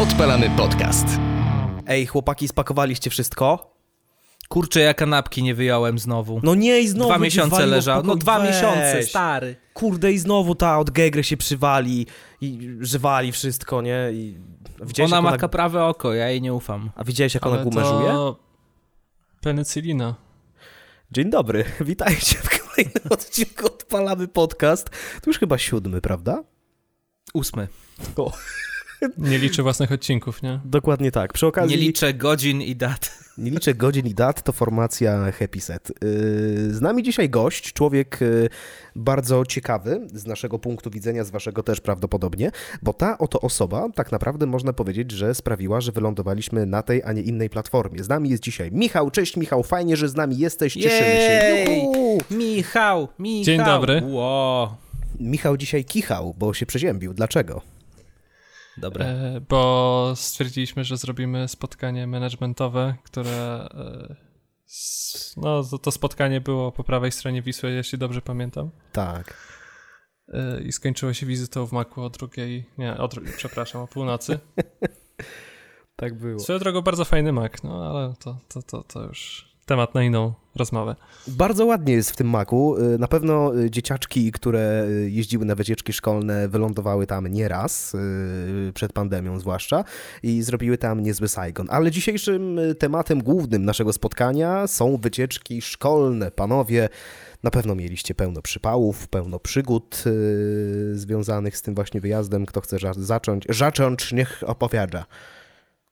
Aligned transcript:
Odpalamy 0.00 0.50
podcast. 0.56 1.06
Ej, 1.86 2.06
chłopaki, 2.06 2.48
spakowaliście 2.48 3.10
wszystko? 3.10 3.76
Kurczę, 4.48 4.80
ja 4.80 4.94
kanapki 4.94 5.42
nie 5.42 5.54
wyjąłem 5.54 5.98
znowu. 5.98 6.40
No 6.42 6.54
nie 6.54 6.80
i 6.80 6.88
znowu 6.88 7.10
dwa 7.10 7.18
miesiące 7.18 7.66
leżał. 7.66 8.02
No 8.02 8.16
dwa 8.16 8.40
Weź. 8.40 8.48
miesiące, 8.48 9.02
stary. 9.02 9.56
Kurde 9.74 10.12
i 10.12 10.18
znowu 10.18 10.54
ta 10.54 10.78
od 10.78 10.90
Gegry 10.90 11.24
się 11.24 11.36
przywali 11.36 12.06
i 12.40 12.76
żywali 12.80 13.32
wszystko, 13.32 13.82
nie? 13.82 14.08
I 14.12 14.38
widziałeś, 14.82 15.12
Ona 15.12 15.22
ma 15.22 15.28
ona... 15.28 15.38
kaprawe 15.38 15.84
oko, 15.84 16.14
ja 16.14 16.28
jej 16.28 16.42
nie 16.42 16.54
ufam. 16.54 16.90
A 16.96 17.04
widziałeś 17.04 17.34
jak 17.34 17.46
ona 17.46 17.54
Ale 17.54 17.64
gumę 17.64 17.84
żuje? 17.84 18.08
to 18.08 18.36
penicylina. 19.40 20.14
Dzień 21.12 21.30
dobry, 21.30 21.64
witajcie 21.80 22.36
w 22.36 22.60
kolejnym 22.60 23.04
odcinku 23.10 23.66
Odpalamy 23.66 24.28
Podcast. 24.28 24.90
To 25.22 25.30
już 25.30 25.38
chyba 25.38 25.58
siódmy, 25.58 26.00
prawda? 26.00 26.42
Ósmy. 27.34 27.68
O, 28.16 28.32
Nie 29.18 29.38
liczy 29.38 29.62
własnych 29.62 29.92
odcinków, 29.92 30.42
nie? 30.42 30.60
dokładnie 30.64 31.10
tak. 31.10 31.32
Przy 31.32 31.46
okazji... 31.46 31.76
Nie 31.76 31.82
liczę 31.82 32.14
godzin 32.14 32.62
i 32.62 32.76
dat. 32.76 33.18
Nie 33.38 33.50
liczę 33.50 33.74
godzin 33.74 34.06
i 34.06 34.14
dat, 34.14 34.42
to 34.42 34.52
formacja 34.52 35.32
Happy 35.32 35.60
Set. 35.60 35.88
Yy, 35.88 36.74
Z 36.74 36.80
nami 36.80 37.02
dzisiaj 37.02 37.30
gość, 37.30 37.72
człowiek 37.72 38.18
yy, 38.20 38.48
bardzo 38.96 39.46
ciekawy 39.46 40.08
z 40.14 40.26
naszego 40.26 40.58
punktu 40.58 40.90
widzenia, 40.90 41.24
z 41.24 41.30
waszego 41.30 41.62
też 41.62 41.80
prawdopodobnie, 41.80 42.50
bo 42.82 42.92
ta 42.92 43.18
oto 43.18 43.40
osoba 43.40 43.88
tak 43.94 44.12
naprawdę 44.12 44.46
można 44.46 44.72
powiedzieć, 44.72 45.10
że 45.10 45.34
sprawiła, 45.34 45.80
że 45.80 45.92
wylądowaliśmy 45.92 46.66
na 46.66 46.82
tej, 46.82 47.02
a 47.02 47.12
nie 47.12 47.22
innej 47.22 47.50
platformie. 47.50 48.04
Z 48.04 48.08
nami 48.08 48.30
jest 48.30 48.42
dzisiaj 48.42 48.70
Michał. 48.72 49.10
Cześć 49.10 49.36
Michał, 49.36 49.62
fajnie, 49.62 49.96
że 49.96 50.08
z 50.08 50.14
nami 50.14 50.38
jesteś, 50.38 50.74
cieszymy 50.74 51.14
Jej! 51.14 51.66
się. 51.66 51.72
Juhu! 51.72 52.18
Michał, 52.30 53.08
Michał. 53.18 53.44
Dzień 53.44 53.64
dobry. 53.64 54.02
Ło. 54.04 54.76
Michał 55.20 55.56
dzisiaj 55.56 55.84
kichał, 55.84 56.34
bo 56.38 56.54
się 56.54 56.66
przeziębił. 56.66 57.14
Dlaczego? 57.14 57.62
Dobre. 58.80 59.40
Bo 59.48 60.12
stwierdziliśmy, 60.16 60.84
że 60.84 60.96
zrobimy 60.96 61.48
spotkanie 61.48 62.06
managementowe, 62.06 62.94
które. 63.02 63.68
E, 63.74 64.16
no, 65.36 65.64
to, 65.64 65.78
to 65.78 65.90
spotkanie 65.90 66.40
było 66.40 66.72
po 66.72 66.84
prawej 66.84 67.12
stronie 67.12 67.42
Wisły, 67.42 67.70
jeśli 67.70 67.98
dobrze 67.98 68.22
pamiętam. 68.22 68.70
Tak. 68.92 69.34
E, 70.28 70.62
I 70.62 70.72
skończyło 70.72 71.12
się 71.12 71.26
wizytą 71.26 71.66
w 71.66 71.72
Maku 71.72 72.02
o 72.02 72.10
drugiej. 72.10 72.66
Nie, 72.78 72.96
o 72.96 73.08
drugiej, 73.08 73.32
przepraszam, 73.36 73.82
o 73.82 73.86
północy. 73.86 74.38
Tak 75.96 76.18
było. 76.18 76.40
Swoją 76.40 76.58
drogą 76.58 76.82
bardzo 76.82 77.04
fajny 77.04 77.32
Mac, 77.32 77.62
no 77.62 77.90
ale 77.90 78.14
to, 78.20 78.38
to, 78.48 78.62
to, 78.62 78.82
to 78.82 79.02
już 79.02 79.50
temat 79.70 79.94
na 79.94 80.02
inną 80.02 80.32
rozmowę. 80.56 80.96
Bardzo 81.28 81.66
ładnie 81.66 81.94
jest 81.94 82.10
w 82.10 82.16
tym 82.16 82.30
maku. 82.30 82.76
Y, 82.76 82.98
Na 82.98 83.08
pewno 83.08 83.58
y, 83.58 83.70
dzieciaczki, 83.70 84.32
które 84.32 84.84
y, 84.88 85.10
jeździły 85.10 85.44
na 85.44 85.54
wycieczki 85.54 85.92
szkolne, 85.92 86.48
wylądowały 86.48 87.06
tam 87.06 87.26
nieraz, 87.26 87.96
przed 88.74 88.92
pandemią 88.92 89.38
zwłaszcza, 89.38 89.84
i 90.22 90.42
zrobiły 90.42 90.78
tam 90.78 91.00
niezły 91.00 91.28
Saigon. 91.28 91.66
Ale 91.70 91.90
dzisiejszym 91.90 92.60
tematem 92.78 93.22
głównym 93.22 93.64
naszego 93.64 93.92
spotkania 93.92 94.66
są 94.66 94.96
wycieczki 94.96 95.62
szkolne. 95.62 96.30
Panowie, 96.30 96.88
na 97.42 97.50
pewno 97.50 97.74
mieliście 97.74 98.14
pełno 98.14 98.42
przypałów, 98.42 99.08
pełno 99.08 99.38
przygód 99.38 100.04
związanych 100.92 101.56
z 101.56 101.62
tym 101.62 101.74
właśnie 101.74 102.00
wyjazdem. 102.00 102.46
Kto 102.46 102.60
chce 102.60 102.76
zacząć? 102.96 103.44
Zacząć, 103.48 104.12
niech 104.12 104.42
opowiada. 104.46 105.04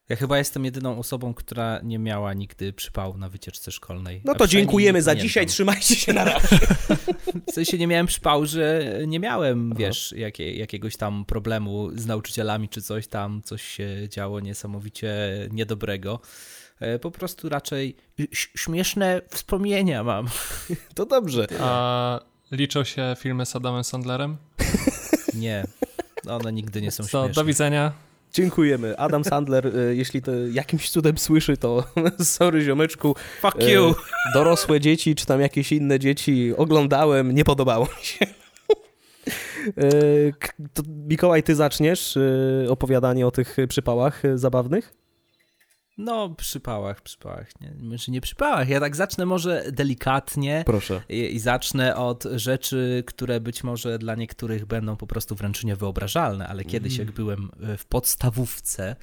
Ja 0.09 0.17
chyba 0.17 0.39
jestem 0.39 0.65
jedyną 0.65 0.99
osobą, 0.99 1.35
która 1.35 1.81
nie 1.83 1.99
miała 1.99 2.35
nigdy 2.35 2.73
przypału 2.73 3.19
na 3.19 3.29
wycieczce 3.29 3.71
szkolnej. 3.73 4.21
No 4.25 4.35
to 4.35 4.47
dziękujemy 4.47 5.03
za 5.03 5.15
dzisiaj, 5.15 5.47
trzymajcie 5.47 5.95
się 5.97 6.13
na 6.13 6.25
razie. 6.33 6.59
W 7.49 7.53
sensie 7.53 7.79
nie 7.79 7.87
miałem 7.87 8.07
przypału, 8.07 8.47
że 8.47 8.85
nie 9.07 9.21
miałem, 9.21 9.75
wiesz, 9.75 10.15
jakie, 10.17 10.55
jakiegoś 10.57 10.97
tam 10.97 11.25
problemu 11.25 11.91
z 11.95 12.07
nauczycielami 12.07 12.69
czy 12.69 12.83
coś 12.83 13.07
tam, 13.07 13.43
coś 13.43 13.63
się 13.63 14.09
działo 14.09 14.41
niesamowicie 14.41 15.15
niedobrego. 15.51 16.21
E, 16.81 16.99
Po 16.99 17.11
prostu 17.11 17.49
raczej 17.49 17.97
śmieszne 18.33 19.21
wspomnienia 19.31 20.05
mam. 20.05 20.27
To 20.95 21.07
dobrze. 21.07 21.47
A 21.61 22.21
liczą 22.53 22.85
się 22.85 23.17
filmy 23.19 23.47
z 23.47 23.57
Adamem 23.57 23.85
Sandlerem? 23.85 24.37
Nie, 25.35 25.65
one 26.29 26.53
nigdy 26.53 26.83
nie 26.83 26.91
są 26.91 27.03
To 27.03 27.09
śmieszne. 27.09 27.33
do 27.35 27.45
widzenia. 27.45 27.93
Dziękujemy. 28.33 28.99
Adam 28.99 29.25
Sandler, 29.25 29.67
y, 29.67 29.97
jeśli 29.97 30.23
to 30.23 30.33
jakimś 30.53 30.91
cudem 30.91 31.19
słyszy, 31.19 31.57
to 31.57 31.85
sorry 32.25 32.63
ziomeczku. 32.63 33.15
Fuck 33.41 33.61
Y, 33.63 33.71
you! 33.71 33.95
Dorosłe 34.35 34.81
dzieci, 34.81 35.15
czy 35.15 35.27
tam 35.27 35.41
jakieś 35.41 35.73
inne 35.73 35.99
dzieci 35.99 36.53
oglądałem, 36.57 37.35
nie 37.35 37.45
podobało 37.45 37.85
mi 37.85 38.05
się. 38.05 38.27
K- 40.39 40.53
to 40.75 40.83
Mikołaj, 41.09 41.43
ty 41.43 41.55
zaczniesz 41.55 42.19
opowiadanie 42.69 43.27
o 43.27 43.31
tych 43.31 43.57
przypałach 43.69 44.23
zabawnych? 44.35 44.95
No, 45.99 46.29
przy 46.29 46.61
pałach, 46.61 47.01
przy 47.03 47.19
pałach. 47.19 47.61
Nie, 47.61 47.73
może 47.83 48.13
nie 48.13 48.21
przy 48.21 48.35
pałach. 48.35 48.69
Ja 48.69 48.81
tak 48.81 48.97
zacznę 48.97 49.27
może 49.27 49.65
delikatnie 49.73 50.63
Proszę. 50.67 51.03
i, 51.09 51.35
i 51.35 51.39
zacznę 51.39 51.97
od 51.97 52.25
rzeczy, 52.35 53.05
które 53.07 53.41
być 53.41 53.65
może 53.65 53.99
dla 53.99 54.15
niektórych 54.15 54.67
będą 54.67 54.97
po 54.97 55.07
prostu 55.07 55.35
wręcz 55.35 55.65
niewyobrażalne, 55.65 56.49
ale 56.49 56.65
kiedyś 56.65 56.95
Mm. 56.95 57.07
jak 57.07 57.17
byłem 57.17 57.51
e, 57.63 57.77
w 57.77 57.85
podstawówce, 57.85 58.97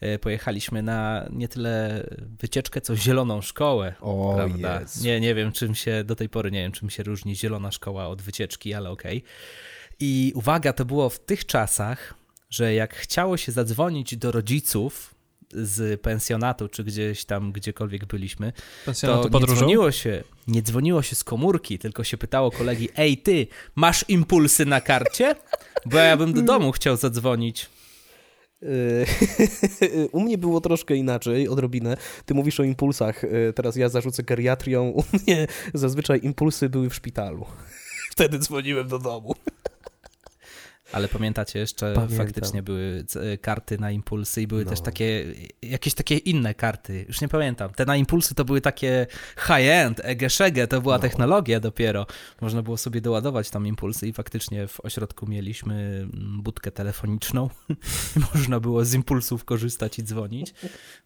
e, 0.00 0.18
pojechaliśmy 0.18 0.82
na 0.82 1.28
nie 1.32 1.48
tyle 1.48 2.06
wycieczkę, 2.40 2.80
co 2.80 2.96
zieloną 2.96 3.40
szkołę. 3.42 3.94
O, 4.00 4.32
prawda? 4.36 4.80
Jezu. 4.80 5.04
Nie, 5.04 5.20
nie 5.20 5.34
wiem, 5.34 5.52
czym 5.52 5.74
się, 5.74 6.04
do 6.04 6.16
tej 6.16 6.28
pory 6.28 6.50
nie 6.50 6.62
wiem, 6.62 6.72
czym 6.72 6.90
się 6.90 7.02
różni 7.02 7.36
zielona 7.36 7.70
szkoła 7.72 8.08
od 8.08 8.22
wycieczki, 8.22 8.74
ale 8.74 8.90
okej. 8.90 9.22
I 10.00 10.32
uwaga, 10.34 10.72
to 10.72 10.84
było 10.84 11.08
w 11.10 11.18
tych 11.18 11.46
czasach, 11.46 12.14
że 12.50 12.74
jak 12.74 12.94
chciało 12.94 13.36
się 13.36 13.52
zadzwonić 13.52 14.16
do 14.16 14.32
rodziców 14.32 15.15
z 15.56 16.00
pensjonatu, 16.00 16.68
czy 16.68 16.84
gdzieś 16.84 17.24
tam, 17.24 17.52
gdziekolwiek 17.52 18.04
byliśmy, 18.04 18.52
Pensjonatu 18.84 19.22
to 19.22 19.28
nie 19.28 19.32
podróżą? 19.32 19.56
dzwoniło, 19.56 19.92
się, 19.92 20.24
nie 20.48 20.62
dzwoniło 20.62 21.02
się 21.02 21.16
z 21.16 21.24
komórki, 21.24 21.78
tylko 21.78 22.04
się 22.04 22.16
pytało 22.16 22.50
kolegi, 22.50 22.88
ej 22.96 23.18
ty, 23.18 23.46
masz 23.74 24.04
impulsy 24.08 24.66
na 24.66 24.80
karcie? 24.80 25.34
Bo 25.86 25.98
ja 25.98 26.16
bym 26.16 26.32
do 26.32 26.42
domu 26.42 26.72
chciał 26.72 26.96
zadzwonić. 26.96 27.70
U 30.12 30.20
mnie 30.20 30.38
było 30.38 30.60
troszkę 30.60 30.96
inaczej, 30.96 31.48
odrobinę. 31.48 31.96
Ty 32.26 32.34
mówisz 32.34 32.60
o 32.60 32.62
impulsach, 32.62 33.24
y, 33.24 33.52
teraz 33.56 33.76
ja 33.76 33.88
zarzucę 33.88 34.22
geriatrią. 34.22 34.88
U 34.88 35.02
mnie 35.12 35.46
zazwyczaj 35.74 36.20
impulsy 36.22 36.68
były 36.68 36.90
w 36.90 36.94
szpitalu. 36.94 37.46
Wtedy 38.12 38.38
dzwoniłem 38.38 38.88
do 38.88 38.98
domu. 38.98 39.34
Ale 40.92 41.08
pamiętacie 41.08 41.58
jeszcze, 41.58 41.92
Pamiętam. 41.94 42.18
faktycznie 42.26 42.62
były 42.62 43.04
c- 43.06 43.38
karty 43.38 43.78
na 43.78 43.90
impulsy 43.90 44.42
i 44.42 44.46
były 44.46 44.64
No. 44.64 44.70
też 44.70 44.80
takie, 44.80 45.24
jakieś 45.62 45.94
takie 45.94 46.16
inne 46.16 46.54
karty, 46.54 47.04
już 47.08 47.20
nie 47.20 47.28
pamiętam. 47.28 47.70
Te 47.70 47.84
na 47.84 47.96
impulsy 47.96 48.34
to 48.34 48.44
były 48.44 48.60
takie 48.60 49.06
high-end, 49.46 50.00
egeszege, 50.04 50.66
to 50.66 50.80
była 50.80 50.94
No. 50.96 51.00
technologia 51.02 51.60
dopiero. 51.60 52.06
Można 52.40 52.62
było 52.62 52.76
sobie 52.76 53.00
doładować 53.00 53.50
tam 53.50 53.66
impulsy 53.66 54.08
i 54.08 54.12
faktycznie 54.12 54.66
w 54.68 54.80
ośrodku 54.80 55.26
mieliśmy 55.26 55.74
mm, 56.14 56.42
budkę 56.42 56.70
telefoniczną. 56.70 57.50
Można 58.34 58.60
było 58.60 58.84
z 58.84 58.94
impulsów 58.94 59.44
korzystać 59.44 59.98
i 59.98 60.02
dzwonić. 60.02 60.54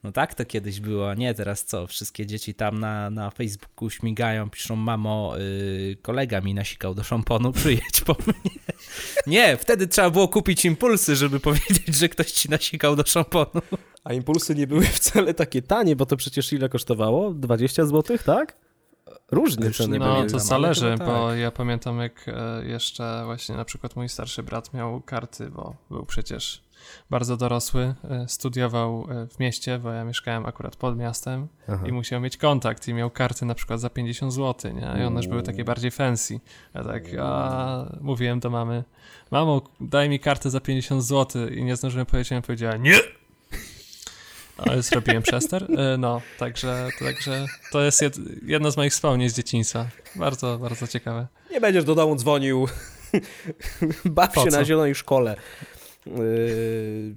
No 0.02 0.12
tak 0.12 0.34
to 0.34 0.44
kiedyś 0.44 0.80
było, 0.80 1.14
nie 1.14 1.34
teraz 1.34 1.64
co, 1.64 1.86
wszystkie 1.86 2.26
dzieci 2.26 2.54
tam 2.54 2.80
na, 2.80 3.10
na 3.10 3.30
Facebooku 3.30 3.90
śmigają, 3.90 4.50
piszą 4.50 4.76
mamo, 4.76 5.34
y, 5.38 5.96
kolega 6.02 6.40
mi 6.40 6.54
nasikał 6.54 6.94
do 6.94 7.04
szamponu, 7.04 7.52
przyjedź 7.62 8.00
po 8.06 8.16
mnie. 8.26 8.50
Nie, 9.26 9.56
wtedy 9.70 9.88
trzeba 9.88 10.10
było 10.10 10.28
kupić 10.28 10.64
impulsy, 10.64 11.16
żeby 11.16 11.40
powiedzieć, 11.50 11.96
że 11.96 12.08
ktoś 12.08 12.32
ci 12.32 12.50
nasikał 12.50 12.96
do 12.96 13.06
szamponu. 13.06 13.62
A 14.04 14.12
impulsy 14.12 14.54
nie 14.54 14.66
były 14.66 14.82
wcale 14.82 15.34
takie 15.34 15.62
tanie, 15.62 15.96
bo 15.96 16.06
to 16.06 16.16
przecież 16.16 16.52
ile 16.52 16.68
kosztowało? 16.68 17.34
20 17.34 17.86
zł, 17.86 18.18
tak? 18.26 18.56
Różne 19.30 19.66
Już 19.66 19.76
ceny 19.76 19.92
nie 19.92 19.98
No, 19.98 20.04
pamiętam, 20.04 20.28
to 20.28 20.36
ale 20.36 20.44
zależy, 20.44 20.94
tak. 20.98 21.06
bo 21.06 21.34
ja 21.34 21.50
pamiętam, 21.50 21.98
jak 21.98 22.28
e, 22.28 22.66
jeszcze 22.66 23.22
właśnie 23.24 23.56
na 23.56 23.64
przykład 23.64 23.96
mój 23.96 24.08
starszy 24.08 24.42
brat 24.42 24.74
miał 24.74 25.00
karty, 25.00 25.50
bo 25.50 25.76
był 25.90 26.06
przecież 26.06 26.62
bardzo 27.10 27.36
dorosły, 27.36 27.94
e, 28.10 28.28
studiował 28.28 29.06
e, 29.10 29.26
w 29.26 29.38
mieście, 29.38 29.78
bo 29.78 29.90
ja 29.92 30.04
mieszkałem 30.04 30.46
akurat 30.46 30.76
pod 30.76 30.96
miastem 30.98 31.48
Aha. 31.68 31.86
i 31.86 31.92
musiał 31.92 32.20
mieć 32.20 32.36
kontakt 32.36 32.88
i 32.88 32.94
miał 32.94 33.10
karty 33.10 33.44
na 33.46 33.54
przykład 33.54 33.80
za 33.80 33.90
50 33.90 34.32
zł, 34.32 34.72
nie? 34.74 35.02
I 35.02 35.04
one 35.04 35.16
już 35.16 35.26
były 35.28 35.42
takie 35.42 35.64
bardziej 35.64 35.90
fancy. 35.90 36.40
Ja 36.74 36.84
tak, 36.84 37.02
a 37.20 37.84
mówiłem 38.00 38.40
do 38.40 38.50
mamy, 38.50 38.84
mamo, 39.30 39.62
daj 39.80 40.08
mi 40.08 40.20
kartę 40.20 40.50
za 40.50 40.60
50 40.60 41.04
zł 41.04 41.48
i 41.48 41.64
nie 41.64 41.76
zdążyłem 41.76 42.06
powiedzieć, 42.06 42.32
ona 42.32 42.42
powiedziała, 42.42 42.76
nie! 42.76 42.98
Ale 44.56 44.82
zrobiłem 44.82 45.22
przester. 45.22 45.66
E, 45.78 45.96
No, 45.98 46.20
także, 46.38 46.88
także 46.98 47.46
to 47.72 47.82
jest 47.82 48.02
jed, 48.02 48.16
jedno 48.46 48.70
z 48.70 48.76
moich 48.76 48.92
wspomnień 48.92 49.28
z 49.28 49.34
dzieciństwa. 49.34 49.86
Bardzo, 50.16 50.58
bardzo 50.58 50.86
ciekawe. 50.86 51.26
Nie 51.50 51.60
będziesz 51.60 51.84
do 51.84 51.94
domu 51.94 52.16
dzwonił. 52.16 52.68
Baw 54.04 54.34
Po 54.34 54.44
się 54.44 54.50
co? 54.50 54.58
na 54.58 54.64
zielonej 54.64 54.94
szkole. 54.94 55.36
Yy, 56.06 57.14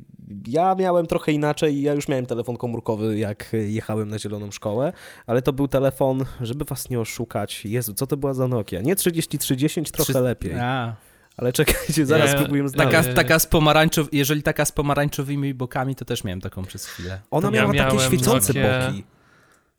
Ja 0.48 0.76
miałem 0.76 1.06
trochę 1.08 1.32
inaczej. 1.32 1.82
Ja 1.82 1.94
już 1.94 2.08
miałem 2.08 2.26
telefon 2.26 2.58
komórkowy, 2.58 3.18
jak 3.18 3.50
jechałem 3.68 4.10
na 4.10 4.20
zieloną 4.20 4.52
szkołę, 4.52 4.94
ale 5.28 5.42
to 5.42 5.54
był 5.54 5.68
telefon, 5.68 6.26
żeby 6.42 6.66
was 6.66 6.90
nie 6.90 7.00
oszukać. 7.00 7.66
Jezu, 7.66 7.94
co 7.94 8.08
to 8.08 8.18
była 8.18 8.34
za 8.34 8.48
Nokia? 8.48 8.82
Nie 8.82 8.96
3310, 8.96 9.92
trochę 9.92 10.14
Trzy- 10.14 10.22
lepiej. 10.22 10.54
A, 10.60 10.96
Ale 11.38 11.54
czekajcie, 11.54 12.06
zaraz 12.06 12.32
Nie, 12.32 12.38
spróbujemy 12.38 12.70
znaleźć. 12.70 12.98
Taka, 12.98 13.14
taka 13.14 13.40
z 13.40 13.46
pomarańczow... 13.48 14.08
Jeżeli 14.12 14.44
taka 14.44 14.66
z 14.66 14.72
pomarańczowymi 14.72 15.54
bokami, 15.54 15.96
to 15.96 16.06
też 16.06 16.24
miałem 16.24 16.42
taką 16.42 16.64
przez 16.66 16.86
chwilę. 16.86 17.22
Ona 17.32 17.48
Ja 17.54 17.68
miała 17.68 17.74
takie 17.90 18.00
świecące 18.00 18.54
Nokię- 18.54 18.88
boki. 18.88 19.04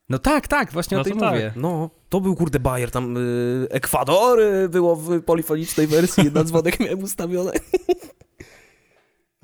No 0.08 0.18
tak, 0.18 0.48
tak, 0.48 0.72
właśnie 0.72 0.94
No 0.96 1.00
o 1.00 1.04
tym 1.04 1.14
to 1.14 1.20
tak. 1.20 1.32
mówię. 1.32 1.52
No, 1.56 1.90
to 2.08 2.20
był 2.20 2.36
kurde 2.36 2.60
Bayer, 2.60 2.90
tam 2.90 3.16
y, 3.16 3.66
Ekwador 3.70 4.40
y, 4.40 4.68
było 4.68 4.96
w 4.96 5.22
polifonicznej 5.22 5.86
wersji, 5.86 6.24
na 6.34 6.44
dzwonek 6.44 6.80
miałem 6.80 7.02
ustawione. 7.02 7.52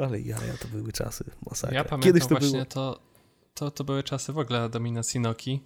Ale 0.04 0.20
jaja, 0.20 0.54
to 0.62 0.68
były 0.68 0.92
czasy, 0.92 1.24
masakra. 1.50 1.76
Ja 1.76 1.84
pamiętam 1.84 2.00
Kiedyś 2.12 2.22
to 2.22 2.28
właśnie 2.28 2.52
było. 2.52 2.64
to, 2.64 3.00
to, 3.54 3.70
to 3.70 3.84
były 3.84 4.02
czasy 4.02 4.32
w 4.32 4.38
ogóle 4.38 4.68
dominacji 4.68 5.20
Nokii. 5.20 5.64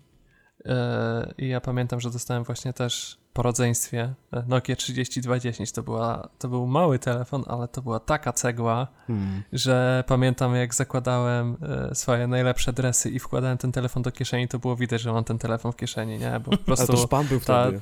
E, 0.67 1.35
I 1.39 1.49
ja 1.49 1.61
pamiętam, 1.61 2.01
że 2.01 2.11
dostałem 2.11 2.45
właśnie 2.45 2.73
też 2.73 3.19
po 3.33 3.43
rodzeństwie 3.43 4.15
e, 4.33 4.43
Nokia 4.49 4.77
3210. 4.77 5.73
To, 5.73 5.83
była, 5.83 6.29
to 6.39 6.49
był 6.49 6.67
mały 6.67 6.99
telefon, 6.99 7.45
ale 7.47 7.69
to 7.69 7.83
była 7.83 8.01
taka 8.01 8.33
cegła, 8.33 8.87
Hmm. 9.07 9.43
że 9.53 10.05
pamiętam 10.07 10.55
jak 10.55 10.75
zakładałem 10.75 11.57
e, 11.91 11.95
swoje 11.95 12.27
najlepsze 12.27 12.73
dresy 12.73 13.11
i 13.11 13.19
wkładałem 13.19 13.59
ten 13.59 13.73
telefon 13.73 14.03
do 14.03 14.13
kieszeni, 14.13 14.49
to 14.49 14.59
było 14.59 14.77
widać, 14.77 15.01
że 15.01 15.13
mam 15.13 15.25
ten 15.25 15.39
telefon 15.39 15.73
w 15.73 15.77
kieszeni, 15.77 16.19
nie? 16.19 16.41
Bo 16.45 16.51
po 16.51 16.65
prostu 16.67 16.87
to 16.93 16.97
szpan 16.97 17.27
był 17.27 17.41
ta- 17.41 17.63
wtedy. 17.69 17.81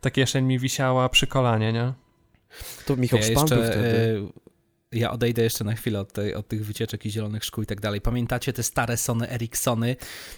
ta 0.00 0.10
kieszeń 0.10 0.44
mi 0.44 0.58
wisiała 0.58 1.08
przy 1.08 1.26
kolanie, 1.26 1.72
nie? 1.72 1.92
To 2.86 2.96
Michał 2.96 3.18
Ja 3.18 3.24
szpan 3.26 3.46
był 3.48 3.58
jeszcze, 3.58 3.72
wtedy. 3.72 4.28
E, 4.96 5.00
ja 5.00 5.10
odejdę 5.10 5.42
jeszcze 5.42 5.64
na 5.64 5.74
chwilę 5.74 6.00
od, 6.00 6.12
tej, 6.12 6.34
od 6.34 6.48
tych 6.48 6.66
wycieczek 6.66 7.06
i 7.06 7.10
zielonych 7.10 7.44
szkół 7.44 7.64
i 7.64 7.66
tak 7.66 7.80
dalej. 7.80 8.00
Pamiętacie 8.00 8.52
te 8.52 8.62
stare 8.62 8.96
Sony 8.96 9.30
Ericssony, 9.30 9.96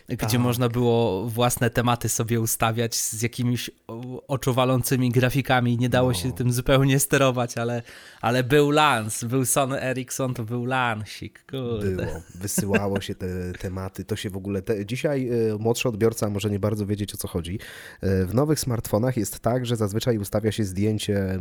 gdzie 0.09 0.17
Tak. 0.17 0.39
można 0.41 0.69
było 0.69 1.27
własne 1.29 1.71
tematy 1.71 2.09
sobie 2.09 2.41
ustawiać 2.41 2.95
z 2.97 3.23
jakimiś 3.23 3.71
o- 3.87 4.27
oczowalącymi 4.27 5.11
grafikami. 5.11 5.79
Nie 5.79 5.89
dało 5.89 6.09
No. 6.09 6.15
się 6.15 6.33
tym 6.33 6.53
zupełnie 6.53 7.01
sterować, 7.01 7.59
ale, 7.59 7.83
ale 8.21 8.45
był 8.45 8.71
lans, 8.71 9.25
był 9.25 9.45
Sony 9.47 9.83
Ericsson, 9.83 10.35
to 10.35 10.45
był 10.45 10.65
lansik, 10.65 11.45
kurde. 11.51 11.91
Było, 11.91 12.23
wysyłało 12.35 13.01
się 13.01 13.15
te 13.15 13.27
tematy, 13.61 14.05
to 14.05 14.17
się 14.17 14.31
w 14.31 14.37
ogóle... 14.37 14.63
Te, 14.63 14.87
dzisiaj 14.87 15.29
y, 15.53 15.59
młodszy 15.59 15.89
odbiorca 15.89 16.31
może 16.31 16.51
nie 16.51 16.59
bardzo 16.59 16.87
wiedzieć 16.87 17.15
o 17.15 17.17
co 17.17 17.29
chodzi. 17.29 17.59
Y, 18.05 18.27
w 18.27 18.35
nowych 18.35 18.61
smartfonach 18.61 19.17
jest 19.17 19.41
tak, 19.41 19.67
że 19.67 19.77
zazwyczaj 19.77 20.19
ustawia 20.19 20.53
się 20.53 20.65
zdjęcie 20.65 21.35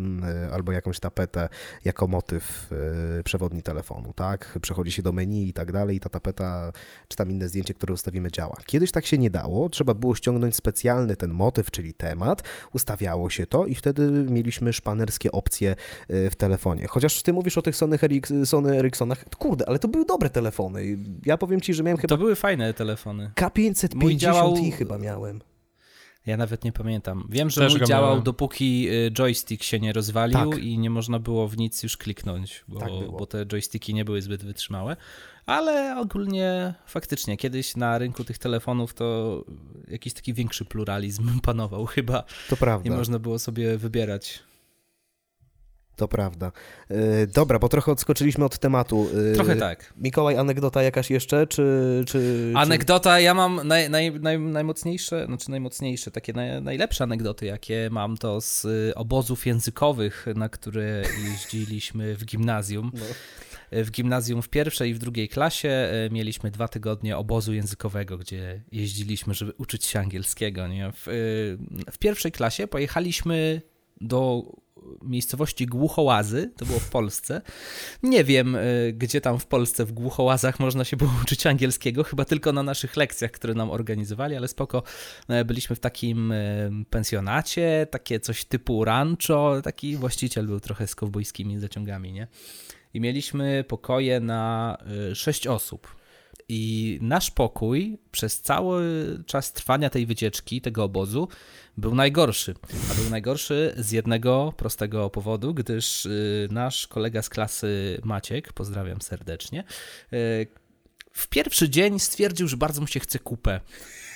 y, 0.49 0.53
albo 0.53 0.71
jakąś 0.71 0.99
tapetę 0.99 1.49
jako 1.85 2.07
motyw 2.07 2.69
przewodni 3.23 3.63
telefonu, 3.63 4.13
tak? 4.13 4.59
Przechodzi 4.61 4.91
się 4.91 5.01
do 5.01 5.11
menu 5.11 5.47
i 5.49 5.53
tak 5.53 5.71
dalej 5.71 5.95
i 5.95 5.99
ta 5.99 6.09
tapeta 6.09 6.71
czy 7.07 7.17
tam 7.17 7.31
inne 7.31 7.49
zdjęcie, 7.49 7.73
które 7.73 7.93
ustawimy 7.93 8.31
działa. 8.31 8.57
Kiedyś 8.65 8.91
tak 8.91 9.05
się 9.05 9.17
nie 9.17 9.29
dało, 9.29 9.69
trzeba 9.69 9.93
było 9.93 10.15
ściągnąć 10.15 10.55
specjalny 10.55 11.15
ten 11.15 11.31
motyw, 11.31 11.71
czyli 11.71 11.93
temat, 11.93 12.43
ustawiało 12.73 13.29
się 13.29 13.47
to 13.47 13.65
i 13.65 13.75
wtedy 13.75 14.11
mieliśmy 14.11 14.73
szpanerskie 14.73 15.31
opcje 15.31 15.75
y, 16.11 16.29
w 16.29 16.35
telefonie. 16.35 16.87
Chociaż 16.87 17.21
ty 17.23 17.33
mówisz 17.33 17.57
o 17.57 17.61
tych 17.61 17.75
Sony, 17.75 17.97
Eric- 17.97 18.45
Sony 18.45 18.77
Ericssonach, 18.79 19.25
kurde, 19.37 19.69
ale 19.69 19.79
to 19.79 19.87
były 19.87 20.05
dobre 20.05 20.29
telefony. 20.29 20.97
Ja 21.25 21.37
powiem 21.37 21.61
ci, 21.61 21.73
że 21.73 21.83
miałem 21.83 21.97
chyba 21.97 22.09
To 22.09 22.17
były 22.17 22.35
fajne 22.35 22.73
telefony. 22.73 23.31
K550 23.35 23.95
Mój 23.95 24.17
działał- 24.17 24.55
chyba 24.77 24.97
miałem. 24.97 25.39
Ja 26.27 26.37
nawet 26.37 26.63
nie 26.63 26.71
pamiętam. 26.71 27.27
Wiem, 27.29 27.49
że 27.49 27.61
Też 27.61 27.77
mój 27.77 27.87
działał 27.87 28.09
miałem. 28.09 28.23
dopóki 28.23 28.89
y, 28.89 29.11
joystick 29.11 29.63
się 29.63 29.79
nie 29.79 29.93
rozwalił 29.93 30.51
Tak. 30.51 30.59
i 30.63 30.77
nie 30.77 30.89
można 30.89 31.19
było 31.19 31.47
w 31.47 31.57
nic 31.57 31.83
już 31.83 31.97
kliknąć, 31.97 32.63
bo, 32.67 32.79
Tak 32.79 32.89
bo 33.19 33.25
te 33.25 33.45
joysticki 33.45 33.93
nie 33.93 34.05
były 34.05 34.21
zbyt 34.21 34.43
wytrzymałe. 34.43 34.97
Ale 35.45 35.97
ogólnie 35.99 36.73
faktycznie 36.87 37.37
kiedyś 37.37 37.75
na 37.75 37.97
rynku 37.97 38.23
tych 38.23 38.37
telefonów 38.37 38.93
to 38.93 39.43
jakiś 39.87 40.13
taki 40.13 40.33
większy 40.33 40.65
pluralizm 40.65 41.39
panował 41.41 41.85
chyba 41.85 42.23
To 42.49 42.55
i 42.55 42.57
prawda. 42.57 42.95
można 42.95 43.19
było 43.19 43.39
sobie 43.39 43.77
wybierać. 43.77 44.39
To 45.97 46.07
prawda. 46.07 46.51
E, 46.89 47.27
dobra, 47.27 47.59
bo 47.59 47.69
trochę 47.69 47.91
odskoczyliśmy 47.91 48.45
od 48.45 48.59
tematu. 48.59 49.07
E, 49.31 49.35
Trochę 49.35 49.55
tak. 49.55 49.93
Mikołaj, 49.97 50.37
anegdota 50.37 50.83
jakaś 50.83 51.11
jeszcze, 51.11 51.47
czy... 51.47 52.03
czy 52.07 52.51
Anegdota, 52.55 53.19
ja 53.19 53.33
mam 53.33 53.67
naj, 53.67 53.89
naj, 53.89 54.11
naj, 54.11 54.39
najmocniejsze, 54.39 55.25
znaczy 55.25 55.51
najmocniejsze, 55.51 56.11
takie 56.11 56.33
naj, 56.33 56.61
najlepsze 56.61 57.03
anegdoty, 57.03 57.45
jakie 57.45 57.89
mam 57.91 58.17
to 58.17 58.41
z 58.41 58.65
y, 58.65 58.93
obozów 58.95 59.45
językowych, 59.45 60.25
na 60.35 60.49
które 60.49 61.03
jeździliśmy 61.29 62.15
w 62.15 62.25
gimnazjum. 62.25 62.91
No. 62.93 63.05
W 63.71 63.91
gimnazjum 63.91 64.41
w 64.41 64.49
pierwszej 64.49 64.89
i 64.89 64.93
w 64.93 64.99
drugiej 64.99 65.29
klasie 65.29 65.91
mieliśmy 66.11 66.51
dwa 66.51 66.67
tygodnie 66.67 67.17
obozu 67.17 67.53
językowego, 67.53 68.17
gdzie 68.17 68.63
jeździliśmy, 68.71 69.33
żeby 69.33 69.53
uczyć 69.57 69.85
się 69.85 69.99
angielskiego. 69.99 70.67
Nie? 70.67 70.91
W, 70.91 71.07
y, 71.07 71.57
w 71.91 71.97
pierwszej 71.97 72.31
klasie 72.31 72.67
pojechaliśmy 72.67 73.61
do 74.01 74.43
miejscowości 75.01 75.65
Głuchołazy, 75.65 76.51
to 76.57 76.65
było 76.65 76.79
w 76.79 76.89
Polsce. 76.89 77.41
Nie 78.03 78.23
wiem, 78.23 78.55
y, 78.55 78.93
gdzie 78.97 79.21
tam 79.21 79.39
w 79.39 79.45
Polsce 79.45 79.85
w 79.85 79.91
Głuchołazach 79.91 80.59
można 80.59 80.85
się 80.85 80.97
było 80.97 81.11
uczyć 81.23 81.47
angielskiego, 81.47 82.03
chyba 82.03 82.25
tylko 82.25 82.53
na 82.53 82.63
naszych 82.63 82.97
lekcjach, 82.97 83.31
które 83.31 83.53
nam 83.53 83.71
organizowali, 83.71 84.35
ale 84.35 84.47
spoko. 84.47 84.83
E, 85.27 85.45
Byliśmy 85.45 85.75
w 85.75 85.79
takim 85.79 86.31
e, 86.31 86.69
pensjonacie, 86.89 87.87
takie 87.91 88.19
coś 88.19 88.45
typu 88.45 88.85
rancho, 88.85 89.61
taki 89.63 89.95
właściciel 89.95 90.45
był 90.45 90.59
trochę 90.59 90.87
z 90.87 90.95
kowbojskimi 90.95 91.59
zaciągami, 91.59 92.13
nie? 92.13 92.27
I 92.93 93.01
mieliśmy 93.01 93.63
pokoje 93.67 94.19
na 94.19 94.77
y, 95.11 95.15
sześć 95.15 95.47
osób. 95.47 95.97
I 96.49 96.97
nasz 97.01 97.31
pokój 97.31 97.97
przez 98.11 98.41
cały 98.41 98.83
czas 99.25 99.53
trwania 99.53 99.89
tej 99.89 100.05
wycieczki, 100.05 100.61
tego 100.61 100.83
obozu, 100.83 101.27
był 101.77 101.95
najgorszy. 101.95 102.55
A 102.91 102.93
był 102.93 103.09
najgorszy 103.09 103.73
z 103.77 103.91
jednego 103.91 104.53
prostego 104.57 105.09
powodu, 105.09 105.53
gdyż 105.53 106.05
y, 106.05 106.47
nasz 106.51 106.87
kolega 106.87 107.21
z 107.21 107.29
klasy 107.29 108.01
Maciek, 108.03 108.53
pozdrawiam 108.53 109.01
serdecznie, 109.01 109.63
y, 110.13 110.47
w 111.11 111.27
pierwszy 111.27 111.69
dzień 111.69 111.99
stwierdził, 111.99 112.47
że 112.47 112.57
bardzo 112.57 112.81
mu 112.81 112.87
się 112.87 112.99
chce 112.99 113.19
kupę. 113.19 113.59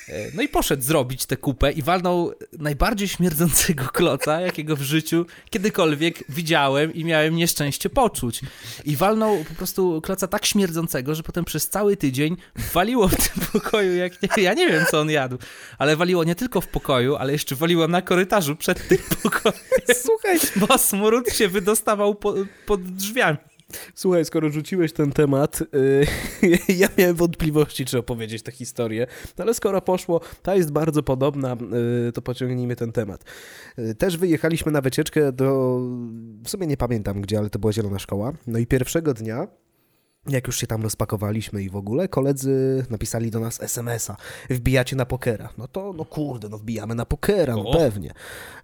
E, 0.09 0.31
No 0.33 0.41
i 0.41 0.47
poszedł 0.47 0.83
zrobić 0.83 1.25
tę 1.25 1.37
kupę 1.37 1.71
i 1.71 1.81
walnął 1.81 2.33
najbardziej 2.59 3.07
śmierdzącego 3.07 3.83
kloca, 3.93 4.41
jakiego 4.41 4.75
w 4.75 4.81
życiu 4.81 5.25
kiedykolwiek 5.49 6.23
widziałem 6.29 6.93
i 6.93 7.05
miałem 7.05 7.35
nieszczęście 7.35 7.89
poczuć. 7.89 8.41
I 8.85 8.95
walnął 8.95 9.43
po 9.43 9.55
prostu 9.55 10.01
kloca 10.01 10.27
tak 10.27 10.45
śmierdzącego, 10.45 11.15
że 11.15 11.23
potem 11.23 11.45
przez 11.45 11.69
cały 11.69 11.97
tydzień 11.97 12.37
waliło 12.73 13.07
w 13.07 13.15
tym 13.15 13.43
pokoju, 13.53 13.95
jak 13.95 14.37
nie, 14.37 14.43
ja 14.43 14.53
nie 14.53 14.67
wiem 14.67 14.85
co 14.91 14.99
on 14.99 15.09
jadł, 15.09 15.37
ale 15.77 15.95
waliło 15.95 16.23
nie 16.23 16.35
tylko 16.35 16.61
w 16.61 16.67
pokoju, 16.67 17.15
ale 17.15 17.31
jeszcze 17.33 17.55
waliło 17.55 17.87
na 17.87 18.01
korytarzu 18.01 18.55
przed 18.55 18.87
tym 18.87 18.97
pokojem, 19.23 19.59
Słuchaj, 20.01 20.39
bo 20.55 20.77
smród 20.77 21.33
się 21.33 21.47
wydostawał 21.47 22.15
po, 22.15 22.33
pod 22.65 22.83
drzwiami. 22.83 23.37
Słuchaj, 23.95 24.25
skoro 24.25 24.49
rzuciłeś 24.49 24.93
ten 24.93 25.11
temat, 25.11 25.61
y, 25.61 26.05
ja 26.81 26.87
miałem 26.97 27.15
wątpliwości, 27.15 27.85
czy 27.85 27.97
opowiedzieć 27.97 28.43
tę 28.43 28.51
historię, 28.51 29.07
no 29.37 29.43
ale 29.43 29.53
skoro 29.53 29.81
poszło, 29.81 30.21
ta 30.41 30.55
jest 30.55 30.71
bardzo 30.71 31.03
podobna, 31.03 31.57
y, 32.07 32.11
to 32.11 32.21
pociągnijmy 32.21 32.75
ten 32.75 32.91
temat. 32.91 33.23
Y, 33.79 33.95
Też 33.95 34.17
wyjechaliśmy 34.17 34.71
na 34.71 34.81
wycieczkę 34.81 35.31
do, 35.31 35.79
w 36.43 36.49
sumie 36.49 36.67
nie 36.67 36.77
pamiętam 36.77 37.21
gdzie, 37.21 37.37
ale 37.37 37.49
to 37.49 37.59
była 37.59 37.73
Zielona 37.73 37.99
Szkoła, 37.99 38.33
no 38.47 38.59
i 38.59 38.67
pierwszego 38.67 39.13
dnia 39.13 39.47
jak 40.27 40.47
już 40.47 40.57
się 40.57 40.67
tam 40.67 40.83
rozpakowaliśmy 40.83 41.63
i 41.63 41.69
w 41.69 41.75
ogóle, 41.75 42.07
koledzy 42.07 42.85
napisali 42.89 43.31
do 43.31 43.39
nas 43.39 43.61
SMS-a, 43.61 44.17
wbijacie 44.49 44.95
na 44.95 45.05
pokera. 45.05 45.49
No 45.57 45.67
to, 45.67 45.93
no 45.93 46.05
kurde, 46.05 46.49
no 46.49 46.57
wbijamy 46.57 46.95
na 46.95 47.05
pokera, 47.05 47.55
no 47.55 47.71
pewnie. 47.73 48.13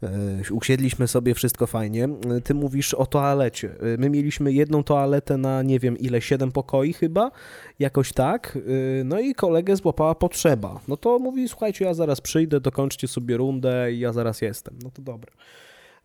E, 0.04 0.10
usiedliśmy 0.52 1.08
sobie, 1.08 1.34
wszystko 1.36 1.68
fajnie. 1.68 2.04
E, 2.38 2.42
Ty 2.42 2.54
mówisz 2.54 2.94
o 2.94 3.06
toalecie. 3.06 3.76
E, 3.94 3.98
My 3.98 4.10
mieliśmy 4.10 4.54
jedną 4.54 4.84
toaletę 4.84 5.38
na, 5.38 5.64
nie 5.64 5.80
wiem 5.80 5.98
ile, 5.98 6.22
siedem 6.22 6.52
pokoi 6.52 6.94
chyba, 6.94 7.32
jakoś 7.80 8.14
tak. 8.14 8.58
No 9.06 9.20
i 9.20 9.36
kolegę 9.36 9.76
złapała 9.76 10.16
potrzeba. 10.16 10.80
No 10.88 10.98
to 10.98 11.20
mówi, 11.20 11.50
słuchajcie, 11.50 11.86
ja 11.86 11.94
zaraz 11.94 12.22
przyjdę, 12.22 12.60
dokończcie 12.60 13.08
sobie 13.08 13.38
rundę 13.38 13.94
i 13.94 14.00
ja 14.00 14.14
zaraz 14.14 14.42
jestem. 14.42 14.80
No 14.84 14.92
to 14.92 15.02
dobra. 15.02 15.32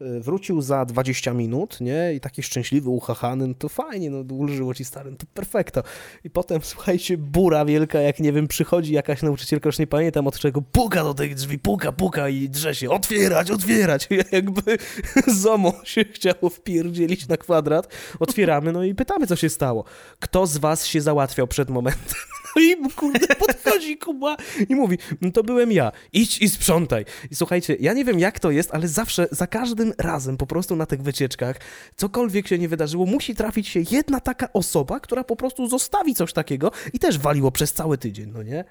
Wrócił 0.00 0.62
za 0.62 0.84
20 0.84 1.32
minut, 1.32 1.80
nie? 1.80 2.14
I 2.14 2.20
taki 2.20 2.42
szczęśliwy, 2.42 2.90
uchachany, 2.90 3.46
no 3.46 3.54
to 3.54 3.68
fajnie, 3.68 4.10
no 4.10 4.34
ulżyło 4.34 4.74
ci 4.74 4.84
starym, 4.84 5.16
to 5.16 5.26
perfekto. 5.34 5.82
I 6.24 6.30
potem, 6.30 6.60
słuchajcie, 6.72 7.18
bura 7.18 7.64
wielka, 7.64 8.00
jak 8.00 8.20
nie 8.20 8.32
wiem, 8.32 8.48
przychodzi 8.48 8.92
jakaś 8.92 9.22
nauczycielka, 9.22 9.68
już 9.68 9.78
nie 9.78 9.86
pamiętam 9.86 10.26
od 10.26 10.38
czego, 10.38 10.62
puka 10.62 11.04
do 11.04 11.14
tych 11.14 11.34
drzwi, 11.34 11.58
puka, 11.58 11.92
puka 11.92 12.28
i 12.28 12.48
drze 12.48 12.74
się, 12.74 12.90
otwierać, 12.90 13.50
otwierać. 13.50 14.08
Jakby 14.32 14.78
ZOMO 15.26 15.72
się 15.84 16.04
chciało 16.04 16.50
wpierdzielić 16.50 17.28
na 17.28 17.36
kwadrat. 17.36 17.88
Otwieramy, 18.20 18.72
no 18.72 18.84
i 18.84 18.94
pytamy, 18.94 19.26
co 19.26 19.36
się 19.36 19.48
stało. 19.48 19.84
Kto 20.20 20.46
z 20.46 20.58
was 20.58 20.86
się 20.86 21.00
załatwiał 21.00 21.46
przed 21.46 21.70
momentem? 21.70 22.14
No 22.56 22.62
i 22.62 22.90
kurde, 22.96 23.26
podchodzi 23.26 23.98
Kuba 23.98 24.36
i 24.68 24.74
mówi, 24.74 24.98
no 25.20 25.30
to 25.30 25.42
byłem 25.42 25.72
ja, 25.72 25.92
idź 26.12 26.42
i 26.42 26.48
sprzątaj. 26.48 27.04
I 27.30 27.34
słuchajcie, 27.34 27.76
ja 27.80 27.92
nie 27.92 28.04
wiem 28.04 28.18
jak 28.18 28.40
to 28.40 28.50
jest, 28.50 28.74
ale 28.74 28.88
zawsze, 28.88 29.26
za 29.30 29.46
każdym 29.46 29.91
razem 29.98 30.36
po 30.36 30.46
prostu 30.46 30.76
na 30.76 30.86
tych 30.86 31.02
wycieczkach, 31.02 31.56
cokolwiek 31.96 32.48
się 32.48 32.58
nie 32.58 32.68
wydarzyło, 32.68 33.06
musi 33.06 33.34
trafić 33.34 33.68
się 33.68 33.80
jedna 33.90 34.20
taka 34.20 34.52
osoba, 34.52 35.00
która 35.00 35.24
po 35.24 35.36
prostu 35.36 35.68
zostawi 35.68 36.14
coś 36.14 36.32
takiego 36.32 36.70
i 36.92 36.98
też 36.98 37.18
waliło 37.18 37.50
przez 37.50 37.72
cały 37.72 37.98
tydzień, 37.98 38.30
no 38.34 38.42
nie? 38.42 38.64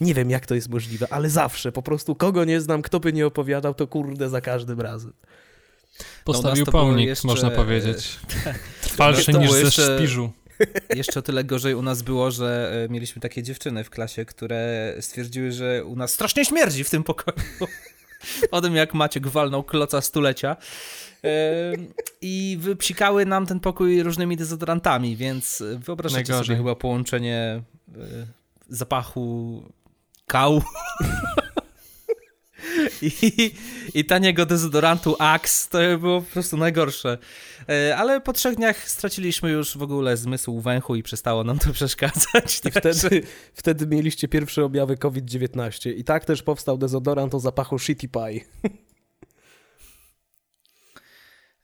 Nie 0.00 0.14
wiem 0.14 0.30
jak 0.30 0.46
to 0.46 0.54
jest 0.54 0.68
możliwe, 0.68 1.06
ale 1.10 1.30
zawsze, 1.30 1.72
po 1.72 1.82
prostu 1.82 2.14
kogo 2.14 2.44
nie 2.44 2.60
znam, 2.60 2.82
kto 2.82 3.00
by 3.00 3.12
nie 3.12 3.26
opowiadał, 3.26 3.74
to 3.74 3.86
kurde 3.86 4.28
za 4.28 4.40
każdym 4.40 4.80
razem. 4.80 5.12
Postawił 6.24 6.64
no, 6.66 6.72
pomnik, 6.72 7.06
jeszcze... 7.06 7.28
można 7.28 7.50
powiedzieć. 7.50 8.18
Trwalszy 8.82 9.32
niż 9.32 9.50
ze 9.50 9.60
jeszcze... 9.60 9.96
szpiżu. 9.96 10.30
Jeszcze 10.96 11.20
o 11.20 11.22
tyle 11.22 11.44
gorzej 11.44 11.74
u 11.74 11.82
nas 11.82 12.02
było, 12.02 12.30
że 12.30 12.72
e, 12.84 12.92
mieliśmy 12.92 13.22
takie 13.22 13.42
dziewczyny 13.42 13.84
w 13.84 13.90
klasie, 13.90 14.24
które 14.24 14.94
stwierdziły, 15.00 15.52
że 15.52 15.84
u 15.84 15.96
nas 15.96 16.12
strasznie 16.12 16.44
śmierdzi 16.44 16.84
w 16.84 16.90
tym 16.90 17.02
pokoju. 17.02 17.36
O 18.50 18.60
tym, 18.60 18.76
jak 18.76 18.94
Maciek 18.94 19.28
walnął 19.28 19.62
kloca 19.62 20.00
stulecia. 20.00 20.56
I 22.20 22.56
wypsikały 22.60 23.26
nam 23.26 23.46
ten 23.46 23.60
pokój 23.60 24.02
różnymi 24.02 24.36
dezodorantami, 24.36 25.16
więc 25.16 25.62
wyobraźcie 25.78 26.16
Najgorzej. 26.16 26.44
sobie 26.44 26.56
chyba 26.56 26.74
połączenie 26.74 27.62
e, 27.94 28.00
zapachu 28.68 29.62
kału 30.26 30.62
i, 33.02 33.50
i 33.94 34.04
taniego 34.04 34.46
dezodorantu 34.46 35.16
Axe, 35.18 35.70
to 35.70 35.98
było 35.98 36.20
po 36.20 36.30
prostu 36.32 36.56
najgorsze. 36.56 37.18
E, 37.68 37.96
ale 37.96 38.20
po 38.20 38.32
trzech 38.32 38.56
dniach 38.56 38.88
straciliśmy 38.88 39.50
już 39.50 39.76
w 39.76 39.82
ogóle 39.82 40.16
zmysł 40.16 40.60
węchu 40.60 40.96
i 40.96 41.02
przestało 41.02 41.44
nam 41.44 41.58
to 41.58 41.72
przeszkadzać. 41.78 42.60
I 42.64 42.70
wtedy, 42.70 43.22
wtedy 43.54 43.86
mieliście 43.86 44.28
pierwsze 44.28 44.64
objawy 44.64 44.96
COVID-19 44.96 45.92
i 45.96 46.04
tak 46.04 46.24
też 46.24 46.42
powstał 46.42 46.78
dezodorant 46.78 47.34
o 47.34 47.40
zapachu 47.40 47.78
Shitty 47.78 48.08
Pie. 48.08 48.40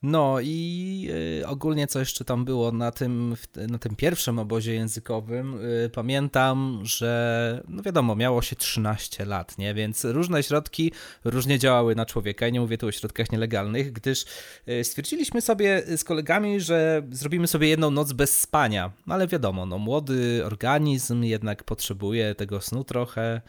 No 0.02 0.40
i 0.42 1.09
y, 1.40 1.47
ogólnie 1.47 1.87
co 1.87 1.99
jeszcze 1.99 2.25
tam 2.25 2.45
było 2.45 2.73
na 2.73 2.90
tym, 2.90 3.37
na 3.69 3.78
tym 3.78 3.97
pierwszym 3.97 4.38
obozie 4.38 4.75
językowym, 4.75 5.64
y, 5.64 5.90
pamiętam, 5.90 6.80
że 6.83 7.62
no 7.69 7.83
wiadomo, 7.83 8.16
miało 8.16 8.42
się 8.42 8.57
13 8.57 9.25
lat, 9.25 9.59
nie? 9.59 9.75
Więc 9.75 10.04
różne 10.04 10.42
środki 10.42 10.92
różnie 11.25 11.59
działały 11.59 11.95
na 11.95 12.07
człowieka 12.07 12.49
i 12.49 12.52
nie 12.52 12.61
mówię 12.61 12.78
tu 12.78 12.87
o 12.87 12.92
środkach 12.92 13.33
nielegalnych, 13.33 13.92
gdyż 13.92 14.25
y, 14.69 14.85
stwierdziliśmy 14.85 15.40
sobie 15.40 15.83
z 15.97 16.04
kolegami, 16.04 16.61
że 16.61 17.02
zrobimy 17.11 17.47
sobie 17.47 17.69
jedną 17.69 17.90
noc 17.90 18.12
bez 18.12 18.40
spania, 18.40 18.92
no 19.07 19.14
ale 19.14 19.26
wiadomo, 19.26 19.66
no 19.66 19.78
młody 19.78 20.42
organizm 20.45 21.23
jednak 21.23 21.64
potrzebuje 21.64 22.35
tego 22.35 22.61
snu 22.61 22.85
trochę, 22.85 23.40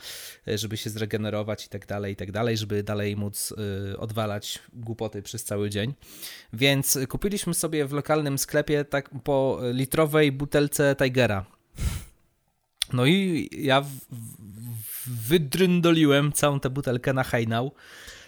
żeby 0.47 0.77
się 0.77 0.89
zregenerować 0.89 1.65
i 1.65 1.69
tak 1.69 1.85
dalej, 1.85 2.13
i 2.13 2.15
tak 2.15 2.31
dalej, 2.31 2.57
żeby 2.57 2.83
dalej 2.83 3.15
móc 3.15 3.53
odwalać 3.97 4.59
głupoty 4.73 5.21
przez 5.21 5.43
cały 5.43 5.69
dzień. 5.69 5.93
Więc 6.53 6.99
kupiliśmy 7.09 7.53
sobie 7.53 7.85
w 7.85 7.93
lokalnym 7.93 8.37
sklepie 8.37 8.85
tak 8.85 9.09
po 9.23 9.59
litrowej 9.73 10.31
butelce 10.31 10.95
Tigera. 10.95 11.45
No 12.93 13.05
i 13.05 13.49
ja 13.51 13.85
wydryndoliłem 15.05 16.31
całą 16.31 16.59
tę 16.59 16.69
butelkę 16.69 17.13
na 17.13 17.23
hejnał 17.23 17.71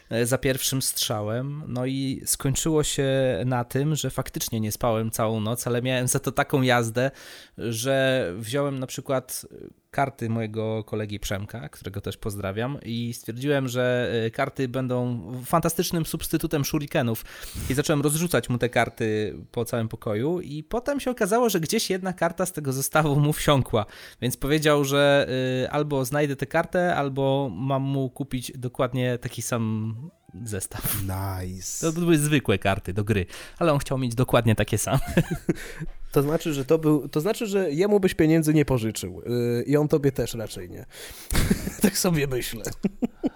e, 0.10 0.26
za 0.26 0.38
pierwszym 0.38 0.82
strzałem. 0.82 1.64
No 1.68 1.86
i 1.86 2.22
skończyło 2.26 2.84
się 2.84 3.08
na 3.46 3.64
tym, 3.64 3.96
że 3.96 4.10
faktycznie 4.10 4.60
nie 4.60 4.72
spałem 4.72 5.12
całą 5.12 5.40
noc, 5.40 5.68
ale 5.68 5.82
miałem 5.82 6.08
za 6.08 6.20
to 6.20 6.32
taką 6.32 6.62
jazdę, 6.62 7.12
że 7.58 8.28
wziąłem 8.38 8.80
na 8.80 8.88
przykład 8.88 9.46
karty 9.94 10.30
mojego 10.30 10.84
kolegi 10.84 11.20
Przemka, 11.20 11.70
którego 11.70 12.02
też 12.02 12.18
pozdrawiam 12.18 12.78
i 12.86 13.14
stwierdziłem, 13.14 13.68
że 13.68 14.12
e, 14.26 14.32
karty 14.32 14.68
będą 14.68 15.22
fantastycznym 15.46 16.06
substytutem 16.06 16.66
shurikenów 16.66 17.26
i 17.70 17.74
zacząłem 17.74 18.02
rozrzucać 18.02 18.50
mu 18.50 18.58
te 18.58 18.70
karty 18.70 19.36
po 19.52 19.66
całym 19.66 19.90
pokoju 19.90 20.42
i 20.42 20.64
potem 20.64 21.00
się 21.00 21.12
okazało, 21.12 21.50
że 21.50 21.60
gdzieś 21.60 21.90
jedna 21.90 22.14
karta 22.14 22.46
z 22.46 22.52
tego 22.52 22.74
zestawu 22.74 23.16
mu 23.20 23.34
wsiąkła, 23.34 23.86
więc 24.22 24.38
powiedział, 24.38 24.86
że 24.86 25.28
e, 25.64 25.72
albo 25.72 26.06
znajdę 26.06 26.36
tę 26.36 26.46
kartę, 26.46 26.96
albo 26.96 27.52
mam 27.54 27.82
mu 27.82 28.10
kupić 28.10 28.52
dokładnie 28.56 29.18
taki 29.18 29.42
sam 29.42 29.96
zestaw. 30.44 30.98
Nice. 31.02 31.92
To 31.92 32.00
były 32.00 32.18
zwykłe 32.18 32.58
karty 32.58 32.94
do 32.94 33.04
gry, 33.04 33.26
ale 33.60 33.74
on 33.74 33.80
chciał 33.80 33.98
mieć 33.98 34.16
dokładnie 34.16 34.56
takie 34.56 34.78
same. 34.78 35.00
To 36.14 36.22
znaczy, 36.22 36.54
że 36.54 36.66
to 36.66 36.78
był, 36.78 37.08
to 37.08 37.22
znaczy, 37.22 37.48
że 37.48 37.72
jemu 37.72 38.00
byś 38.00 38.14
pieniędzy 38.14 38.54
nie 38.54 38.66
pożyczył 38.66 39.22
yy, 39.26 39.64
i 39.64 39.78
on 39.78 39.88
tobie 39.88 40.12
też 40.12 40.34
raczej 40.34 40.70
nie. 40.70 40.86
tak 41.82 41.98
sobie 41.98 42.28
myślę. 42.28 42.64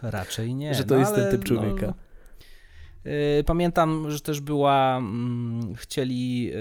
Raczej 0.02 0.56
nie. 0.56 0.76
że 0.76 0.84
to 0.84 0.94
no, 0.94 1.00
jest 1.00 1.16
ten 1.16 1.32
typ 1.32 1.44
człowieka. 1.44 1.88
No, 1.88 1.94
pamiętam, 3.46 4.12
że 4.12 4.20
też 4.20 4.40
była, 4.40 4.98
mm, 4.98 5.76
chcieli 5.76 6.44
yy, 6.44 6.54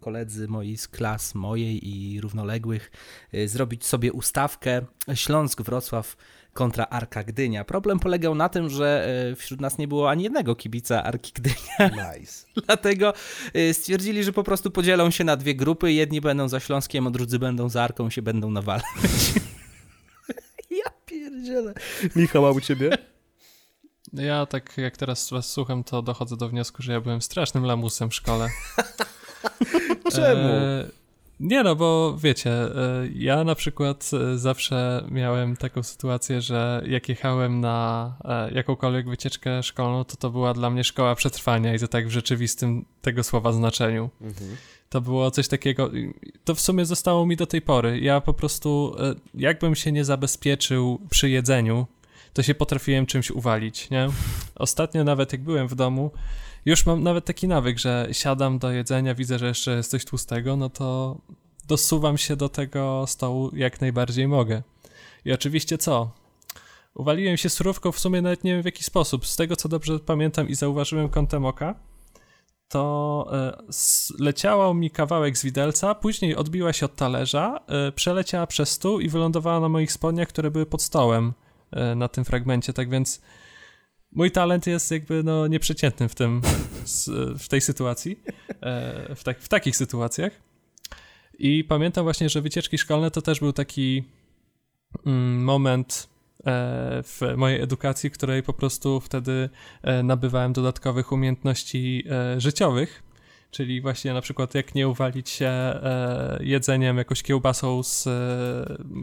koledzy 0.00 0.48
moi 0.48 0.76
z 0.76 0.88
klas 0.88 1.34
mojej 1.34 1.88
i 1.88 2.20
równoległych 2.20 2.90
y, 3.34 3.48
zrobić 3.48 3.86
sobie 3.86 4.12
ustawkę 4.12 4.82
Śląsk-Wrocław 5.14 6.16
kontra 6.52 6.84
Arka 6.84 7.24
Gdynia. 7.24 7.64
Problem 7.64 7.98
polegał 7.98 8.34
na 8.34 8.48
tym, 8.48 8.70
że 8.70 9.08
wśród 9.36 9.60
nas 9.60 9.78
nie 9.78 9.88
było 9.88 10.10
ani 10.10 10.24
jednego 10.24 10.56
kibica 10.56 11.02
Arki 11.02 11.32
Gdynia. 11.34 11.56
Nice. 12.18 12.46
Dlatego 12.66 13.12
stwierdzili, 13.72 14.24
że 14.24 14.32
po 14.32 14.42
prostu 14.42 14.70
podzielą 14.70 15.10
się 15.10 15.24
na 15.24 15.36
dwie 15.36 15.54
grupy. 15.54 15.92
Jedni 15.92 16.20
będą 16.20 16.48
za 16.48 16.60
Śląskiem, 16.60 17.06
a 17.06 17.10
drudzy 17.10 17.38
będą 17.38 17.68
za 17.68 17.82
Arką 17.82 18.10
się 18.10 18.22
będą 18.22 18.50
nawalać. 18.50 18.84
ja 20.84 20.90
pierdzielę. 21.06 21.74
Michał, 22.16 22.46
a 22.46 22.50
u 22.50 22.60
ciebie? 22.60 23.13
Ja 24.14 24.46
tak 24.46 24.78
jak 24.78 24.96
teraz 24.96 25.30
was 25.30 25.52
słucham, 25.52 25.84
to 25.84 26.02
dochodzę 26.02 26.36
do 26.36 26.48
wniosku, 26.48 26.82
że 26.82 26.92
ja 26.92 27.00
byłem 27.00 27.22
strasznym 27.22 27.64
lamusem 27.64 28.10
w 28.10 28.14
szkole. 28.14 28.48
Czemu? 30.14 30.48
E 30.48 31.04
nie 31.40 31.62
no, 31.62 31.76
bo 31.76 32.16
wiecie, 32.18 32.50
e, 32.50 33.08
ja 33.14 33.44
na 33.44 33.54
przykład 33.54 34.10
e, 34.12 34.38
zawsze 34.38 35.04
miałem 35.10 35.56
taką 35.56 35.82
sytuację, 35.82 36.40
że 36.40 36.82
jak 36.86 37.08
jechałem 37.08 37.60
na 37.60 38.16
e, 38.24 38.54
jakąkolwiek 38.54 39.08
wycieczkę 39.08 39.62
szkolną, 39.62 40.04
to 40.04 40.16
to 40.16 40.30
była 40.30 40.54
dla 40.54 40.70
mnie 40.70 40.84
szkoła 40.84 41.14
przetrwania 41.14 41.74
i 41.74 41.78
to 41.78 41.88
tak 41.88 42.06
w 42.08 42.10
rzeczywistym 42.10 42.84
tego 43.02 43.22
słowa 43.22 43.52
znaczeniu. 43.52 44.10
Mhm. 44.20 44.56
To 44.88 45.00
było 45.00 45.30
coś 45.30 45.48
takiego, 45.48 45.90
to 46.44 46.54
w 46.54 46.60
sumie 46.60 46.84
zostało 46.84 47.26
mi 47.26 47.36
do 47.36 47.46
tej 47.46 47.62
pory. 47.62 48.00
Ja 48.00 48.20
po 48.20 48.34
prostu, 48.34 48.96
jakbym 49.34 49.74
się 49.74 49.92
nie 49.92 50.04
zabezpieczył 50.04 51.00
przy 51.10 51.30
jedzeniu, 51.30 51.86
to 52.34 52.42
się 52.42 52.54
potrafiłem 52.54 53.06
czymś 53.06 53.30
uwalić, 53.30 53.90
nie? 53.90 54.08
Ostatnio 54.54 55.04
nawet 55.04 55.32
jak 55.32 55.42
byłem 55.42 55.68
w 55.68 55.74
domu, 55.74 56.10
już 56.64 56.86
mam 56.86 57.02
nawet 57.02 57.24
taki 57.24 57.48
nawyk, 57.48 57.78
że 57.78 58.08
siadam 58.12 58.58
do 58.58 58.70
jedzenia, 58.70 59.14
widzę, 59.14 59.38
że 59.38 59.46
jeszcze 59.46 59.76
jest 59.76 59.90
coś 59.90 60.04
tłustego, 60.04 60.56
no 60.56 60.70
to 60.70 61.16
dosuwam 61.68 62.18
się 62.18 62.36
do 62.36 62.48
tego 62.48 63.04
stołu 63.06 63.50
jak 63.56 63.80
najbardziej 63.80 64.28
mogę. 64.28 64.62
I 65.24 65.32
oczywiście 65.32 65.78
co? 65.78 66.10
Uwaliłem 66.94 67.36
się 67.36 67.48
surówką 67.48 67.92
w 67.92 67.98
sumie 67.98 68.22
nawet 68.22 68.44
nie 68.44 68.52
wiem 68.52 68.62
w 68.62 68.64
jaki 68.64 68.84
sposób. 68.84 69.26
Z 69.26 69.36
tego 69.36 69.56
co 69.56 69.68
dobrze 69.68 69.98
pamiętam 69.98 70.48
i 70.48 70.54
zauważyłem 70.54 71.08
kątem 71.08 71.44
oka, 71.44 71.74
to 72.68 73.26
e, 73.32 73.62
leciało 74.18 74.74
mi 74.74 74.90
kawałek 74.90 75.38
z 75.38 75.44
widelca, 75.44 75.94
później 75.94 76.36
odbiła 76.36 76.72
się 76.72 76.86
od 76.86 76.96
talerza, 76.96 77.60
e, 77.66 77.92
przeleciała 77.92 78.46
przez 78.46 78.70
stół 78.70 79.00
i 79.00 79.08
wylądowała 79.08 79.60
na 79.60 79.68
moich 79.68 79.92
spodniach, 79.92 80.28
które 80.28 80.50
były 80.50 80.66
pod 80.66 80.82
stołem 80.82 81.32
na 81.96 82.08
tym 82.08 82.24
fragmencie, 82.24 82.72
tak 82.72 82.90
więc 82.90 83.20
mój 84.14 84.30
talent 84.30 84.66
jest 84.66 84.90
jakby 84.90 85.22
no 85.22 85.46
nieprzeciętny 85.46 86.08
w 86.08 86.14
tym, 86.14 86.42
w 87.38 87.48
tej 87.48 87.60
sytuacji, 87.60 88.20
e, 88.60 89.14
w, 89.14 89.24
tak, 89.24 89.40
w 89.40 89.48
takich 89.48 89.76
sytuacjach. 89.76 90.32
I 91.38 91.64
pamiętam 91.64 92.04
właśnie, 92.04 92.28
że 92.28 92.40
wycieczki 92.40 92.78
szkolne 92.78 93.10
to 93.10 93.22
też 93.22 93.40
był 93.40 93.52
taki 93.52 94.04
mm, 95.06 95.44
moment 95.44 96.08
e, 96.46 97.02
w 97.02 97.20
mojej 97.36 97.60
edukacji, 97.60 98.10
której 98.10 98.42
po 98.42 98.52
prostu 98.52 99.00
wtedy 99.00 99.48
e, 99.82 100.02
nabywałem 100.02 100.52
dodatkowych 100.52 101.12
umiejętności 101.12 102.04
życiowych, 102.38 103.02
czyli 103.54 103.80
właśnie 103.80 104.12
na 104.12 104.20
przykład 104.20 104.54
jak 104.54 104.74
nie 104.74 104.88
uwalić 104.88 105.30
się 105.30 105.52
jedzeniem 106.40 106.98
jakąś 106.98 107.22
kiełbasą 107.22 107.82
z 107.82 108.08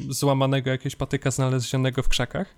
złamanego 0.09 0.69
jakiegoś 0.69 0.95
patyka 0.95 1.31
znalezionego 1.31 2.03
w 2.03 2.09
krzakach, 2.09 2.55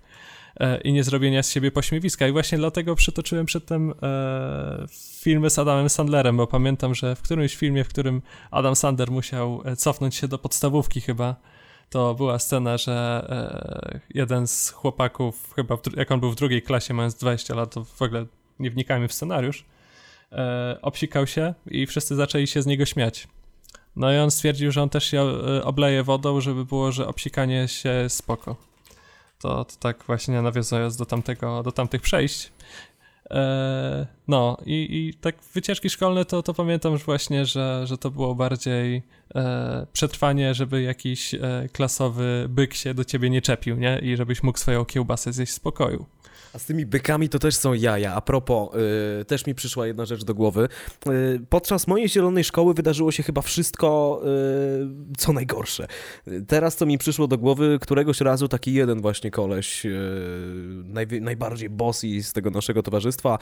E, 0.60 0.80
i 0.80 0.92
nie 0.92 1.04
zrobienia 1.04 1.42
z 1.42 1.50
siebie 1.50 1.70
pośmiewiska. 1.70 2.28
I 2.28 2.32
właśnie 2.32 2.58
dlatego 2.58 2.94
przytoczyłem 2.94 3.46
przedtem 3.46 3.94
e, 4.02 4.86
filmy 5.20 5.50
z 5.50 5.58
Adamem 5.58 5.88
Sandlerem, 5.88 6.36
bo 6.36 6.46
pamiętam, 6.46 6.94
że 6.94 7.16
w 7.16 7.22
którymś 7.22 7.56
filmie, 7.56 7.84
w 7.84 7.88
którym 7.88 8.22
Adam 8.50 8.76
Sandler 8.76 9.10
musiał 9.10 9.62
e, 9.64 9.76
cofnąć 9.76 10.14
się 10.14 10.28
do 10.28 10.38
podstawówki 10.38 11.00
chyba, 11.00 11.36
to 11.90 12.14
była 12.14 12.38
scena, 12.38 12.78
że 12.78 13.26
e, 13.94 14.00
jeden 14.14 14.46
z 14.46 14.70
chłopaków, 14.70 15.52
chyba 15.56 15.78
jak 15.96 16.10
on 16.10 16.20
był 16.20 16.30
w 16.30 16.36
drugiej 16.36 16.62
klasie, 16.62 16.94
mając 16.94 17.14
20 17.14 17.54
lat, 17.54 17.74
to 17.74 17.84
w 17.84 18.02
ogóle 18.02 18.26
nie 18.58 18.70
wnikajmy 18.70 19.08
w 19.08 19.12
scenariusz, 19.12 19.64
e, 20.34 20.78
obsikał 20.82 21.26
się 21.26 21.54
i 21.70 21.86
wszyscy 21.86 22.16
zaczęli 22.16 22.46
się 22.46 22.62
z 22.62 22.66
niego 22.66 22.84
śmiać. 22.84 23.28
No 23.96 24.12
i 24.12 24.18
on 24.18 24.30
stwierdził, 24.30 24.72
że 24.72 24.82
on 24.82 24.88
też 24.88 25.04
się 25.04 25.20
e, 25.20 25.64
obleje 25.64 26.02
wodą, 26.02 26.40
żeby 26.40 26.64
było, 26.64 26.92
że 26.92 27.06
obsikanie 27.06 27.68
się 27.68 28.06
spoko 28.08 28.56
to, 29.44 29.64
to 29.64 29.76
tak 29.80 30.04
właśnie 30.06 30.42
nawiązując 30.42 30.96
do, 30.96 31.06
tamtego, 31.06 31.62
do 31.62 31.72
tamtych 31.72 32.02
przejść. 32.02 32.52
E, 33.30 34.06
no 34.28 34.56
i, 34.66 34.88
i 34.90 35.14
tak 35.14 35.36
wycieczki 35.54 35.90
szkolne 35.90 36.24
to, 36.24 36.42
to 36.42 36.54
pamiętam 36.54 36.92
już 36.92 37.02
właśnie, 37.02 37.46
że, 37.46 37.82
że 37.86 37.98
to 37.98 38.10
było 38.10 38.34
bardziej 38.34 39.02
e, 39.34 39.86
przetrwanie, 39.92 40.54
żeby 40.54 40.82
jakiś 40.82 41.34
e, 41.34 41.40
klasowy 41.72 42.46
byk 42.48 42.74
się 42.74 42.94
do 42.94 43.04
ciebie 43.04 43.30
nie 43.30 43.42
czepił, 43.42 43.76
nie? 43.76 43.98
I 43.98 44.16
żebyś 44.16 44.42
mógł 44.42 44.58
swoją 44.58 44.84
kiełbasę 44.84 45.32
zjeść 45.32 45.52
w 45.52 45.56
spokoju. 45.56 46.06
A 46.52 46.58
z 46.58 46.64
tymi 46.64 46.86
bykami 46.86 47.28
to 47.28 47.38
też 47.38 47.56
są 47.56 47.72
jaja. 47.72 48.14
A 48.14 48.20
propos, 48.20 48.68
yy, 49.18 49.24
też 49.24 49.46
mi 49.46 49.54
przyszła 49.54 49.86
jedna 49.86 50.04
rzecz 50.04 50.24
do 50.24 50.34
głowy. 50.34 50.68
Yy, 51.06 51.40
podczas 51.48 51.86
mojej 51.86 52.08
zielonej 52.08 52.44
szkoły 52.44 52.74
wydarzyło 52.74 53.12
się 53.12 53.22
chyba 53.22 53.42
wszystko, 53.42 54.20
yy, 54.24 54.88
co 55.18 55.32
najgorsze. 55.32 55.86
Teraz 56.48 56.76
to 56.76 56.86
mi 56.86 56.98
przyszło 56.98 57.26
do 57.26 57.38
głowy, 57.38 57.78
któregoś 57.80 58.20
razu 58.20 58.48
taki 58.48 58.74
jeden 58.74 59.00
właśnie 59.00 59.30
koleś, 59.30 59.84
yy, 59.84 59.92
naj, 60.84 61.06
najbardziej 61.20 61.70
bossy 61.70 62.22
z 62.22 62.32
tego 62.32 62.50
naszego 62.50 62.82
towarzystwa, 62.82 63.38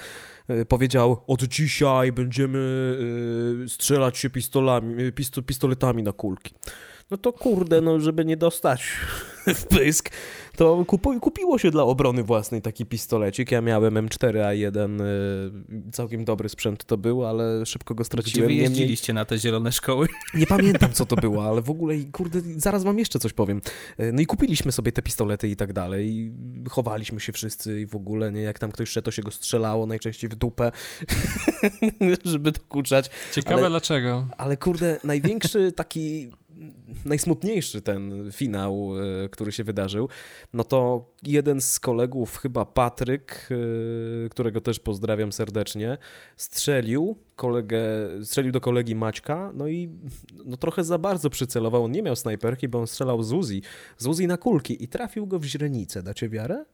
yy, 0.48 0.64
powiedział, 0.64 1.24
od 1.26 1.42
dzisiaj 1.42 2.12
będziemy 2.12 2.58
yy, 3.60 3.68
strzelać 3.68 4.18
się 4.18 4.30
pistolami, 4.30 5.12
pisto, 5.12 5.42
pistoletami 5.42 6.02
na 6.02 6.12
kulki 6.12 6.54
no 7.12 7.18
to 7.18 7.32
kurde, 7.32 7.80
no 7.80 8.00
żeby 8.00 8.24
nie 8.24 8.36
dostać 8.36 8.82
w 9.46 9.66
pysk, 9.66 10.10
to 10.56 10.84
kupiło 11.20 11.58
się 11.58 11.70
dla 11.70 11.82
obrony 11.82 12.22
własnej 12.22 12.62
taki 12.62 12.86
pistolecik. 12.86 13.50
Ja 13.50 13.60
miałem 13.60 13.94
M4A1, 13.94 15.00
y, 15.00 15.92
całkiem 15.92 16.24
dobry 16.24 16.48
sprzęt 16.48 16.84
to 16.84 16.96
był, 16.96 17.26
ale 17.26 17.66
szybko 17.66 17.94
go 17.94 18.04
straciłem. 18.04 18.48
Wy 18.48 18.54
jeździliście 18.54 19.12
na 19.12 19.24
te 19.24 19.38
zielone 19.38 19.72
szkoły? 19.72 20.08
Nie 20.34 20.46
pamiętam, 20.46 20.92
co 20.92 21.06
to 21.06 21.16
było, 21.16 21.44
ale 21.44 21.62
w 21.62 21.70
ogóle, 21.70 21.94
kurde, 22.12 22.40
zaraz 22.56 22.84
wam 22.84 22.98
jeszcze 22.98 23.18
coś 23.18 23.32
powiem. 23.32 23.60
Y, 24.00 24.12
no 24.12 24.20
i 24.20 24.26
kupiliśmy 24.26 24.72
sobie 24.72 24.92
te 24.92 25.02
pistolety 25.02 25.48
i 25.48 25.56
tak 25.56 25.72
dalej. 25.72 26.08
I 26.08 26.32
chowaliśmy 26.70 27.20
się 27.20 27.32
wszyscy 27.32 27.80
i 27.80 27.86
w 27.86 27.96
ogóle, 27.96 28.32
nie, 28.32 28.42
jak 28.42 28.58
tam 28.58 28.72
ktoś 28.72 28.88
szedł, 28.88 29.04
to 29.04 29.10
się 29.10 29.22
go 29.22 29.30
strzelało, 29.30 29.86
najczęściej 29.86 30.30
w 30.30 30.34
dupę, 30.34 30.72
żeby 32.24 32.52
dokuczać. 32.52 33.10
Ciekawe 33.32 33.56
ale, 33.56 33.70
dlaczego. 33.70 34.26
Ale 34.38 34.56
kurde, 34.56 35.00
największy 35.04 35.72
taki 35.72 36.30
najsmutniejszy 37.04 37.82
ten 37.82 38.30
finał, 38.32 38.92
e, 39.24 39.28
który 39.28 39.52
się 39.52 39.64
wydarzył, 39.64 40.08
no 40.52 40.64
to 40.64 41.10
jeden 41.22 41.60
z 41.60 41.80
kolegów, 41.80 42.36
chyba 42.36 42.64
Patryk, 42.64 43.48
e, 44.26 44.28
którego 44.28 44.60
też 44.60 44.80
pozdrawiam 44.80 45.32
serdecznie, 45.32 45.98
strzelił 46.36 47.16
kolegę, 47.36 47.82
strzelił 48.22 48.52
do 48.52 48.60
kolegi 48.60 48.94
Maćka, 48.94 49.52
no 49.54 49.68
i 49.68 49.88
no 50.44 50.56
trochę 50.56 50.84
za 50.84 50.98
bardzo 50.98 51.30
przycelował. 51.30 51.84
On 51.84 51.92
nie 51.92 52.02
miał 52.02 52.16
snajperki, 52.16 52.68
bo 52.68 52.80
on 52.80 52.86
strzelał 52.86 53.22
z 53.22 53.32
Uzi, 53.32 53.62
z 53.98 54.06
Uzi 54.06 54.26
na 54.26 54.36
kulki 54.36 54.84
i 54.84 54.88
trafił 54.88 55.26
go 55.26 55.38
w 55.38 55.44
źrenicę. 55.44 56.02
Dacie 56.02 56.28
wiarę? 56.28 56.64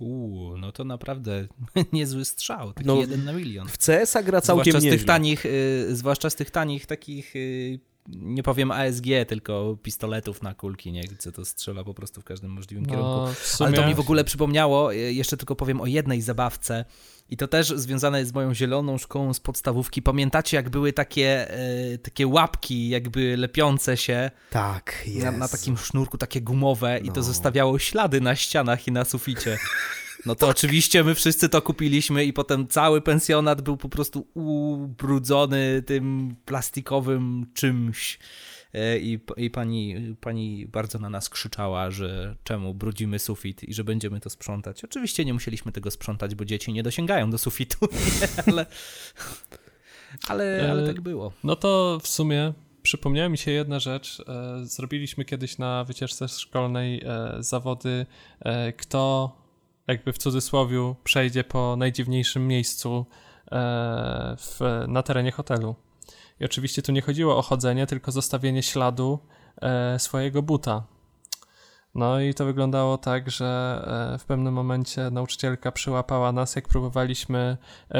Uuu, 0.00 0.56
no 0.56 0.72
to 0.72 0.84
naprawdę 0.84 1.46
niezły 1.92 2.24
strzał, 2.24 2.72
taki 2.72 2.86
no, 2.86 2.96
jeden 2.96 3.24
na 3.24 3.32
milion. 3.32 3.68
W 3.68 3.78
CS-a 3.78 4.22
gra 4.22 4.40
całkiem 4.40 4.72
zwłaszcza 4.72 4.88
z 4.88 4.92
tych 4.92 5.04
tanich, 5.04 5.46
y, 5.46 5.96
Zwłaszcza 5.96 6.30
z 6.30 6.34
tych 6.34 6.50
tanich 6.50 6.86
takich 6.86 7.36
y, 7.36 7.80
nie 8.08 8.42
powiem 8.42 8.70
ASG, 8.70 9.04
tylko 9.28 9.76
pistoletów 9.82 10.42
na 10.42 10.54
kulki, 10.54 10.92
nie? 10.92 11.02
Gdzie 11.02 11.32
to 11.32 11.44
strzela 11.44 11.84
po 11.84 11.94
prostu 11.94 12.20
w 12.20 12.24
każdym 12.24 12.50
możliwym 12.50 12.86
no, 12.86 12.90
kierunku. 12.90 13.40
Sumie... 13.42 13.68
Ale 13.68 13.76
to 13.76 13.86
mi 13.86 13.94
w 13.94 14.00
ogóle 14.00 14.24
przypomniało, 14.24 14.94
e, 14.94 14.96
jeszcze 14.96 15.36
tylko 15.36 15.56
powiem 15.56 15.80
o 15.80 15.86
jednej 15.86 16.22
zabawce, 16.22 16.84
i 17.28 17.36
to 17.36 17.48
też 17.48 17.68
związane 17.68 18.18
jest 18.18 18.30
z 18.30 18.34
moją 18.34 18.54
zieloną 18.54 18.98
szkołą 18.98 19.34
z 19.34 19.40
podstawówki. 19.40 20.02
Pamiętacie, 20.02 20.56
jak 20.56 20.70
były 20.70 20.92
takie, 20.92 21.50
e, 21.50 21.98
takie 21.98 22.26
łapki, 22.26 22.88
jakby 22.88 23.36
lepiące 23.36 23.96
się 23.96 24.30
tak, 24.50 25.04
na, 25.22 25.30
na, 25.30 25.48
takim 25.48 25.78
sznurku, 25.78 26.18
takie 26.18 26.40
gumowe, 26.40 26.98
no. 27.00 27.06
i 27.06 27.08
to 27.08 27.16
no. 27.16 27.22
zostawiało 27.22 27.78
ślady 27.78 28.20
na 28.20 28.36
ścianach 28.36 28.88
i 28.88 28.92
na 28.92 29.04
suficie. 29.04 29.58
No 30.26 30.34
to 30.34 30.48
oczywiście 30.48 31.04
my 31.04 31.14
wszyscy 31.14 31.48
to 31.48 31.62
kupiliśmy 31.62 32.24
i 32.24 32.32
potem 32.32 32.68
cały 32.68 33.00
pensjonat 33.00 33.62
był 33.62 33.76
po 33.76 33.88
prostu 33.88 34.26
ubrudzony 34.34 35.82
tym 35.86 36.36
plastikowym 36.44 37.46
czymś. 37.54 38.18
E, 38.74 38.98
I, 38.98 39.20
i 39.36 39.50
pani, 39.50 40.16
pani 40.20 40.66
bardzo 40.66 40.98
na 40.98 41.10
nas 41.10 41.28
krzyczała, 41.28 41.90
że 41.90 42.36
czemu 42.44 42.74
brudzimy 42.74 43.18
sufit 43.18 43.64
i 43.64 43.74
że 43.74 43.84
będziemy 43.84 44.20
to 44.20 44.30
sprzątać. 44.30 44.84
Oczywiście 44.84 45.24
nie 45.24 45.34
musieliśmy 45.34 45.72
tego 45.72 45.90
sprzątać, 45.90 46.34
bo 46.34 46.44
dzieci 46.44 46.72
nie 46.72 46.82
dosięgają 46.82 47.30
do 47.30 47.38
sufitu, 47.38 47.78
ale, 48.46 48.66
ale, 50.28 50.68
ale 50.70 50.86
tak 50.86 51.00
było. 51.00 51.32
No 51.44 51.56
to 51.56 52.00
w 52.02 52.08
sumie 52.08 52.52
przypomniała 52.82 53.28
mi 53.28 53.38
się 53.38 53.50
jedna 53.50 53.80
rzecz. 53.80 54.22
E, 54.28 54.66
zrobiliśmy 54.66 55.24
kiedyś 55.24 55.58
na 55.58 55.84
wycieczce 55.84 56.28
szkolnej 56.28 57.02
e, 57.04 57.36
zawody, 57.40 58.06
kto 58.76 59.41
jakby 59.92 60.12
w 60.12 60.18
cudzysłowie 60.18 60.94
przejdzie 61.04 61.44
po 61.44 61.76
najdziwniejszym 61.76 62.48
miejscu 62.48 63.06
e, 63.52 64.36
w, 64.38 64.84
na 64.88 65.02
terenie 65.02 65.32
hotelu. 65.32 65.74
I 66.40 66.44
oczywiście 66.44 66.82
tu 66.82 66.92
nie 66.92 67.02
chodziło 67.02 67.36
o 67.36 67.42
chodzenie, 67.42 67.86
tylko 67.86 68.12
zostawienie 68.12 68.62
śladu 68.62 69.18
e, 69.62 69.98
swojego 69.98 70.42
buta. 70.42 70.82
No 71.94 72.20
i 72.20 72.34
to 72.34 72.44
wyglądało 72.44 72.98
tak, 72.98 73.30
że 73.30 73.82
e, 74.14 74.18
w 74.18 74.24
pewnym 74.24 74.54
momencie 74.54 75.10
nauczycielka 75.10 75.72
przyłapała 75.72 76.32
nas, 76.32 76.56
jak 76.56 76.68
próbowaliśmy 76.68 77.56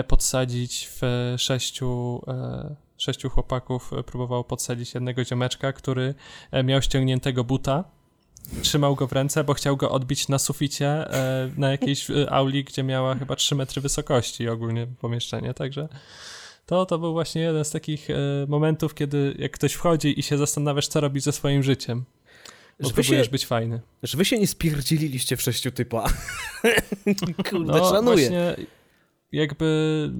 podsadzić 0.09 0.90
w 1.00 1.35
sześciu, 1.38 2.22
sześciu 2.96 3.31
chłopaków, 3.31 3.90
próbowało 4.07 4.44
podsadzić 4.44 4.94
jednego 4.94 5.24
ziomeczka, 5.24 5.72
który 5.72 6.14
miał 6.64 6.83
ściągniętego 6.83 7.44
buta 7.44 7.85
trzymał 8.62 8.96
go 8.96 9.07
w 9.07 9.12
ręce, 9.12 9.44
bo 9.44 9.55
chciał 9.55 9.76
go 9.76 9.90
odbić 9.90 10.28
na 10.28 10.38
suficie 10.38 10.87
e, 10.87 11.50
na 11.57 11.70
jakiejś 11.70 12.11
e, 12.11 12.31
auli, 12.31 12.64
gdzie 12.64 12.83
miała 12.83 13.14
chyba 13.14 13.37
3 13.37 13.55
metry 13.55 13.81
wysokości 13.81 14.48
ogólnie 14.48 14.87
pomieszczenie, 15.00 15.55
także 15.55 15.88
to, 16.66 16.87
to 16.87 16.98
był 16.98 17.12
właśnie 17.12 17.42
jeden 17.42 17.64
z 17.64 17.70
takich 17.70 18.11
e, 18.11 18.14
momentów, 18.48 18.94
kiedy 18.94 19.35
jak 19.38 19.52
ktoś 19.52 19.72
wchodzi 19.72 20.20
i 20.20 20.22
się 20.22 20.38
zastanawiasz, 20.38 20.88
co 20.88 21.00
robić 21.00 21.24
ze 21.24 21.33
swoim 21.33 21.62
życiem. 21.62 22.05
Bo 22.81 22.88
że 22.88 22.94
próbujesz 22.94 23.26
się, 23.26 23.31
być 23.31 23.46
fajny. 23.46 23.81
Że 24.02 24.18
wy 24.18 24.24
się 24.24 24.38
nie 24.38 24.46
spierdzililiście 24.46 25.37
w 25.37 25.42
sześciu 25.42 25.70
typa. 25.70 26.09
Kurde, 27.50 27.72
no, 27.72 27.90
szanuję. 27.90 28.16
Właśnie 28.28 28.57
jakby 29.33 30.11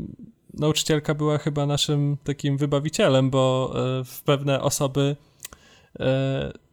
nauczycielka 0.55 1.15
była 1.15 1.39
chyba 1.39 1.67
naszym 1.67 2.17
takim 2.25 2.57
wybawicielem, 2.57 3.31
bo 3.31 3.75
w 4.05 4.23
pewne 4.23 4.61
osoby 4.61 5.17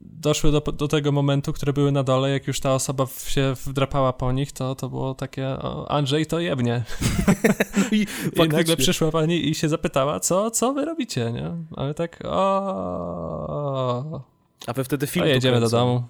doszły 0.01 0.51
do, 0.51 0.61
do 0.61 0.87
tego 0.87 1.11
momentu, 1.11 1.53
które 1.53 1.73
były 1.73 1.91
na 1.91 2.03
dole, 2.03 2.29
jak 2.29 2.47
już 2.47 2.59
ta 2.59 2.73
osoba 2.73 3.07
się 3.27 3.53
wdrapała 3.65 4.13
po 4.13 4.31
nich, 4.31 4.51
to, 4.51 4.75
to 4.75 4.89
było 4.89 5.15
takie, 5.15 5.47
o, 5.47 5.91
Andrzej 5.91 6.25
to 6.25 6.39
jebnie. 6.39 6.83
I, 7.91 8.05
I 8.35 8.49
nagle 8.49 8.77
przyszła 8.77 9.11
pani 9.11 9.49
i 9.49 9.55
się 9.55 9.69
zapytała, 9.69 10.19
co, 10.19 10.51
co 10.51 10.73
wy 10.73 10.85
robicie, 10.85 11.31
nie? 11.31 11.51
Ale 11.75 11.93
tak, 11.93 12.19
o. 12.25 14.21
A 14.67 14.73
wy 14.73 14.83
wtedy 14.83 15.07
film. 15.07 15.25
A 15.25 15.29
jedziemy 15.29 15.59
do 15.59 15.69
domu. 15.69 16.03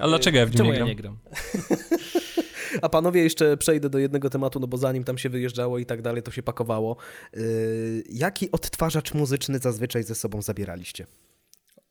A, 0.00 0.08
dlaczego 0.08 0.38
ja 0.38 0.46
w 0.46 0.50
nim 0.50 0.56
Czemu 0.58 0.70
nie 0.70 0.76
gram? 0.76 0.88
Ja 0.88 0.94
nie 0.94 1.00
gram? 1.00 1.18
A 2.82 2.88
panowie, 2.88 3.22
jeszcze 3.22 3.56
przejdę 3.56 3.90
do 3.90 3.98
jednego 3.98 4.30
tematu, 4.30 4.60
no 4.60 4.66
bo 4.66 4.76
zanim 4.76 5.04
tam 5.04 5.18
się 5.18 5.28
wyjeżdżało 5.28 5.78
i 5.78 5.86
tak 5.86 6.02
dalej, 6.02 6.22
to 6.22 6.30
się 6.30 6.42
pakowało. 6.42 6.96
Yy, 7.32 8.02
jaki 8.10 8.50
odtwarzacz 8.50 9.14
muzyczny 9.14 9.58
zazwyczaj 9.58 10.02
ze 10.02 10.14
sobą 10.14 10.42
zabieraliście? 10.42 11.06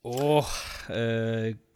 Och, 0.10 0.88
e, 0.89 0.95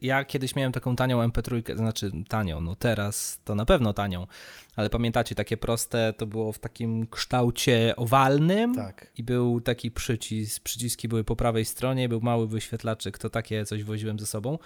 ja 0.02 0.26
kiedyś 0.26 0.56
miałem 0.56 0.72
taką 0.72 0.96
tanią 0.96 1.28
MP3, 1.28 1.76
znaczy 1.78 2.12
tanią, 2.28 2.62
no 2.62 2.76
teraz 2.76 3.40
to 3.44 3.56
na 3.56 3.66
pewno 3.66 3.94
tanią, 3.94 4.28
ale 4.76 4.90
pamiętacie, 4.90 5.36
takie 5.36 5.58
proste, 5.58 6.14
to 6.18 6.28
było 6.28 6.52
w 6.52 6.60
takim 6.60 7.08
kształcie 7.08 7.96
owalnym 7.96 8.76
tak. 8.76 9.12
i 9.18 9.24
był 9.24 9.62
taki 9.62 9.92
przycisk, 9.92 10.64
przyciski 10.64 11.08
były 11.08 11.24
po 11.24 11.36
prawej 11.36 11.66
stronie, 11.66 12.10
był 12.10 12.22
mały 12.22 12.48
wyświetlaczek, 12.48 13.18
to 13.18 13.30
takie 13.30 13.66
coś 13.66 13.84
woziłem 13.84 14.20
ze 14.20 14.26
sobą. 14.26 14.58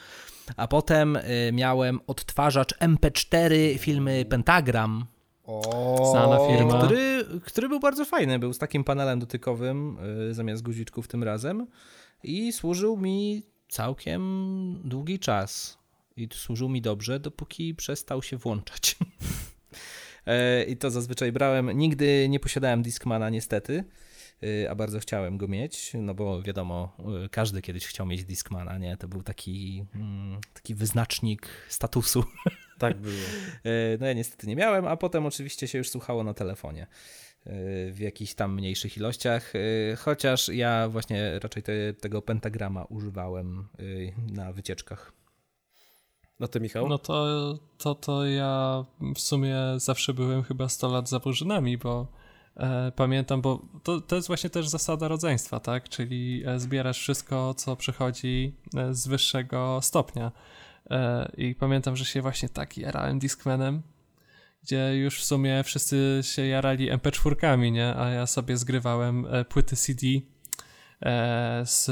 A 0.57 0.67
potem 0.67 1.15
e, 1.15 1.51
miałem 1.51 1.99
odtwarzacz 2.07 2.73
MP4 2.73 3.77
filmy 3.77 4.25
Pentagram, 4.25 5.05
o, 5.43 6.09
Znana 6.11 6.47
firma. 6.47 6.77
Który, 6.77 7.25
który 7.43 7.69
był 7.69 7.79
bardzo 7.79 8.05
fajny, 8.05 8.39
był 8.39 8.53
z 8.53 8.57
takim 8.57 8.83
panelem 8.83 9.19
dotykowym 9.19 9.97
e, 10.29 10.33
zamiast 10.33 10.63
guziczków 10.63 11.07
tym 11.07 11.23
razem 11.23 11.67
i 12.23 12.51
służył 12.51 12.97
mi 12.97 13.43
całkiem 13.67 14.81
długi 14.83 15.19
czas. 15.19 15.77
I 16.17 16.27
służył 16.33 16.69
mi 16.69 16.81
dobrze, 16.81 17.19
dopóki 17.19 17.75
przestał 17.75 18.23
się 18.23 18.37
włączać. 18.37 18.95
E, 20.27 20.63
I 20.63 20.77
to 20.77 20.91
zazwyczaj 20.91 21.31
brałem. 21.31 21.71
Nigdy 21.71 22.29
nie 22.29 22.39
posiadałem 22.39 22.81
Discmana, 22.81 23.29
niestety, 23.29 23.83
e, 24.43 24.69
a 24.69 24.75
bardzo 24.75 24.99
chciałem 24.99 25.37
go 25.37 25.47
mieć, 25.47 25.91
no 25.93 26.13
bo 26.13 26.41
wiadomo, 26.41 26.97
e, 27.25 27.29
każdy 27.29 27.61
kiedyś 27.61 27.85
chciał 27.85 28.05
mieć 28.05 28.25
Discmana, 28.25 28.77
nie? 28.77 28.97
To 28.97 29.07
był 29.07 29.23
taki, 29.23 29.85
mm, 29.95 30.39
taki 30.53 30.75
wyznacznik 30.75 31.49
statusu. 31.69 32.23
Tak 32.77 32.97
było. 32.97 33.15
No 33.99 34.05
ja 34.05 34.13
niestety 34.13 34.47
nie 34.47 34.55
miałem, 34.55 34.87
a 34.87 34.97
potem 34.97 35.25
oczywiście 35.25 35.67
się 35.67 35.77
już 35.77 35.89
słuchało 35.89 36.23
na 36.23 36.33
telefonie 36.33 36.87
w 37.91 37.99
jakichś 37.99 38.33
tam 38.33 38.53
mniejszych 38.53 38.97
ilościach, 38.97 39.55
y, 39.55 39.95
chociaż 39.99 40.49
ja 40.49 40.89
właśnie 40.89 41.39
raczej 41.39 41.63
te, 41.63 41.93
tego 41.93 42.21
pentagrama 42.21 42.83
używałem 42.83 43.67
y, 43.79 44.13
na 44.31 44.53
wycieczkach. 44.53 45.13
No 46.39 46.47
ty, 46.47 46.59
Michał? 46.59 46.89
No 46.89 46.97
to, 46.97 47.53
to, 47.77 47.95
to 47.95 48.25
ja 48.25 48.85
w 49.15 49.19
sumie 49.19 49.57
zawsze 49.77 50.13
byłem 50.13 50.43
chyba 50.43 50.69
100 50.69 50.87
lat 50.87 51.09
za 51.09 51.19
Murzynami, 51.25 51.77
bo 51.77 52.07
e, 52.57 52.91
pamiętam, 52.95 53.41
bo 53.41 53.61
to, 53.83 54.01
to 54.01 54.15
jest 54.15 54.27
właśnie 54.27 54.49
też 54.49 54.67
zasada 54.67 55.07
rodzeństwa, 55.07 55.59
tak? 55.59 55.89
Czyli 55.89 56.43
e, 56.45 56.59
zbierasz 56.59 56.99
wszystko, 56.99 57.53
co 57.53 57.75
przychodzi 57.75 58.55
e, 58.77 58.93
z 58.93 59.07
wyższego 59.07 59.79
stopnia. 59.81 60.31
E, 60.89 61.31
I 61.37 61.55
pamiętam, 61.55 61.95
że 61.95 62.05
się 62.05 62.21
właśnie 62.21 62.49
tak 62.49 62.77
jarałem 62.77 63.19
Discmanem, 63.19 63.81
gdzie 64.63 64.95
już 64.95 65.19
w 65.21 65.23
sumie 65.25 65.63
wszyscy 65.63 66.19
się 66.21 66.45
jarali 66.45 66.91
MP4, 66.91 67.71
nie? 67.71 67.95
A 67.95 68.09
ja 68.09 68.27
sobie 68.27 68.57
zgrywałem 68.57 69.25
e, 69.25 69.45
płyty 69.45 69.75
CD 69.75 70.07
e, 71.01 71.63
z 71.65 71.91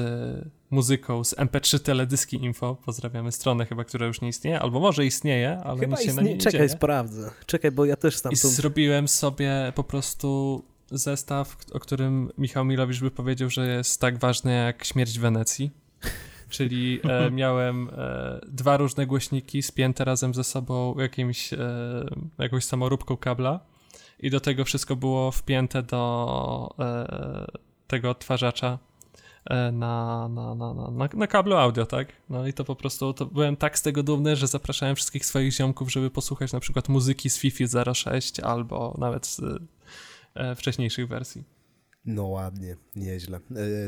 muzyką 0.69 1.23
z 1.23 1.35
MP3 1.35 1.79
Teledyski 1.79 2.43
Info. 2.43 2.75
Pozdrawiamy 2.85 3.31
stronę 3.31 3.65
chyba, 3.65 3.83
która 3.83 4.07
już 4.07 4.21
nie 4.21 4.27
istnieje, 4.27 4.59
albo 4.59 4.79
może 4.79 5.05
istnieje, 5.05 5.57
ale 5.63 5.79
chyba 5.79 5.95
nic 5.95 6.05
się 6.05 6.09
istnie... 6.09 6.23
na 6.23 6.29
nie 6.29 6.37
Czekaj, 6.37 6.59
dzieje. 6.59 6.69
sprawdzę. 6.69 7.31
Czekaj, 7.45 7.71
bo 7.71 7.85
ja 7.85 7.95
też 7.95 8.21
I 8.31 8.35
zrobiłem 8.35 9.07
sobie 9.07 9.71
po 9.75 9.83
prostu 9.83 10.63
zestaw, 10.91 11.57
o 11.71 11.79
którym 11.79 12.31
Michał 12.37 12.65
Milowicz 12.65 12.99
by 12.99 13.11
powiedział, 13.11 13.49
że 13.49 13.67
jest 13.67 14.01
tak 14.01 14.17
ważny 14.17 14.53
jak 14.53 14.85
śmierć 14.85 15.19
Wenecji. 15.19 15.71
Czyli 16.49 16.99
e, 17.03 17.31
miałem 17.41 17.89
e, 17.89 18.39
dwa 18.47 18.77
różne 18.77 19.05
głośniki 19.07 19.61
spięte 19.61 20.05
razem 20.05 20.33
ze 20.33 20.43
sobą 20.43 20.99
jakimś, 20.99 21.53
e, 21.53 21.57
jakąś 22.37 22.63
samoróbką 22.63 23.17
kabla 23.17 23.59
i 24.19 24.29
do 24.29 24.39
tego 24.39 24.65
wszystko 24.65 24.95
było 24.95 25.31
wpięte 25.31 25.83
do 25.83 26.75
e, 26.79 27.47
tego 27.87 28.09
odtwarzacza 28.09 28.79
e, 29.45 29.71
na, 29.71 30.27
na, 30.29 30.55
na, 30.55 30.73
na, 30.73 31.09
na 31.13 31.27
kablu 31.27 31.55
audio, 31.55 31.85
tak? 31.85 32.13
No 32.29 32.47
i 32.47 32.53
to 32.53 32.63
po 32.63 32.75
prostu, 32.75 33.13
to 33.13 33.25
byłem 33.25 33.55
tak 33.55 33.79
z 33.79 33.81
tego 33.81 34.03
dumny, 34.03 34.35
że 34.35 34.47
zapraszałem 34.47 34.95
wszystkich 34.95 35.25
swoich 35.25 35.53
ziomków, 35.53 35.91
żeby 35.91 36.09
posłuchać 36.09 36.53
na 36.53 36.59
przykład 36.59 36.89
muzyki 36.89 37.29
z 37.29 37.37
Fifi 37.37 37.65
06 37.93 38.39
albo 38.39 38.95
nawet 38.97 39.27
z 39.27 39.41
e, 40.35 40.55
wcześniejszych 40.55 41.07
wersji. 41.07 41.54
No 42.05 42.27
ładnie, 42.27 42.75
nieźle. 42.95 43.39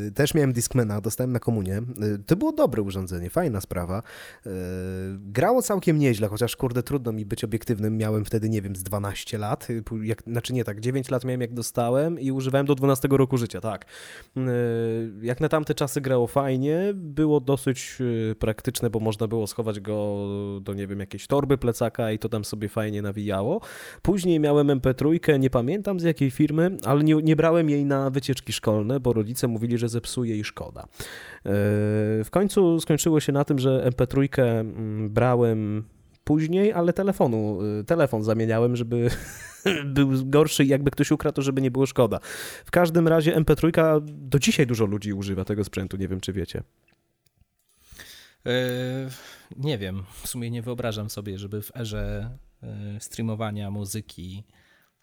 E, 0.08 0.12
też 0.12 0.34
miałem 0.34 0.54
Discmana, 0.54 1.02
dostałem 1.02 1.32
na 1.32 1.40
komunie. 1.40 1.78
E, 1.78 1.84
to 2.26 2.36
było 2.36 2.52
dobre 2.52 2.82
urządzenie, 2.82 3.30
fajna 3.30 3.62
sprawa. 3.62 3.98
E, 4.46 4.50
grało 5.20 5.62
całkiem 5.62 6.00
nieźle, 6.00 6.28
chociaż 6.28 6.56
kurde 6.56 6.84
trudno 6.84 7.12
mi 7.12 7.26
być 7.26 7.44
obiektywnym. 7.44 7.98
Miałem 7.98 8.26
wtedy, 8.26 8.50
nie 8.50 8.62
wiem, 8.62 8.76
z 8.76 8.84
12 8.84 9.38
lat. 9.38 9.68
Jak, 10.02 10.24
znaczy 10.28 10.54
nie 10.54 10.64
tak, 10.64 10.80
9 10.80 11.12
lat 11.12 11.26
miałem 11.26 11.42
jak 11.42 11.54
dostałem 11.54 12.20
i 12.20 12.32
używałem 12.32 12.66
do 12.66 12.76
12 12.76 13.08
roku 13.12 13.38
życia, 13.38 13.62
tak. 13.62 13.86
Jak 15.22 15.42
na 15.42 15.50
tamte 15.50 15.76
czasy 15.76 16.02
grało 16.02 16.28
fajnie, 16.28 16.92
było 16.96 17.40
dosyć 17.40 17.98
praktyczne, 18.40 18.90
bo 18.90 19.00
można 19.00 19.28
było 19.28 19.48
schować 19.48 19.80
go 19.80 20.28
do, 20.62 20.74
nie 20.74 20.88
wiem, 20.88 21.00
jakiejś 21.00 21.28
torby 21.28 21.58
plecaka 21.58 22.12
i 22.12 22.20
to 22.20 22.30
tam 22.30 22.46
sobie 22.46 22.70
fajnie 22.70 23.02
nawijało. 23.02 23.62
Później 24.02 24.40
miałem 24.40 24.68
MP3, 24.68 25.40
nie 25.40 25.50
pamiętam 25.50 26.00
z 26.00 26.04
jakiej 26.04 26.32
firmy, 26.32 26.78
ale 26.84 27.04
nie, 27.04 27.16
nie 27.16 27.36
brałem 27.36 27.70
jej 27.70 27.86
na 27.86 28.07
wycieczki 28.10 28.54
szkolne, 28.54 29.00
bo 29.00 29.14
rodzice 29.14 29.48
mówili, 29.48 29.78
że 29.78 29.90
zepsuje 29.90 30.38
i 30.38 30.44
szkoda. 30.44 30.82
E, 30.82 30.88
w 32.24 32.28
końcu 32.32 32.80
skończyło 32.80 33.20
się 33.20 33.32
na 33.32 33.46
tym, 33.46 33.60
że 33.60 33.92
MP3 33.92 34.40
mm, 34.40 35.10
brałem 35.10 35.84
później, 36.24 36.74
ale 36.74 36.94
telefonu, 36.94 37.60
e, 37.80 37.84
telefon 37.84 38.24
zamieniałem, 38.24 38.76
żeby 38.76 39.10
był 39.96 40.10
gorszy 40.26 40.64
i 40.64 40.68
jakby 40.68 40.92
ktoś 40.92 41.12
ukradł, 41.12 41.36
to 41.36 41.42
żeby 41.42 41.62
nie 41.62 41.72
było 41.72 41.86
szkoda. 41.86 42.20
W 42.66 42.72
każdym 42.72 43.08
razie 43.08 43.36
MP3 43.36 44.02
do 44.04 44.40
dzisiaj 44.40 44.68
dużo 44.68 44.86
ludzi 44.86 45.14
używa 45.14 45.46
tego 45.46 45.64
sprzętu, 45.64 45.98
nie 45.98 46.08
wiem 46.08 46.20
czy 46.20 46.34
wiecie. 46.34 46.64
E, 48.46 48.52
nie 49.58 49.78
wiem, 49.78 50.04
w 50.24 50.28
sumie 50.28 50.52
nie 50.52 50.62
wyobrażam 50.62 51.10
sobie, 51.10 51.38
żeby 51.38 51.62
w 51.62 51.72
erze 51.76 52.38
streamowania 53.00 53.72
muzyki 53.72 54.44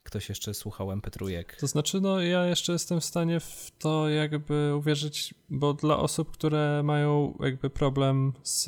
ktoś 0.05 0.29
jeszcze 0.29 0.55
słuchał 0.55 0.89
MP3. 0.89 1.45
To 1.61 1.67
znaczy, 1.67 2.01
no 2.01 2.21
ja 2.21 2.47
jeszcze 2.47 2.73
jestem 2.73 3.01
w 3.01 3.05
stanie 3.05 3.41
w 3.41 3.71
to 3.79 4.09
jakby 4.09 4.77
uwierzyć, 4.77 5.35
bo 5.51 5.75
dla 5.75 5.97
osób, 5.97 6.31
które 6.31 6.83
mają 6.83 7.39
jakby 7.41 7.71
problem 7.71 8.33
z, 8.43 8.65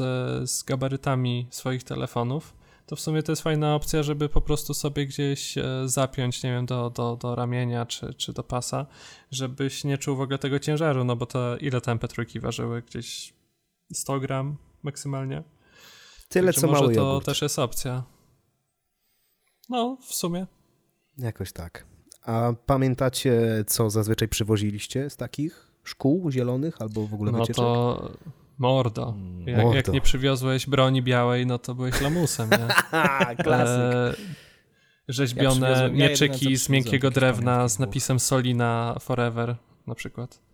z 0.51 0.63
gabarytami 0.63 1.47
swoich 1.51 1.85
telefonów, 1.85 2.55
to 2.87 2.97
w 2.97 3.01
sumie 3.01 3.23
to 3.23 3.33
jest 3.33 3.43
fajna 3.43 3.75
opcja, 3.75 4.03
żeby 4.03 4.29
po 4.29 4.41
prostu 4.41 4.75
sobie 4.75 5.07
gdzieś 5.07 5.59
e, 5.59 5.65
zapiąć, 5.85 6.43
nie 6.43 6.51
wiem, 6.51 6.67
do, 6.67 6.91
do, 6.91 7.17
do 7.17 7.35
ramienia 7.35 7.87
czy, 7.87 8.15
czy 8.15 8.33
do 8.33 8.43
pasa, 8.43 8.87
żebyś 9.31 9.85
nie 9.85 9.99
czuł 9.99 10.17
w 10.17 10.21
ogóle 10.21 10.39
tego 10.39 10.59
ciężaru, 10.59 11.05
no 11.05 11.17
bo 11.17 11.27
to 11.27 11.57
ile 11.57 11.81
te 11.81 11.93
MP3 11.93 12.41
ważyły? 12.41 12.83
Gdzieś 12.83 13.35
100 13.93 14.21
gram 14.21 14.57
maksymalnie? 14.83 15.43
Tyle, 16.29 16.47
Także 16.47 16.61
co 16.61 16.67
może 16.67 16.81
mały 16.83 16.95
to 16.95 17.01
jogurt. 17.01 17.27
też 17.27 17.43
jest 17.43 17.59
opcja. 17.59 18.03
No, 19.69 19.99
w 20.01 20.15
sumie. 20.15 20.47
Jakoś 21.19 21.53
tak. 21.53 21.85
A 22.23 22.53
pamiętacie, 22.67 23.65
co 23.67 23.91
zazwyczaj 23.91 24.29
przywoziliście 24.29 25.11
z 25.11 25.17
takich 25.17 25.73
szkół 25.85 26.31
zielonych 26.31 26.83
albo 26.83 27.07
w 27.07 27.15
ogóle 27.15 27.33
no 27.33 27.39
wycieczek? 27.39 27.65
No 27.65 27.75
to 27.75 28.11
mordo. 28.59 29.15
Mm, 29.17 29.49
jak, 29.49 29.57
mordo. 29.57 29.77
jak, 29.77 29.89
nie 29.89 30.01
przywiozłeś 30.01 30.67
broni 30.67 31.03
białej, 31.03 31.47
no 31.47 31.59
to 31.59 31.75
byłeś 31.75 32.01
lamusem, 32.01 32.51
nie? 32.51 32.69
Klasyk. 33.45 33.95
E, 33.95 34.15
rzeźbione 35.09 35.71
ja 35.71 35.89
mieczyki 35.89 36.53
ja 36.53 36.59
z 36.59 36.69
miękkiego 36.69 37.11
drewna 37.11 37.69
z 37.69 37.79
napisem 37.79 38.21
Solina 38.21 38.97
Forever 39.01 39.57
na 39.87 39.95
przykład. 39.95 40.46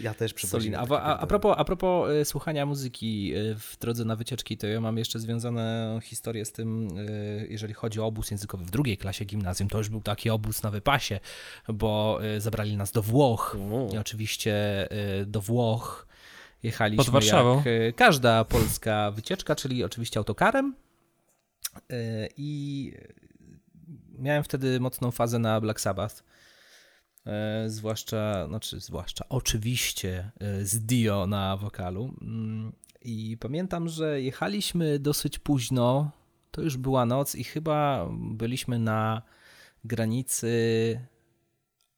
Ja 0.00 0.14
też 0.14 0.34
Solin. 0.34 0.74
A, 0.74 0.78
a, 0.78 1.18
a, 1.18 1.26
propos, 1.26 1.54
a 1.58 1.64
propos 1.64 2.10
e, 2.10 2.24
słuchania 2.24 2.66
muzyki 2.66 3.32
e, 3.34 3.54
w 3.54 3.76
drodze 3.80 4.04
na 4.04 4.16
wycieczki, 4.16 4.56
to 4.56 4.66
ja 4.66 4.80
mam 4.80 4.98
jeszcze 4.98 5.18
związaną 5.18 6.00
historię 6.00 6.44
z 6.44 6.52
tym, 6.52 6.88
e, 6.98 7.46
jeżeli 7.46 7.74
chodzi 7.74 8.00
o 8.00 8.06
obóz 8.06 8.30
językowy 8.30 8.64
w 8.64 8.70
drugiej 8.70 8.98
klasie 8.98 9.24
gimnazjum, 9.24 9.68
to 9.68 9.78
już 9.78 9.88
był 9.88 10.00
taki 10.00 10.30
obóz 10.30 10.62
na 10.62 10.70
wypasie, 10.70 11.20
bo 11.68 12.18
zabrali 12.38 12.76
nas 12.76 12.92
do 12.92 13.02
Włoch. 13.02 13.56
I 13.92 13.98
oczywiście 13.98 14.54
do 15.26 15.40
Włoch 15.40 16.06
jechaliśmy 16.62 17.04
Pod 17.04 17.12
Warszawą. 17.12 17.62
jak 17.84 17.96
każda 17.96 18.44
polska 18.44 19.10
wycieczka, 19.10 19.56
czyli 19.56 19.84
oczywiście 19.84 20.18
autokarem. 20.18 20.74
I 22.36 22.92
miałem 24.18 24.44
wtedy 24.44 24.80
mocną 24.80 25.10
fazę 25.10 25.38
na 25.38 25.60
Black 25.60 25.80
Sabbath 25.80 26.22
zwłaszcza, 27.66 28.46
znaczy 28.48 28.80
zwłaszcza, 28.80 29.24
oczywiście 29.28 30.30
e, 30.40 30.64
z 30.64 30.86
Dio 30.86 31.26
na 31.26 31.56
wokalu. 31.56 32.14
Mm, 32.22 32.72
I 33.02 33.36
pamiętam, 33.40 33.88
że 33.88 34.22
jechaliśmy 34.22 34.98
dosyć 34.98 35.38
późno, 35.38 36.10
to 36.50 36.62
już 36.62 36.76
była 36.76 37.06
noc 37.06 37.34
i 37.34 37.44
chyba 37.44 38.08
byliśmy 38.12 38.78
na 38.78 39.22
granicy 39.84 40.50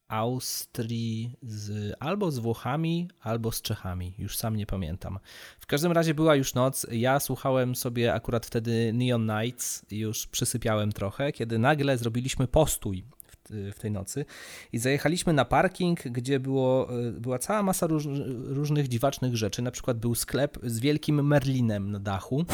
Austrii 0.07 1.35
z, 1.41 1.95
albo 1.99 2.31
z 2.31 2.39
Włochami, 2.39 3.09
albo 3.21 3.51
z 3.51 3.61
Czechami. 3.61 4.13
Już 4.17 4.37
sam 4.37 4.55
nie 4.55 4.65
pamiętam. 4.65 5.19
W 5.59 5.65
każdym 5.65 5.91
razie 5.91 6.13
była 6.13 6.35
już 6.35 6.53
noc. 6.53 6.85
Ja 6.91 7.19
słuchałem 7.19 7.75
sobie 7.75 8.13
akurat 8.13 8.45
wtedy 8.45 8.91
Neon 8.93 9.25
Nights, 9.25 9.85
już 9.91 10.27
przysypiałem 10.27 10.91
trochę, 10.91 11.31
kiedy 11.31 11.59
nagle 11.59 11.97
zrobiliśmy 11.97 12.47
postój 12.47 13.03
w 13.49 13.79
tej 13.79 13.91
nocy 13.91 14.25
i 14.73 14.77
zajechaliśmy 14.77 15.33
na 15.33 15.45
parking, 15.45 16.03
gdzie 16.03 16.39
było, 16.39 16.89
e, 17.07 17.11
była 17.11 17.39
cała 17.39 17.63
masa 17.63 17.87
róż, 17.87 18.07
różnych 18.45 18.87
dziwacznych 18.87 19.35
rzeczy. 19.35 19.61
Na 19.61 19.71
przykład 19.71 19.97
był 19.97 20.15
sklep 20.15 20.57
z 20.63 20.79
wielkim 20.79 21.27
merlinem 21.27 21.91
na 21.91 21.99
dachu, 21.99 22.45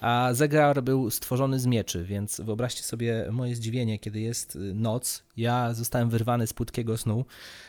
a 0.00 0.28
zegar 0.32 0.82
był 0.82 1.10
stworzony 1.10 1.60
z 1.60 1.66
mieczy, 1.66 2.04
więc 2.04 2.40
wyobraźcie 2.40 2.82
sobie 2.82 3.28
moje 3.30 3.56
zdziwienie, 3.56 3.98
kiedy 3.98 4.20
jest 4.20 4.56
e, 4.56 4.58
noc. 4.58 5.22
Ja 5.36 5.74
zostałem 5.74 6.10
wyrwany 6.10 6.46
z 6.46 6.52
płytkiego 6.52 6.96
snu. 6.96 7.24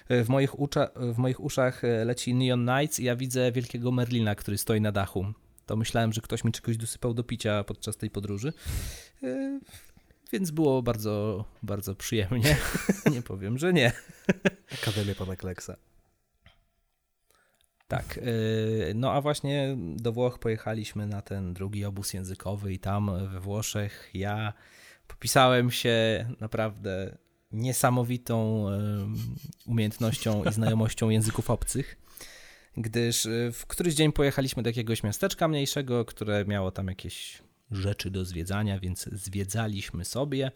W 0.10 0.29
moich, 0.29 0.60
ucza, 0.60 0.89
w 0.95 1.17
moich 1.17 1.39
uszach 1.39 1.81
leci 2.05 2.33
Neon 2.33 2.65
Nights 2.65 2.99
i 2.99 3.03
ja 3.03 3.15
widzę 3.15 3.51
wielkiego 3.51 3.91
merlina, 3.91 4.36
który 4.36 4.57
stoi 4.57 4.81
na 4.81 4.91
dachu. 4.91 5.25
To 5.65 5.75
myślałem, 5.75 6.13
że 6.13 6.21
ktoś 6.21 6.43
mi 6.43 6.51
czegoś 6.51 6.77
dosypał 6.77 7.13
do 7.13 7.23
picia 7.23 7.63
podczas 7.63 7.97
tej 7.97 8.10
podróży. 8.10 8.53
Więc 10.32 10.52
było 10.52 10.82
bardzo, 10.82 11.46
bardzo 11.63 11.96
przyjemnie. 11.96 12.58
nie 13.16 13.22
powiem, 13.22 13.58
że 13.58 13.74
nie. 13.74 13.92
Akademia 14.84 15.16
pana 15.16 15.36
Kleksa. 15.36 15.78
Tak. 17.88 18.18
Y, 18.18 18.92
no 18.96 19.12
a 19.13 19.22
właśnie 19.22 19.76
do 19.78 20.12
Włoch 20.12 20.40
pojechaliśmy 20.40 21.08
na 21.08 21.22
ten 21.22 21.54
drugi 21.54 21.86
obóz 21.86 22.13
językowy 22.13 22.74
i 22.74 22.80
tam 22.80 23.30
we 23.32 23.40
Włoszech 23.40 24.10
ja 24.13 24.54
popisałem 25.08 25.72
się 25.72 26.26
naprawdę 26.40 27.18
niesamowitą 27.52 28.66
umiejętnością 29.66 30.44
i 30.44 30.54
znajomością 30.54 31.10
języków 31.10 31.50
obcych, 31.50 31.98
gdyż 32.78 33.26
y, 33.26 33.52
w 33.54 33.66
któryś 33.66 33.94
dzień 33.94 34.12
pojechaliśmy 34.12 34.63
do 34.63 34.70
jakiegoś 34.70 35.04
miasteczka 35.04 35.48
mniejszego, 35.48 36.06
które 36.06 36.46
miało 36.46 36.72
tam 36.72 36.88
jakieś 36.88 37.42
rzeczy 37.71 38.12
do 38.12 38.25
zwiedzania, 38.25 38.80
więc 38.80 39.10
zwiedzaliśmy 39.12 40.06
sobie. 40.06 40.51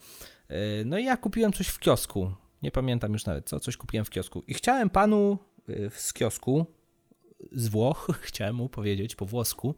E, 0.48 0.86
no 0.86 0.98
i 0.98 1.06
ja 1.06 1.18
kupiłem 1.18 1.54
coś 1.54 1.68
w 1.68 1.80
kiosku. 1.80 2.32
Nie 2.62 2.72
pamiętam 2.72 3.14
już 3.14 3.26
nawet 3.26 3.50
co, 3.50 3.60
coś 3.60 3.78
kupiłem 3.78 4.06
w 4.06 4.10
kiosku. 4.10 4.44
I 4.48 4.54
chciałem 4.54 4.90
panu 4.90 5.38
e, 5.70 5.90
z 5.90 6.14
kiosku 6.14 6.66
z 7.52 7.68
Włoch, 7.68 8.08
chciałem 8.22 8.56
mu 8.56 8.70
powiedzieć 8.70 9.16
po 9.16 9.26
włosku, 9.26 9.76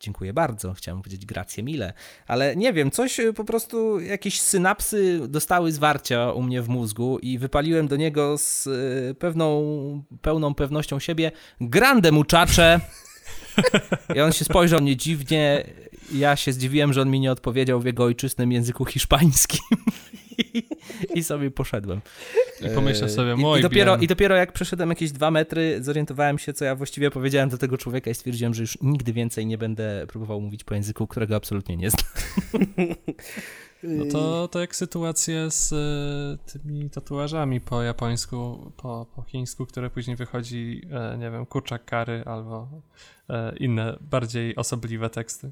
Dziękuję 0.00 0.32
bardzo, 0.32 0.74
chciałem 0.74 1.02
powiedzieć 1.02 1.26
gracie 1.26 1.62
mile, 1.62 1.92
ale 2.26 2.56
nie 2.56 2.72
wiem, 2.72 2.90
coś 2.90 3.20
e, 3.20 3.32
po 3.32 3.44
prostu, 3.44 4.00
jakieś 4.00 4.40
synapsy 4.40 5.20
dostały 5.28 5.72
zwarcia 5.72 6.32
u 6.32 6.42
mnie 6.42 6.62
w 6.62 6.68
mózgu 6.68 7.18
i 7.18 7.38
wypaliłem 7.38 7.88
do 7.88 7.96
niego 7.96 8.38
z 8.38 8.68
pewną, 9.18 10.02
pełną 10.22 10.54
pewnością 10.54 10.98
siebie 10.98 11.32
grande 11.60 12.12
muchacze 12.12 12.80
i 14.16 14.20
on 14.20 14.32
się 14.32 14.44
spojrzał 14.44 14.80
mnie 14.80 14.96
dziwnie 14.96 15.64
ja 16.12 16.36
się 16.36 16.52
zdziwiłem, 16.52 16.92
że 16.92 17.02
on 17.02 17.10
mi 17.10 17.20
nie 17.20 17.32
odpowiedział 17.32 17.80
w 17.80 17.84
jego 17.84 18.04
ojczystym 18.04 18.52
języku 18.52 18.84
hiszpańskim. 18.84 19.60
I 21.14 21.24
sobie 21.24 21.50
poszedłem. 21.50 22.00
I 22.60 22.74
pomyślę 22.74 23.08
sobie, 23.08 23.36
mój 23.36 23.58
i, 23.58 23.62
dopiero, 23.62 23.96
I 23.96 24.06
dopiero 24.06 24.36
jak 24.36 24.52
przeszedłem 24.52 24.88
jakieś 24.88 25.12
dwa 25.12 25.30
metry, 25.30 25.78
zorientowałem 25.82 26.38
się, 26.38 26.52
co 26.52 26.64
ja 26.64 26.74
właściwie 26.74 27.10
powiedziałem 27.10 27.48
do 27.48 27.58
tego 27.58 27.78
człowieka 27.78 28.10
i 28.10 28.14
stwierdziłem, 28.14 28.54
że 28.54 28.62
już 28.62 28.78
nigdy 28.82 29.12
więcej 29.12 29.46
nie 29.46 29.58
będę 29.58 30.06
próbował 30.08 30.40
mówić 30.40 30.64
po 30.64 30.74
języku, 30.74 31.06
którego 31.06 31.36
absolutnie 31.36 31.76
nie 31.76 31.90
znam. 31.90 32.04
No 33.82 34.04
to, 34.12 34.48
to 34.48 34.60
jak 34.60 34.76
sytuacje 34.76 35.50
z 35.50 35.72
e, 35.72 36.52
tymi 36.52 36.90
tatuażami 36.90 37.60
po 37.60 37.82
japońsku, 37.82 38.72
po, 38.76 39.06
po 39.14 39.22
chińsku, 39.22 39.66
które 39.66 39.90
później 39.90 40.16
wychodzi, 40.16 40.82
e, 40.90 41.18
nie 41.18 41.30
wiem, 41.30 41.46
kurczak 41.46 41.84
kary 41.84 42.22
albo 42.26 42.68
e, 43.28 43.56
inne, 43.56 43.98
bardziej 44.00 44.56
osobliwe 44.56 45.10
teksty. 45.10 45.50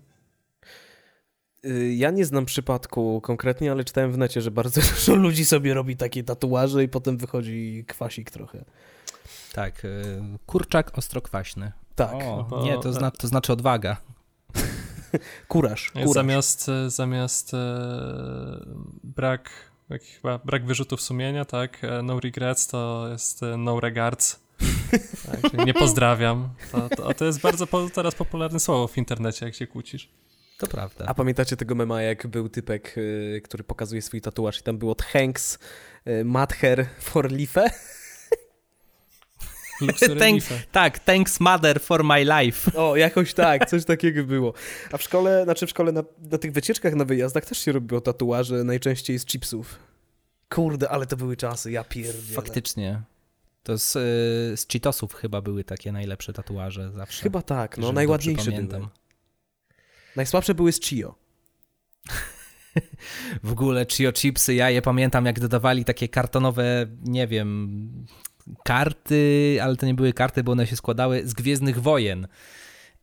Y, 1.67 1.95
ja 1.95 2.11
nie 2.11 2.25
znam 2.25 2.47
przypadku 2.47 3.21
konkretnie, 3.21 3.71
ale 3.73 3.85
czytałem 3.85 4.13
w 4.13 4.19
necie, 4.19 4.43
że 4.43 4.51
bardzo 4.51 4.81
dużo 4.95 5.15
ludzi 5.15 5.45
sobie 5.45 5.75
robi 5.75 5.97
takie 5.97 6.25
tatuaże 6.25 6.85
i 6.85 6.89
potem 6.89 7.17
wychodzi 7.17 7.85
kwasik 7.89 8.31
trochę. 8.31 8.65
Tak, 9.53 9.85
y, 9.85 10.23
kurczak 10.47 10.99
ostrokwaśny. 10.99 11.73
Tak. 11.95 12.15
O, 12.15 12.47
bo- 12.51 12.65
nie, 12.65 12.79
to, 12.79 12.93
zna, 12.93 13.11
to 13.11 13.29
znaczy 13.29 13.53
odwaga. 13.53 13.97
Kuraż. 15.49 15.91
Kuraż. 15.91 16.11
Zamiast, 16.11 16.69
e, 16.69 16.91
zamiast 16.91 17.55
e, 17.55 17.59
brak, 19.05 19.51
jak 19.89 20.03
chyba 20.03 20.39
brak 20.39 20.67
wyrzutów 20.67 21.03
sumienia, 21.03 21.45
tak, 21.45 21.81
no 22.03 22.21
regrets 22.21 22.67
to 22.67 23.09
jest 23.13 23.41
no 23.59 23.81
regards. 23.81 24.41
Tak, 25.27 25.67
nie 25.67 25.75
pozdrawiam. 25.75 26.49
To, 26.73 26.89
to, 26.89 27.09
a 27.09 27.15
to 27.15 27.25
jest 27.25 27.41
bardzo 27.41 27.67
po, 27.67 27.91
teraz 27.91 28.15
popularne 28.15 28.61
słowo 28.61 28.89
w 28.89 28.99
internecie, 28.99 29.47
jak 29.47 29.55
się 29.55 29.67
kłócisz. 29.67 30.09
To 30.59 30.67
prawda. 30.67 31.05
A 31.09 31.15
pamiętacie 31.15 31.57
tego 31.57 31.75
mema, 31.75 32.03
jak 32.03 32.27
był 32.27 32.49
typek, 32.49 32.99
y, 32.99 33.41
który 33.45 33.65
pokazuje 33.65 34.03
swój 34.03 34.21
tatuaż 34.21 34.61
i 34.61 34.63
tam 34.63 34.79
było 34.79 34.95
Thanks, 34.95 35.59
y, 36.07 36.25
Madher 36.25 36.87
for 37.01 37.33
Life? 37.33 37.71
Thank-. 40.19 40.43
Tak, 40.73 40.99
thanks 40.99 41.41
mother 41.41 41.81
for 41.81 42.05
my 42.05 42.25
life. 42.25 42.79
O, 42.79 42.97
jakoś 42.97 43.35
tak, 43.35 43.69
coś 43.71 43.85
takiego 43.85 44.25
było. 44.25 44.55
A 44.93 44.97
w 44.99 45.03
szkole, 45.03 45.45
znaczy 45.45 45.67
w 45.67 45.71
szkole 45.71 45.93
na, 45.93 46.05
na 46.31 46.39
tych 46.39 46.53
wycieczkach, 46.53 46.95
na 46.95 47.05
wyjazdach 47.05 47.45
też 47.45 47.59
się 47.59 47.73
robiło 47.73 48.01
tatuaże, 48.01 48.65
najczęściej 48.65 49.19
z 49.19 49.27
chipsów. 49.27 49.79
Kurde, 50.49 50.89
ale 50.89 51.07
to 51.07 51.17
były 51.17 51.37
czasy, 51.37 51.71
ja 51.71 51.85
pierdzielę. 51.85 52.37
Faktycznie. 52.37 53.03
To 53.63 53.79
z, 53.79 53.97
y, 53.97 54.01
z 54.57 54.67
Cheetosów 54.73 55.15
chyba 55.15 55.41
były 55.41 55.65
takie 55.65 55.93
najlepsze 55.93 56.33
tatuaże 56.33 56.93
zawsze. 56.93 57.23
Chyba 57.23 57.43
tak, 57.43 57.79
no 57.79 57.93
najładniejsze 57.93 58.53
były. 58.53 58.89
Najsłabsze 60.17 60.55
były 60.55 60.73
z 60.73 60.81
Chio. 60.81 61.15
W 63.43 63.53
ogóle 63.53 63.87
Chio 63.87 64.13
Chipsy, 64.13 64.55
ja 64.55 64.71
je 64.71 64.83
pamiętam 64.83 65.27
jak 65.27 65.41
dodawali 65.41 65.85
takie 65.85 66.09
kartonowe, 66.09 66.87
nie 67.03 67.27
wiem, 67.27 67.81
karty, 68.65 69.59
ale 69.63 69.77
to 69.77 69.87
nie 69.87 69.95
były 69.95 70.13
karty, 70.13 70.45
bo 70.45 70.53
one 70.53 70.67
się 70.67 70.77
składały 70.77 71.29
z 71.29 71.35
Gwiezdnych 71.35 71.81
Wojen. 71.81 72.29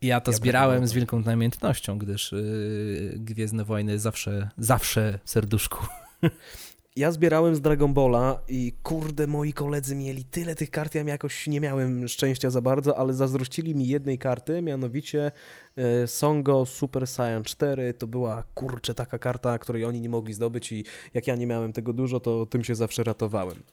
I 0.02 0.08
ja 0.08 0.22
to 0.22 0.32
Ja 0.32 0.38
zbierałem 0.38 0.88
z 0.88 0.94
wielką 0.94 1.20
namiętnością, 1.20 1.98
gdyż 1.98 2.32
yy, 2.32 3.14
Gwiezdne 3.16 3.66
Wojny 3.66 4.00
zawsze, 4.00 4.50
zawsze 4.58 5.20
w 5.24 5.30
serduszku. 5.30 5.86
Ja 6.96 7.12
zbierałem 7.12 7.56
z 7.56 7.62
Dragon 7.62 7.94
Balla 7.94 8.40
i 8.48 8.74
kurde, 8.84 9.28
moi 9.28 9.54
koledzy 9.54 9.96
mieli 9.96 10.26
tyle 10.26 10.56
tych 10.56 10.72
kart, 10.72 10.96
ja 10.96 11.04
jakoś 11.04 11.48
nie 11.48 11.62
miałem 11.62 12.08
szczęścia 12.08 12.50
za 12.50 12.62
bardzo, 12.62 12.98
ale 12.98 13.14
zazdrościli 13.14 13.76
mi 13.76 13.88
jednej 13.88 14.18
karty, 14.18 14.62
mianowicie 14.62 15.32
e, 15.78 16.08
Songo 16.08 16.66
Super 16.66 17.08
Saiyan 17.08 17.44
4. 17.44 17.94
To 17.94 18.08
była 18.08 18.44
kurczę 18.54 18.94
taka 18.94 19.20
karta, 19.20 19.60
której 19.60 19.86
oni 19.86 20.02
nie 20.02 20.10
mogli 20.10 20.34
zdobyć 20.34 20.72
i 20.72 20.86
jak 21.14 21.28
ja 21.28 21.36
nie 21.36 21.48
miałem 21.48 21.74
tego 21.74 21.94
dużo, 21.94 22.20
to 22.20 22.46
tym 22.46 22.64
się 22.64 22.76
zawsze 22.76 23.04
ratowałem. 23.04 23.64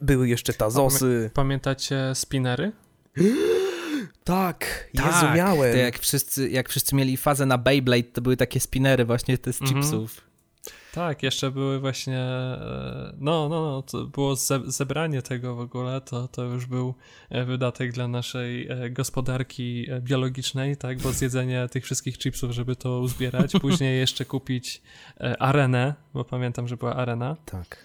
Były 0.00 0.28
jeszcze 0.28 0.52
Tazosy. 0.52 1.30
Pamiętacie 1.34 2.12
spinery? 2.14 2.72
Tak, 4.24 4.88
Jezu, 4.94 5.08
tak, 5.08 5.36
miałem. 5.36 5.76
jak 5.78 5.98
wszyscy, 5.98 6.48
jak 6.50 6.68
wszyscy 6.68 6.94
mieli 6.96 7.16
fazę 7.16 7.46
na 7.46 7.58
Beyblade, 7.58 8.02
to 8.02 8.20
były 8.22 8.36
takie 8.36 8.60
spinery 8.60 9.04
właśnie 9.04 9.38
te 9.38 9.52
z 9.52 9.62
Mhm. 9.62 9.80
chipsów. 9.82 10.20
Tak, 10.96 11.22
jeszcze 11.22 11.50
były 11.50 11.80
właśnie, 11.80 12.18
e, 12.18 13.12
no, 13.18 13.48
no, 13.48 13.62
no, 13.62 13.82
to 13.82 14.04
było 14.04 14.36
ze, 14.36 14.60
zebranie 14.66 15.22
tego 15.22 15.54
w 15.54 15.60
ogóle, 15.60 16.00
to, 16.00 16.28
to 16.28 16.42
już 16.44 16.66
był 16.66 16.94
e, 17.30 17.44
wydatek 17.44 17.92
dla 17.92 18.08
naszej 18.08 18.68
e, 18.68 18.90
gospodarki 18.90 19.86
biologicznej, 20.00 20.76
tak, 20.76 20.98
bo 20.98 21.12
zjedzenie 21.12 21.68
tych 21.68 21.84
wszystkich 21.84 22.18
chipsów, 22.18 22.50
żeby 22.50 22.76
to 22.76 23.00
uzbierać, 23.00 23.52
później 23.60 23.98
jeszcze 23.98 24.24
kupić 24.24 24.82
arenę, 25.38 25.94
bo 26.14 26.24
pamiętam, 26.24 26.68
że 26.68 26.76
była 26.76 26.96
arena, 26.96 27.36
Tak. 27.44 27.84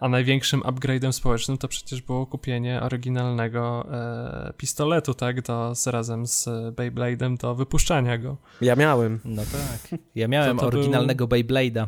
a 0.00 0.08
największym 0.08 0.60
upgrade'em 0.60 1.12
społecznym 1.12 1.58
to 1.58 1.68
przecież 1.68 2.02
było 2.02 2.26
kupienie 2.26 2.82
oryginalnego 2.82 3.86
e, 3.92 4.52
pistoletu, 4.56 5.14
tak, 5.14 5.42
do, 5.42 5.74
z, 5.74 5.86
razem 5.86 6.26
z 6.26 6.44
Beyblade'em 6.74 7.36
do 7.36 7.54
wypuszczania 7.54 8.18
go. 8.18 8.36
Ja 8.60 8.76
miałem. 8.76 9.20
No 9.24 9.42
tak. 9.42 10.00
Ja 10.14 10.28
miałem 10.28 10.56
To 10.56 10.64
to 10.64 10.70
był- 10.70 10.78
oryginalnego 10.80 11.26
Beyblade'a. 11.26 11.86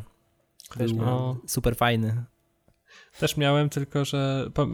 Też 0.78 0.92
Był 0.92 1.04
miałem. 1.06 1.36
super 1.46 1.76
fajny. 1.76 2.24
Też 3.18 3.36
miałem, 3.36 3.68
tylko 3.68 4.04
że 4.04 4.50
pa 4.54 4.66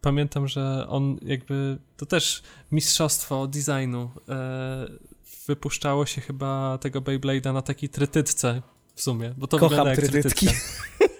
pamiętam, 0.00 0.48
że 0.48 0.86
on 0.88 1.18
jakby 1.22 1.78
to 1.96 2.06
też 2.06 2.42
mistrzostwo 2.72 3.46
designu. 3.46 4.10
E, 4.28 4.86
wypuszczało 5.46 6.06
się 6.06 6.20
chyba 6.20 6.78
tego 6.78 7.00
Beyblade'a 7.00 7.52
na 7.54 7.62
takiej 7.62 7.88
trytytce 7.88 8.62
w 8.94 9.02
sumie, 9.02 9.34
bo 9.38 9.46
to 9.46 9.58
Kocham 9.58 9.86
jak 9.86 9.96
trytytki. 9.96 10.46
trytytka. 10.46 10.84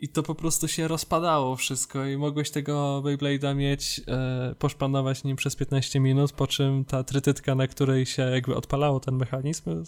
I 0.00 0.08
to 0.08 0.22
po 0.22 0.34
prostu 0.34 0.68
się 0.68 0.88
rozpadało 0.88 1.56
wszystko 1.56 2.06
i 2.06 2.16
mogłeś 2.16 2.50
tego 2.50 3.02
Beyblade'a 3.04 3.54
mieć, 3.56 4.00
e, 4.08 4.54
poszpanować 4.58 5.24
nim 5.24 5.36
przez 5.36 5.56
15 5.56 6.00
minut, 6.00 6.32
po 6.32 6.46
czym 6.46 6.84
ta 6.84 7.04
trytytka, 7.04 7.54
na 7.54 7.66
której 7.66 8.06
się 8.06 8.22
jakby 8.22 8.54
odpalało 8.56 9.00
ten 9.00 9.14
mechanizm, 9.16 9.84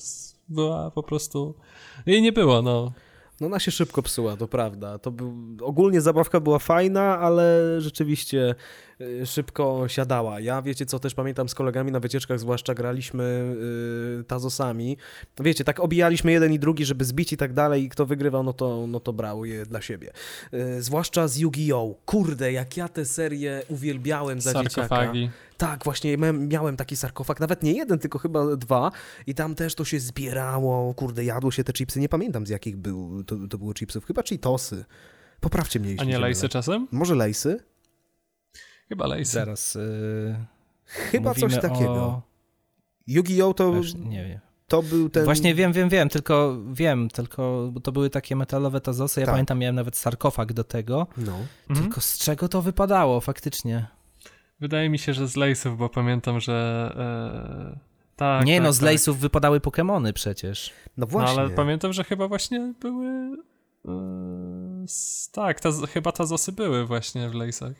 była 0.48 0.90
po 0.90 1.02
prostu... 1.02 1.54
Jej 2.06 2.22
nie 2.22 2.32
było, 2.32 2.62
no. 2.62 2.92
No 3.40 3.46
ona 3.46 3.58
się 3.58 3.70
szybko 3.70 4.02
psuła, 4.02 4.36
to 4.36 4.48
prawda. 4.48 4.98
To 4.98 5.10
był, 5.10 5.34
ogólnie 5.62 6.00
zabawka 6.00 6.40
była 6.40 6.58
fajna, 6.58 7.18
ale 7.18 7.76
rzeczywiście 7.80 8.54
szybko 9.24 9.84
siadała. 9.88 10.40
Ja 10.40 10.62
wiecie 10.62 10.86
co, 10.86 10.98
też 10.98 11.14
pamiętam 11.14 11.48
z 11.48 11.54
kolegami 11.54 11.92
na 11.92 12.00
wycieczkach, 12.00 12.38
zwłaszcza 12.38 12.74
graliśmy 12.74 13.54
y, 14.20 14.24
tazosami. 14.24 14.96
Wiecie, 15.40 15.64
tak 15.64 15.80
obijaliśmy 15.80 16.32
jeden 16.32 16.52
i 16.52 16.58
drugi, 16.58 16.84
żeby 16.84 17.04
zbić 17.04 17.32
i 17.32 17.36
tak 17.36 17.52
dalej 17.52 17.84
i 17.84 17.88
kto 17.88 18.06
wygrywał, 18.06 18.42
no 18.42 18.52
to, 18.52 18.86
no 18.86 19.00
to 19.00 19.12
brał 19.12 19.44
je 19.44 19.66
dla 19.66 19.80
siebie. 19.80 20.12
Y, 20.54 20.82
zwłaszcza 20.82 21.28
z 21.28 21.36
Yu-Gi-Oh! 21.36 21.94
Kurde, 22.06 22.52
jak 22.52 22.76
ja 22.76 22.88
tę 22.88 23.04
serię 23.04 23.62
uwielbiałem 23.68 24.40
za 24.40 24.54
dzieciaka. 24.54 24.88
Sarkofagi. 24.88 25.30
Tak, 25.56 25.84
właśnie 25.84 26.16
miałem, 26.32 26.76
taki 26.76 26.96
sarkofag, 26.96 27.40
nawet 27.40 27.62
nie 27.62 27.72
jeden, 27.72 27.98
tylko 27.98 28.18
chyba 28.18 28.56
dwa 28.56 28.92
i 29.26 29.34
tam 29.34 29.54
też 29.54 29.74
to 29.74 29.84
się 29.84 30.00
zbierało, 30.00 30.94
kurde, 30.94 31.24
jadło 31.24 31.50
się 31.50 31.64
te 31.64 31.72
chipsy, 31.72 32.00
nie 32.00 32.08
pamiętam 32.08 32.46
z 32.46 32.50
jakich 32.50 32.76
był, 32.76 33.24
to, 33.24 33.36
to 33.50 33.58
było 33.58 33.74
chipsów, 33.74 34.04
chyba 34.04 34.22
Cheetosy. 34.22 34.84
Poprawcie 35.40 35.80
mnie, 35.80 35.90
jeśli 35.90 36.06
A 36.06 36.10
nie 36.10 36.18
lejsy 36.18 36.48
czasem? 36.48 36.88
Może 36.90 37.14
lejsy? 37.14 37.58
Chyba 38.88 39.06
lejsy. 39.06 39.32
Zaraz. 39.32 39.76
y, 39.76 40.36
Chyba 40.84 41.34
coś 41.34 41.58
takiego. 41.58 41.92
O... 41.94 42.22
Yu-Gi-Oh! 43.06 43.54
To, 43.54 43.74
Aż 43.80 43.94
nie 43.94 44.24
wiem. 44.24 44.38
to 44.68 44.82
był 44.82 45.08
ten... 45.08 45.24
Właśnie 45.24 45.54
wiem, 45.54 45.72
wiem, 45.72 45.88
wiem, 45.88 46.08
tylko 46.08 46.56
wiem, 46.72 47.08
tylko 47.08 47.68
bo 47.72 47.80
to 47.80 47.92
były 47.92 48.10
takie 48.10 48.36
metalowe 48.36 48.80
tazosy. 48.80 49.20
Ja 49.20 49.26
Tak. 49.26 49.32
pamiętam, 49.34 49.58
miałem 49.58 49.74
nawet 49.76 49.96
sarkofag 49.96 50.52
do 50.52 50.64
tego. 50.64 51.06
No. 51.16 51.32
Mhm. 51.70 51.86
Tylko 51.86 52.00
z 52.00 52.18
czego 52.18 52.48
to 52.48 52.62
wypadało 52.62 53.20
faktycznie? 53.20 53.86
Wydaje 54.60 54.88
mi 54.90 54.98
się, 54.98 55.14
że 55.14 55.28
z 55.28 55.36
lejsów, 55.36 55.78
bo 55.78 55.88
pamiętam, 55.88 56.40
że. 56.40 56.92
E, 57.76 57.78
tak. 58.16 58.44
nie 58.46 58.56
tak, 58.56 58.64
no, 58.64 58.72
z 58.72 58.76
tak. 58.78 58.84
lejsów 58.84 59.18
wypadały 59.18 59.60
Pokemony 59.60 60.12
przecież. 60.12 60.72
No 60.86 60.92
No, 60.96 61.06
właśnie. 61.06 61.40
ale 61.40 61.50
pamiętam, 61.50 61.92
że 61.92 62.04
chyba 62.04 62.28
właśnie 62.28 62.74
były. 62.80 63.08
E, 63.88 64.84
tak, 65.32 65.60
ta, 65.60 65.70
chyba 65.92 66.12
tazosy 66.12 66.52
były 66.52 66.86
właśnie 66.86 67.28
w 67.28 67.34
lejsach. 67.34 67.72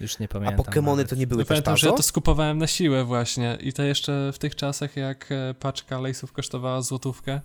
Już 0.00 0.18
nie 0.18 0.26
A 0.26 0.28
pamiętam. 0.28 0.56
Pokemony 0.56 0.96
nawet. 0.96 1.10
to 1.10 1.16
nie 1.16 1.26
były 1.26 1.40
Ja 1.40 1.44
też 1.44 1.48
pamiętam, 1.48 1.76
że 1.76 1.86
tazo? 1.86 1.96
to 1.96 2.02
skupowałem 2.02 2.58
na 2.58 2.66
siłę 2.66 3.04
właśnie. 3.04 3.58
I 3.60 3.72
to 3.72 3.82
jeszcze 3.82 4.30
w 4.32 4.38
tych 4.38 4.54
czasach, 4.56 4.96
jak 4.96 5.32
e, 5.32 5.54
paczka 5.54 6.00
lejsów 6.00 6.32
kosztowała 6.32 6.82
złotówkę. 6.82 7.40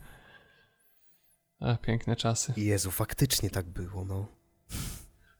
E, 1.62 1.78
piękne 1.82 2.16
czasy. 2.16 2.54
Jezu, 2.58 2.92
faktycznie 2.92 3.50
tak 3.50 3.66
było, 3.70 4.06
no. 4.06 4.26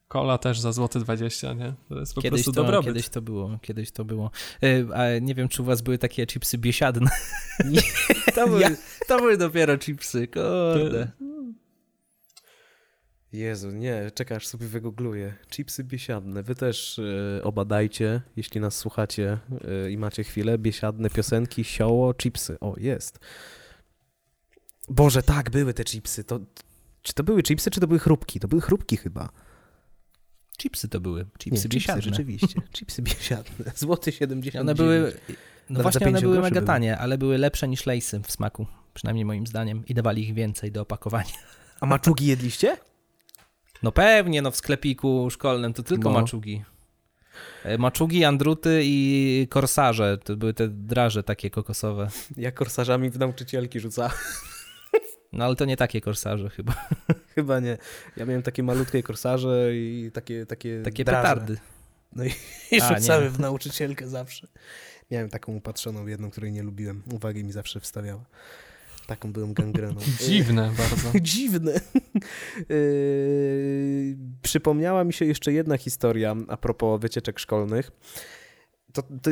Kola 0.08 0.38
też 0.38 0.60
za 0.60 0.72
złoty 0.72 0.98
20, 1.00 1.52
nie? 1.52 1.72
To 1.88 2.00
jest 2.00 2.14
po 2.14 2.20
Kiedyś 2.22 2.38
prostu 2.42 2.52
to, 2.52 2.62
dobrobyt. 2.62 2.86
kiedyś 2.94 3.08
to 3.08 3.22
było, 3.22 3.58
kiedyś 3.62 3.90
to 3.90 4.04
było. 4.04 4.30
Y, 4.64 4.86
A 4.94 5.18
nie 5.18 5.34
wiem, 5.34 5.48
czy 5.48 5.62
u 5.62 5.64
was 5.64 5.82
były 5.82 5.98
takie 5.98 6.26
chipsy 6.26 6.58
biesiadne. 6.58 7.10
Nie. 7.64 7.80
to, 8.34 8.46
były, 8.46 8.60
Ja- 8.60 8.70
to 9.08 9.16
były 9.18 9.36
dopiero 9.36 9.78
chipsy, 9.78 10.26
kurde. 10.28 11.10
Jezu, 13.32 13.70
nie, 13.70 14.10
czekasz 14.14 14.46
sobie 14.46 14.66
wygoogluję. 14.66 15.34
Chipsy 15.50 15.84
biesiadne. 15.84 16.42
Wy 16.42 16.54
też 16.54 16.98
y, 16.98 17.40
obadajcie, 17.42 18.22
jeśli 18.36 18.60
nas 18.60 18.76
słuchacie 18.76 19.38
y, 19.86 19.90
i 19.92 19.98
macie 19.98 20.24
chwilę. 20.24 20.58
Biesiadne 20.58 21.10
piosenki, 21.10 21.64
sioło, 21.64 22.14
chipsy. 22.14 22.60
O, 22.60 22.74
jest. 22.78 23.18
Boże, 24.88 25.22
tak, 25.22 25.50
były 25.50 25.74
te 25.74 25.84
chipsy. 25.84 26.24
To, 26.24 26.40
czy 27.02 27.14
to 27.14 27.22
były 27.22 27.42
chipsy, 27.42 27.70
czy 27.70 27.80
to 27.80 27.86
były 27.86 27.98
chrupki? 27.98 28.40
To 28.40 28.48
były 28.48 28.60
chrupki 28.62 28.96
chyba. 28.96 29.28
Chipsy 30.58 30.88
to 30.88 31.00
były, 31.00 31.26
chipsy 31.38 31.62
Nie, 31.62 31.68
biesiadne. 31.68 32.02
rzeczywiście. 32.02 32.60
Chipsy 32.76 33.02
biesiadne. 33.02 33.72
Złoty 33.76 34.12
70. 34.12 34.60
One 34.60 34.74
były, 34.74 35.12
no 35.28 35.34
Nawet 35.70 35.82
właśnie 35.82 36.06
one 36.06 36.12
50 36.12 36.22
były 36.24 36.42
mega 36.42 36.62
tanie, 36.62 36.98
ale 36.98 37.18
były 37.18 37.38
lepsze 37.38 37.68
niż 37.68 37.86
lejsy 37.86 38.20
w 38.20 38.32
smaku, 38.32 38.66
przynajmniej 38.94 39.24
moim 39.24 39.46
zdaniem, 39.46 39.86
i 39.86 39.94
dawali 39.94 40.22
ich 40.22 40.34
więcej 40.34 40.72
do 40.72 40.82
opakowania. 40.82 41.34
A 41.80 41.86
maczugi 41.86 42.26
jedliście? 42.26 42.76
No 43.82 43.92
pewnie, 43.92 44.42
no 44.42 44.50
w 44.50 44.56
sklepiku 44.56 45.30
szkolnym 45.30 45.72
to 45.72 45.82
tylko 45.82 46.10
No. 46.12 46.20
maczugi. 46.20 46.64
E, 47.64 47.78
Maczugi, 47.78 48.24
andruty 48.24 48.80
i 48.84 49.46
korsarze, 49.50 50.18
to 50.24 50.36
były 50.36 50.54
te 50.54 50.68
draże 50.68 51.22
takie 51.22 51.50
kokosowe. 51.50 52.08
Ja 52.36 52.52
korsarzami 52.52 53.10
w 53.10 53.18
nauczycielki 53.18 53.80
rzucała. 53.80 54.10
No 55.32 55.44
ale 55.44 55.56
to 55.56 55.64
nie 55.64 55.76
takie 55.76 56.00
korsarze 56.00 56.50
chyba, 56.50 56.74
Chyba 57.34 57.60
nie. 57.60 57.78
Ja 58.16 58.26
miałem 58.26 58.42
takie 58.42 58.62
malutkie 58.62 59.02
korsarze 59.02 59.76
i 59.76 60.10
takie 60.14 60.46
takie 60.46 60.82
takie 60.84 61.04
draże. 61.04 61.22
petardy. 61.22 61.58
I 62.70 62.80
A, 62.80 62.98
rzucały 62.98 63.24
nie. 63.24 63.30
w 63.30 63.40
nauczycielkę 63.40 64.08
zawsze. 64.08 64.48
Miałem 65.10 65.28
taką 65.28 65.52
upatrzoną 65.54 66.06
jedną, 66.06 66.30
której 66.30 66.52
nie 66.52 66.62
lubiłem. 66.62 67.02
Uwagi 67.12 67.44
mi 67.44 67.52
zawsze 67.52 67.80
wstawiała. 67.80 68.24
Taką 69.06 69.32
byłem 69.32 69.54
gangreną. 69.54 70.00
Dziwne 70.26 70.70
bardzo. 70.78 71.10
Dziwne. 71.20 71.80
Yy, 72.68 74.16
przypomniała 74.42 75.04
mi 75.04 75.12
się 75.12 75.24
jeszcze 75.24 75.52
jedna 75.52 75.78
historia 75.78 76.36
a 76.48 76.56
propos 76.56 77.00
wycieczek 77.00 77.38
szkolnych. 77.38 77.90
To, 78.92 79.02
to, 79.02 79.30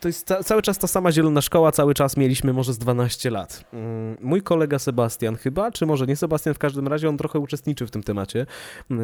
to 0.00 0.08
jest 0.08 0.26
ca 0.26 0.42
cały 0.42 0.62
czas 0.62 0.78
ta 0.78 0.86
sama 0.86 1.12
zielona 1.12 1.40
szkoła, 1.40 1.72
cały 1.72 1.94
czas 1.94 2.16
mieliśmy 2.16 2.52
może 2.52 2.72
z 2.72 2.78
12 2.78 3.30
lat. 3.30 3.64
Mm, 3.72 4.16
Mój 4.20 4.42
kolega 4.42 4.78
Sebastian 4.78 5.36
chyba, 5.36 5.70
czy 5.70 5.86
może 5.86 6.06
nie 6.06 6.16
Sebastian, 6.16 6.54
w 6.54 6.58
każdym 6.58 6.88
razie 6.88 7.08
on 7.08 7.16
trochę 7.16 7.38
uczestniczy 7.38 7.86
w 7.86 7.90
tym 7.90 8.02
temacie. 8.02 8.46
Yy, 8.90 8.96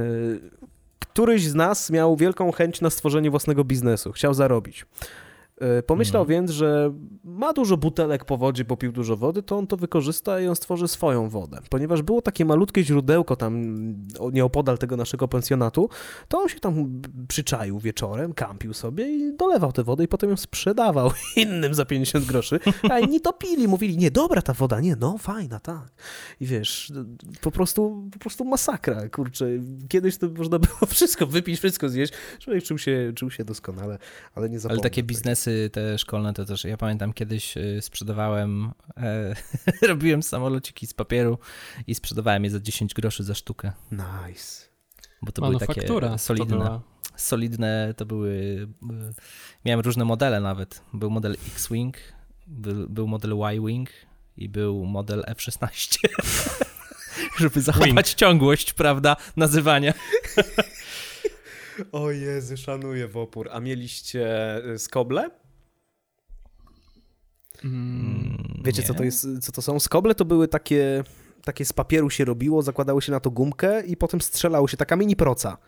Któryś 0.98 1.48
z 1.48 1.54
nas 1.54 1.90
miał 1.90 2.16
wielką 2.16 2.52
chęć 2.52 2.80
na 2.80 2.90
stworzenie 2.90 3.30
własnego 3.30 3.64
biznesu, 3.64 4.12
chciał 4.12 4.34
zarobić. 4.34 4.86
Yy, 5.60 5.82
Pomyślał 5.82 6.22
Mhm. 6.22 6.40
więc, 6.40 6.50
że 6.50 6.92
ma 7.24 7.52
dużo 7.52 7.76
butelek 7.76 8.24
po 8.24 8.36
wodzie, 8.36 8.64
popił 8.64 8.92
dużo 8.92 9.16
wody, 9.16 9.42
to 9.42 9.56
on 9.56 9.66
to 9.66 9.76
wykorzysta 9.76 10.40
i 10.40 10.46
on 10.46 10.56
stworzy 10.56 10.88
swoją 10.88 11.28
wodę. 11.28 11.60
Ponieważ 11.70 12.02
było 12.02 12.22
takie 12.22 12.44
malutkie 12.44 12.84
źródełko 12.84 13.36
tam 13.36 13.74
nieopodal 14.32 14.78
tego 14.78 14.96
naszego 14.96 15.28
pensjonatu, 15.28 15.88
to 16.28 16.38
on 16.38 16.48
się 16.48 16.60
tam 16.60 17.02
przyczaił 17.28 17.78
wieczorem, 17.78 18.32
kampił 18.32 18.74
sobie 18.74 19.16
i 19.16 19.36
dolewał 19.36 19.72
tę 19.72 19.84
wodę 19.84 20.04
i 20.04 20.08
potem 20.08 20.30
ją 20.30 20.36
sprzedawał 20.36 21.10
innym 21.36 21.74
za 21.74 21.84
50 21.84 22.24
groszy, 22.24 22.60
a 22.90 22.98
inni 22.98 23.20
to 23.20 23.32
pili, 23.32 23.68
mówili, 23.68 23.96
nie, 23.96 24.10
dobra 24.10 24.42
ta 24.42 24.52
woda, 24.52 24.80
nie, 24.80 24.96
no 24.96 25.18
fajna, 25.18 25.60
tak. 25.60 25.92
I 26.40 26.46
wiesz, 26.46 26.92
po 27.40 27.50
prostu, 27.50 28.08
po 28.12 28.18
prostu 28.18 28.44
masakra, 28.44 29.08
kurczę. 29.08 29.46
Kiedyś 29.88 30.16
to 30.18 30.28
można 30.38 30.58
było 30.58 30.86
wszystko 30.88 31.26
wypić, 31.26 31.58
wszystko 31.58 31.88
zjeść. 31.88 32.12
Człowiek 32.38 32.64
czuł 32.64 32.78
się, 32.78 33.12
czuł 33.16 33.30
się 33.30 33.44
doskonale, 33.44 33.98
ale 34.34 34.50
nie 34.50 34.58
zapomnę. 34.60 34.74
Ale 34.80 34.82
takie 34.82 35.02
tego. 35.02 35.06
Te 35.72 35.98
szkolne 35.98 36.32
to 36.34 36.44
też, 36.44 36.64
ja 36.64 36.76
pamiętam 36.76 37.12
kiedyś 37.12 37.56
y, 37.56 37.78
sprzedawałem, 37.82 38.72
e, 38.96 39.34
robiłem 39.88 40.22
samolociki 40.22 40.86
z 40.86 40.94
papieru 40.94 41.38
i 41.86 41.94
sprzedawałem 41.94 42.44
je 42.44 42.50
za 42.50 42.60
10 42.60 42.94
groszy 42.94 43.24
za 43.24 43.34
sztukę, 43.34 43.72
Nice. 43.92 44.64
bo 45.22 45.32
to 45.32 45.42
były 45.42 45.54
takie 45.58 45.66
Manufaktura 45.68 46.08
to 46.08 46.18
solidne. 46.18 46.80
solidne 47.16 47.94
to 47.96 48.06
były. 48.06 48.30
y, 48.30 48.68
Miałem 49.64 49.80
różne 49.80 50.04
modele 50.04 50.40
nawet. 50.40 50.82
Był 50.92 51.10
model 51.10 51.36
X-Wing, 51.48 51.96
był, 52.46 52.88
był 52.88 53.06
model 53.06 53.32
Y-Wing 53.32 53.88
i 54.36 54.48
był 54.48 54.84
model 54.86 55.24
F-16. 55.26 55.98
Żeby 57.38 57.60
zachować 57.60 58.12
ciągłość, 58.14 58.72
prawda, 58.72 59.16
nazywania. 59.36 59.94
O 61.92 62.10
Jezu, 62.10 62.56
szanuję 62.56 63.08
w 63.08 63.16
opór. 63.16 63.48
A 63.52 63.60
mieliście 63.60 64.56
y, 64.66 64.78
skoble? 64.78 65.30
Mm, 67.64 68.60
Wiecie, 68.64 68.82
Nie. 68.82 68.88
co 68.88 68.94
to, 68.94 69.04
jest, 69.04 69.26
co 69.42 69.52
to 69.52 69.62
są? 69.62 69.80
Skoble 69.80 70.14
to 70.14 70.24
były 70.24 70.48
takie, 70.48 71.04
takie 71.42 71.64
z 71.64 71.72
papieru 71.72 72.10
się 72.10 72.24
robiło, 72.24 72.62
zakładało 72.62 73.00
się 73.00 73.12
na 73.12 73.20
to 73.20 73.30
gumkę 73.30 73.82
i 73.86 73.96
potem 73.96 74.20
strzelało 74.20 74.68
się, 74.68 74.76
taka 74.76 74.96
mini 74.96 75.16
proca. 75.16 75.58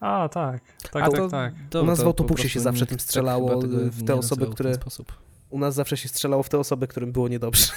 A, 0.00 0.28
tak. 0.28 0.60
Tak, 0.92 1.02
A 1.02 1.08
tak, 1.08 1.16
to- 1.16 1.28
tak. 1.28 1.54
U 1.82 1.84
nas 1.86 1.98
w 1.98 2.02
to 2.02 2.06
autobusie 2.06 2.28
po 2.28 2.34
prostu 2.34 2.48
się 2.48 2.60
zawsze 2.60 2.86
tym 2.86 2.96
tak 2.96 3.02
strzelało, 3.04 3.62
tego 3.62 3.76
w 3.90 4.04
te 4.04 4.14
osoby, 4.14 4.46
w 4.46 4.50
które- 4.54 4.70
ten 4.70 4.80
sposób. 4.80 5.12
U 5.50 5.58
nas 5.58 5.74
zawsze 5.74 5.96
się 5.96 6.08
strzelało 6.08 6.42
w 6.42 6.48
te 6.48 6.58
osoby, 6.58 6.86
którym 6.86 7.12
było 7.12 7.28
niedobrze. 7.28 7.72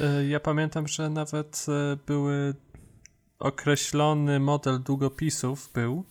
E, 0.00 0.26
Ja 0.26 0.40
pamiętam, 0.40 0.88
że 0.88 1.10
nawet 1.10 1.66
e, 1.68 1.96
były 2.06 2.54
określony 3.42 4.40
model 4.40 4.82
długopisów 4.82 5.70
był, 5.74 6.04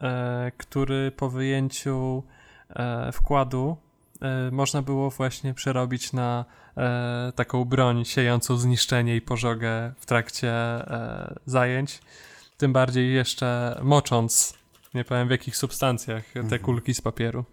e, 0.00 0.52
który 0.56 1.12
po 1.16 1.30
wyjęciu 1.30 2.22
e, 2.70 3.12
wkładu 3.12 3.76
e, 4.22 4.50
można 4.50 4.82
było 4.82 5.10
właśnie 5.10 5.54
przerobić 5.54 6.12
na 6.12 6.44
e, 6.76 7.32
taką 7.34 7.64
broń 7.64 8.04
siejącą 8.04 8.56
zniszczenie 8.56 9.16
i 9.16 9.20
pożogę 9.20 9.92
w 9.98 10.06
trakcie 10.06 10.50
e, 10.52 11.34
zajęć. 11.46 12.00
Tym 12.56 12.72
bardziej 12.72 13.14
jeszcze 13.14 13.78
mocząc, 13.82 14.54
nie 14.94 15.04
powiem 15.04 15.28
w 15.28 15.30
jakich 15.30 15.56
substancjach, 15.56 16.24
te 16.32 16.40
Mhm. 16.40 16.62
kulki 16.62 16.94
z 16.94 17.00
papieru. 17.00 17.44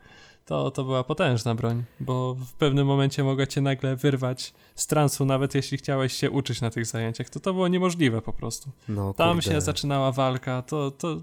To, 0.46 0.72
to 0.72 0.84
była 0.84 1.04
potężna 1.04 1.56
broń, 1.56 1.84
bo 2.00 2.36
w 2.36 2.54
pewnym 2.54 2.88
momencie 2.88 3.24
mogła 3.24 3.48
cię 3.48 3.62
nagle 3.62 3.96
wyrwać 3.96 4.54
z 4.76 4.88
transu, 4.88 5.26
nawet 5.26 5.56
jeśli 5.56 5.78
chciałeś 5.78 6.14
się 6.14 6.32
uczyć 6.32 6.62
na 6.62 6.70
tych 6.70 6.86
zajęciach, 6.86 7.30
to 7.30 7.40
to 7.40 7.54
było 7.54 7.68
niemożliwe 7.68 8.22
po 8.22 8.34
prostu. 8.34 8.70
No, 8.90 9.14
Tam 9.14 9.42
się 9.42 9.62
zaczynała 9.62 10.12
walka, 10.12 10.62
to, 10.62 10.92
to 10.92 11.22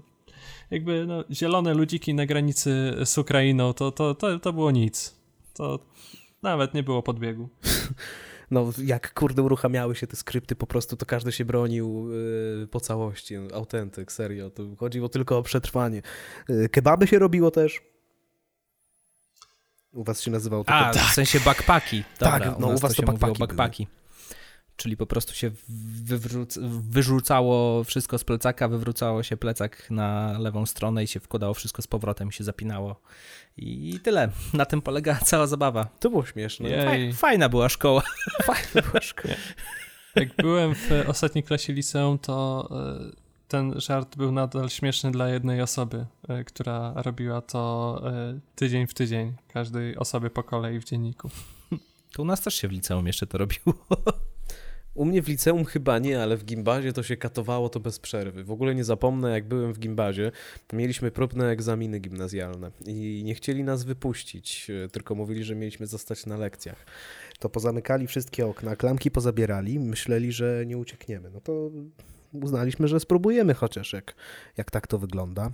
jakby 0.71 1.05
no, 1.05 1.23
zielone 1.31 1.73
ludziki 1.73 2.13
na 2.13 2.25
granicy 2.25 2.93
z 3.05 3.17
Ukrainą, 3.17 3.73
to, 3.73 3.91
to, 3.91 4.15
to, 4.15 4.39
to 4.39 4.53
było 4.53 4.71
nic. 4.71 5.15
To 5.53 5.79
nawet 6.41 6.73
nie 6.73 6.83
było 6.83 7.03
podbiegu. 7.03 7.49
No, 8.51 8.71
jak 8.83 9.13
kurde 9.13 9.41
uruchamiały 9.41 9.95
się 9.95 10.07
te 10.07 10.15
skrypty, 10.15 10.55
po 10.55 10.67
prostu 10.67 10.97
to 10.97 11.05
każdy 11.05 11.31
się 11.31 11.45
bronił 11.45 12.09
yy, 12.59 12.67
po 12.67 12.79
całości. 12.79 13.35
Autentyk, 13.53 14.11
serio. 14.11 14.49
To 14.49 14.63
chodziło 14.77 15.09
tylko 15.09 15.37
o 15.37 15.43
przetrwanie. 15.43 16.01
Yy, 16.49 16.69
kebaby 16.69 17.07
się 17.07 17.19
robiło 17.19 17.51
też. 17.51 17.81
U 19.93 20.03
was 20.03 20.21
się 20.21 20.31
nazywało 20.31 20.63
to 20.63 20.71
A, 20.73 20.91
kebab. 20.91 21.07
w 21.07 21.13
sensie 21.13 21.39
backpacki. 21.39 22.03
Dobra, 22.19 22.39
Tak, 22.39 22.59
no, 22.59 22.67
u 22.67 22.73
u 22.73 22.77
was 22.77 22.95
to 22.95 23.01
to 23.01 23.07
backpacki 23.11 23.39
backpacki. 23.39 23.87
Czyli 24.75 24.97
po 24.97 25.05
prostu 25.05 25.33
się 25.33 25.51
wywróc- 26.05 26.59
wyrzucało 26.79 27.83
wszystko 27.83 28.17
z 28.17 28.23
plecaka, 28.23 28.67
wywrócało 28.67 29.23
się 29.23 29.37
plecak 29.37 29.91
na 29.91 30.39
lewą 30.39 30.65
stronę 30.65 31.03
i 31.03 31.07
się 31.07 31.19
wkładało 31.19 31.53
wszystko 31.53 31.81
z 31.81 31.87
powrotem 31.87 32.29
i 32.29 32.31
się 32.33 32.43
zapinało. 32.43 33.01
I 33.57 33.99
tyle. 34.03 34.29
Na 34.53 34.65
tym 34.65 34.81
polega 34.81 35.15
cała 35.25 35.47
zabawa. 35.47 35.87
To 35.99 36.09
było 36.09 36.25
śmieszne. 36.25 36.69
Jej. 36.69 36.87
Faj- 36.87 37.15
Fajna 37.15 37.49
była 37.49 37.69
szkoła. 37.69 38.03
Fajne 38.43 38.89
było 38.89 39.01
szkoda. 39.01 39.33
Jak 40.15 40.35
byłem 40.35 40.75
w 40.75 40.89
ostatniej 41.07 41.43
klasie 41.43 41.73
liceum, 41.73 42.19
to 42.19 42.69
e, 43.11 43.22
ten 43.53 43.79
żart 43.81 44.17
był 44.17 44.31
nadal 44.31 44.69
śmieszny 44.69 45.11
dla 45.11 45.29
jednej 45.29 45.61
osoby, 45.61 46.05
e, 46.27 46.43
która 46.43 46.93
robiła 46.95 47.41
to 47.41 48.01
e, 48.05 48.39
tydzień 48.55 48.87
w 48.87 48.93
tydzień, 48.93 49.33
każdej 49.47 49.97
osobie 49.97 50.29
po 50.29 50.43
kolei 50.43 50.79
w 50.79 50.83
dzienniku. 50.83 51.29
To 52.13 52.21
u 52.21 52.25
nas 52.25 52.41
też 52.41 52.55
się 52.55 52.67
w 52.67 52.71
liceum 52.71 53.07
jeszcze 53.07 53.27
to 53.27 53.37
robiło. 53.37 53.73
U 54.93 55.05
mnie 55.05 55.21
w 55.21 55.27
liceum 55.27 55.65
chyba 55.65 55.99
nie, 55.99 56.23
ale 56.23 56.37
w 56.37 56.45
gimbazie 56.45 56.93
to 56.93 57.03
się 57.03 57.17
katowało 57.17 57.69
to 57.69 57.79
bez 57.79 57.99
przerwy. 57.99 58.43
W 58.43 58.51
ogóle 58.51 58.75
nie 58.75 58.83
zapomnę, 58.83 59.31
jak 59.31 59.47
byłem 59.47 59.73
w 59.73 59.79
gimbazie, 59.79 60.31
mieliśmy 60.73 61.11
próbne 61.11 61.49
egzaminy 61.49 61.99
gimnazjalne 61.99 62.71
i 62.85 63.21
nie 63.25 63.35
chcieli 63.35 63.63
nas 63.63 63.83
wypuścić, 63.83 64.69
e, 64.69 64.89
tylko 64.89 65.15
mówili, 65.15 65.43
że 65.43 65.55
mieliśmy 65.55 65.87
zostać 65.87 66.25
na 66.25 66.37
lekcjach. 66.37 66.85
To 67.39 67.49
pozamykali 67.49 68.07
wszystkie 68.07 68.47
okna, 68.47 68.75
klamki 68.75 69.11
pozabierali, 69.11 69.79
myśleli, 69.79 70.31
że 70.31 70.63
nie 70.65 70.77
uciekniemy. 70.77 71.29
No 71.29 71.41
to 71.41 71.71
uznaliśmy, 72.33 72.87
że 72.87 72.99
spróbujemy 72.99 73.53
chociaż, 73.53 73.93
jak, 73.93 74.15
jak 74.57 74.71
tak 74.71 74.87
to 74.87 74.99
wygląda. 74.99 75.51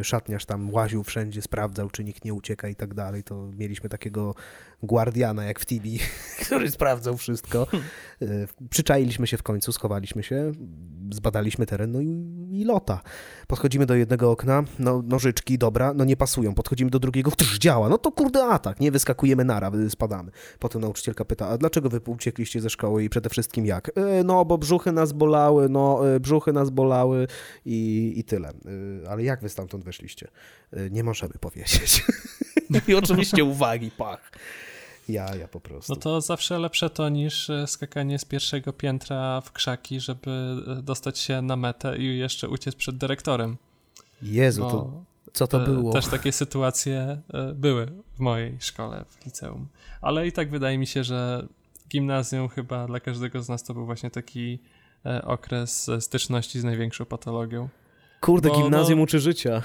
Y, 0.00 0.04
Szatniarz 0.04 0.46
tam 0.46 0.70
łaził 0.74 1.02
wszędzie, 1.02 1.42
sprawdzał, 1.42 1.90
czy 1.90 2.04
nikt 2.04 2.24
nie 2.24 2.34
ucieka 2.34 2.68
i 2.68 2.74
tak 2.74 2.94
dalej. 2.94 3.22
To 3.22 3.48
mieliśmy 3.56 3.88
takiego 3.88 4.34
guardiana, 4.82 5.44
jak 5.44 5.60
w 5.60 5.64
TV, 5.64 5.84
który 6.44 6.70
sprawdzał 6.70 7.16
wszystko. 7.16 7.66
Y, 8.22 8.48
Przyczailiśmy 8.70 9.26
się 9.26 9.36
w 9.36 9.42
końcu, 9.42 9.72
schowaliśmy 9.72 10.22
się, 10.22 10.52
zbadaliśmy 11.10 11.66
teren, 11.66 11.92
no 11.92 12.00
i, 12.00 12.24
i 12.52 12.64
lota. 12.64 13.00
Podchodzimy 13.46 13.86
do 13.86 13.94
jednego 13.94 14.30
okna, 14.30 14.64
no, 14.78 15.02
nożyczki, 15.02 15.58
dobra, 15.58 15.94
no 15.94 16.04
nie 16.04 16.16
pasują. 16.16 16.54
Podchodzimy 16.54 16.90
do 16.90 16.98
drugiego, 16.98 17.30
też 17.30 17.58
działa, 17.58 17.88
no 17.88 17.98
to 17.98 18.12
kurde 18.12 18.44
atak, 18.44 18.80
nie 18.80 18.90
wyskakujemy 18.90 19.44
nara, 19.44 19.70
y, 19.74 19.90
spadamy. 19.90 20.30
Potem 20.58 20.82
nauczycielka 20.82 21.24
pyta, 21.24 21.48
a 21.48 21.58
dlaczego 21.58 21.88
wy 21.88 22.00
uciekliście 22.06 22.60
ze 22.60 22.70
szkoły 22.70 23.04
i 23.04 23.08
przede 23.08 23.28
wszystkim 23.28 23.66
jak? 23.66 23.90
E, 23.98 24.24
no, 24.24 24.44
bo 24.44 24.58
brzuchy 24.58 24.92
nas 24.92 25.12
bolały, 25.12 25.68
no, 25.68 26.14
e, 26.14 26.20
brzuchy 26.20 26.52
nas 26.52 26.70
bolały 26.70 27.26
i, 27.64 28.12
i 28.16 28.24
tyle. 28.24 28.48
E, 28.48 29.10
ale 29.10 29.22
jak 29.22 29.40
wy 29.40 29.48
stamtąd 29.48 29.84
wyszliście? 29.84 30.28
E, 30.72 30.90
nie 30.90 31.04
możemy 31.04 31.34
powiedzieć. 31.40 32.04
I 32.88 32.94
oczywiście 32.94 33.44
uwagi, 33.44 33.90
pach. 33.90 34.32
Ja, 35.08 35.36
ja 35.36 35.48
po 35.48 35.60
prostu. 35.60 35.92
No 35.92 36.00
to 36.00 36.20
zawsze 36.20 36.58
lepsze 36.58 36.90
to 36.90 37.08
niż 37.08 37.50
e, 37.50 37.66
skakanie 37.66 38.18
z 38.18 38.24
pierwszego 38.24 38.72
piętra 38.72 39.40
w 39.40 39.52
krzaki, 39.52 40.00
żeby 40.00 40.30
e, 40.78 40.82
dostać 40.82 41.18
się 41.18 41.42
na 41.42 41.56
metę 41.56 41.98
i 41.98 42.18
jeszcze 42.18 42.48
uciec 42.48 42.74
przed 42.74 42.96
dyrektorem. 42.96 43.56
Jezu, 44.22 44.62
to 44.62 45.04
co 45.32 45.46
to 45.46 45.60
było? 45.60 45.92
Też 45.92 46.06
takie 46.06 46.32
sytuacje 46.32 47.20
były 47.54 47.86
w 48.16 48.20
mojej 48.20 48.56
szkole, 48.60 49.04
w 49.08 49.26
liceum. 49.26 49.66
Ale 50.02 50.26
i 50.26 50.32
tak 50.32 50.50
wydaje 50.50 50.78
mi 50.78 50.86
się, 50.86 51.04
że 51.04 51.46
gimnazjum 51.88 52.48
chyba 52.48 52.86
dla 52.86 53.00
każdego 53.00 53.42
z 53.42 53.48
nas 53.48 53.64
to 53.64 53.74
był 53.74 53.86
właśnie 53.86 54.10
taki 54.10 54.58
okres 55.22 55.90
styczności 56.00 56.60
z 56.60 56.64
największą 56.64 57.04
patologią. 57.04 57.68
Kurde, 58.20 58.48
Bo, 58.48 58.62
gimnazjum 58.62 58.98
no, 58.98 59.02
uczy 59.02 59.20
życia. 59.20 59.62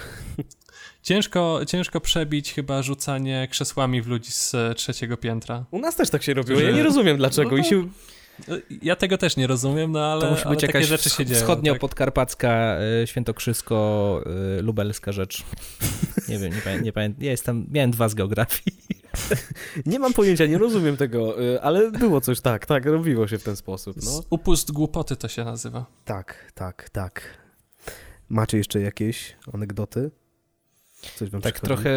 Ciężko, 1.01 1.59
ciężko 1.67 2.01
przebić 2.01 2.53
chyba 2.53 2.81
rzucanie 2.81 3.47
krzesłami 3.51 4.01
w 4.01 4.07
ludzi 4.07 4.31
z 4.31 4.55
trzeciego 4.75 5.17
piętra. 5.17 5.65
U 5.71 5.79
nas 5.79 5.95
też 5.95 6.09
tak 6.09 6.23
się 6.23 6.33
robiło, 6.33 6.59
że... 6.59 6.65
ja 6.65 6.71
nie 6.71 6.83
rozumiem 6.83 7.17
dlaczego. 7.17 7.51
No, 7.51 7.57
I 7.57 7.63
się... 7.63 7.89
Ja 8.81 8.95
tego 8.95 9.17
też 9.17 9.37
nie 9.37 9.47
rozumiem, 9.47 9.91
no 9.91 10.05
ale, 10.05 10.21
to 10.21 10.31
musi 10.31 10.47
być 10.49 10.63
jakaś 10.63 10.85
rzeczy 10.85 11.09
się 11.09 11.25
dzieją. 11.25 11.41
Wschodnio-podkarpacka, 11.41 12.37
tak? 12.39 13.09
świętokrzysko, 13.09 14.21
y, 14.59 14.61
lubelska 14.61 15.11
rzecz. 15.11 15.43
Nie 16.29 16.39
wiem, 16.39 16.53
nie, 16.53 16.61
pamię 16.61 16.81
nie 16.81 16.93
pamiętam. 16.93 17.23
Ja 17.23 17.31
jestem, 17.31 17.67
miałem 17.71 17.91
dwa 17.91 18.09
z 18.09 18.13
geografii. 18.13 18.77
Nie 19.85 19.99
mam 19.99 20.13
pojęcia, 20.13 20.45
nie 20.45 20.57
rozumiem 20.57 20.97
tego, 20.97 21.35
ale 21.61 21.91
było 21.91 22.21
coś 22.21 22.41
tak, 22.41 22.65
tak, 22.65 22.85
robiło 22.85 23.27
się 23.27 23.37
w 23.37 23.43
ten 23.43 23.55
sposób. 23.55 23.97
No. 24.05 24.23
Upust 24.29 24.71
głupoty 24.71 25.15
to 25.15 25.27
się 25.27 25.45
nazywa. 25.45 25.85
Tak, 26.05 26.51
tak, 26.55 26.89
tak. 26.89 27.37
Macie 28.29 28.57
jeszcze 28.57 28.81
jakieś 28.81 29.35
anegdoty? 29.53 30.11
Coś 31.15 31.29
wam 31.29 31.41
tak 31.41 31.59
trochę 31.59 31.89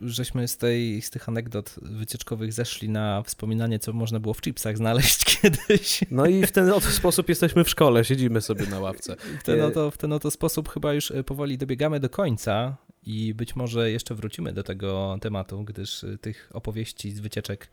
żeśmy 0.00 0.48
z, 0.48 0.56
tej, 0.56 1.02
z 1.02 1.10
tych 1.10 1.28
anegdot 1.28 1.74
wycieczkowych 1.82 2.52
zeszli 2.52 2.88
na 2.88 3.22
wspominanie, 3.22 3.78
co 3.78 3.92
można 3.92 4.20
było 4.20 4.34
w 4.34 4.40
chipsach 4.40 4.76
znaleźć 4.76 5.24
kiedyś. 5.40 6.00
No 6.10 6.26
i 6.26 6.46
w 6.46 6.52
ten 6.52 6.70
oto 6.70 6.90
sposób 6.90 7.28
jesteśmy 7.28 7.64
w 7.64 7.68
szkole, 7.68 8.04
siedzimy 8.04 8.40
sobie 8.40 8.66
na 8.66 8.80
ławce. 8.80 9.16
W 9.40 9.42
ten 9.42 9.62
oto, 9.62 9.90
w 9.90 9.96
ten 9.96 10.12
oto 10.12 10.30
sposób 10.30 10.68
chyba 10.68 10.92
już 10.92 11.10
e, 11.10 11.24
powoli 11.24 11.58
dobiegamy 11.58 12.00
do 12.00 12.10
końca 12.10 12.76
i 13.02 13.34
być 13.34 13.56
może 13.56 13.90
jeszcze 13.90 14.14
wrócimy 14.14 14.52
do 14.52 14.62
tego 14.62 15.18
tematu, 15.20 15.64
gdyż 15.64 16.04
e, 16.04 16.18
tych 16.18 16.50
opowieści 16.52 17.10
z 17.10 17.20
wycieczek 17.20 17.70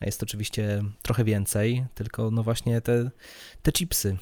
jest 0.00 0.22
oczywiście 0.22 0.82
trochę 1.02 1.24
więcej, 1.24 1.84
tylko 1.94 2.30
no 2.30 2.42
właśnie 2.42 2.80
te, 2.80 3.10
te 3.62 3.72
chipsy. 3.72 4.16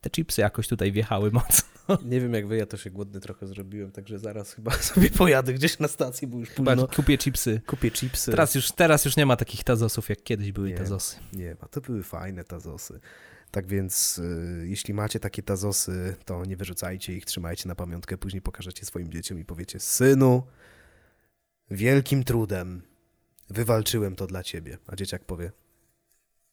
Te 0.00 0.10
chipsy 0.10 0.40
jakoś 0.40 0.68
tutaj 0.68 0.92
wjechały 0.92 1.30
mocno. 1.32 1.75
Nie 2.04 2.20
wiem 2.20 2.34
jak 2.34 2.46
wy, 2.46 2.56
ja 2.56 2.66
to 2.66 2.76
się 2.76 2.90
głodny 2.90 3.20
trochę 3.20 3.46
zrobiłem, 3.46 3.92
także 3.92 4.18
zaraz 4.18 4.52
chyba 4.52 4.70
sobie 4.92 5.10
pojadę 5.10 5.54
gdzieś 5.54 5.78
na 5.78 5.88
stacji, 5.88 6.26
bo 6.26 6.38
już 6.38 6.48
chyba 6.48 6.72
późno. 6.72 6.88
kupię 6.88 7.18
chipsy. 7.18 7.60
Kupię 7.66 7.90
chipsy. 7.90 8.30
Teraz 8.30 8.54
już, 8.54 8.72
teraz 8.72 9.04
już 9.04 9.16
nie 9.16 9.26
ma 9.26 9.36
takich 9.36 9.64
tazosów, 9.64 10.08
jak 10.08 10.22
kiedyś 10.22 10.52
były 10.52 10.68
nie, 10.68 10.76
tazosy. 10.76 11.16
Nie 11.32 11.56
ma, 11.62 11.68
to 11.68 11.80
były 11.80 12.02
fajne 12.02 12.44
tazosy. 12.44 13.00
Tak 13.50 13.66
więc 13.66 14.18
y, 14.18 14.66
jeśli 14.68 14.94
macie 14.94 15.20
takie 15.20 15.42
tazosy, 15.42 16.16
to 16.24 16.44
nie 16.44 16.56
wyrzucajcie 16.56 17.12
ich, 17.12 17.24
trzymajcie 17.24 17.68
na 17.68 17.74
pamiątkę, 17.74 18.18
później 18.18 18.42
pokażecie 18.42 18.86
swoim 18.86 19.12
dzieciom 19.12 19.38
i 19.38 19.44
powiecie, 19.44 19.80
synu, 19.80 20.42
wielkim 21.70 22.24
trudem 22.24 22.82
wywalczyłem 23.50 24.16
to 24.16 24.26
dla 24.26 24.42
ciebie. 24.42 24.78
A 24.86 24.96
dzieciak 24.96 25.24
powie, 25.24 25.52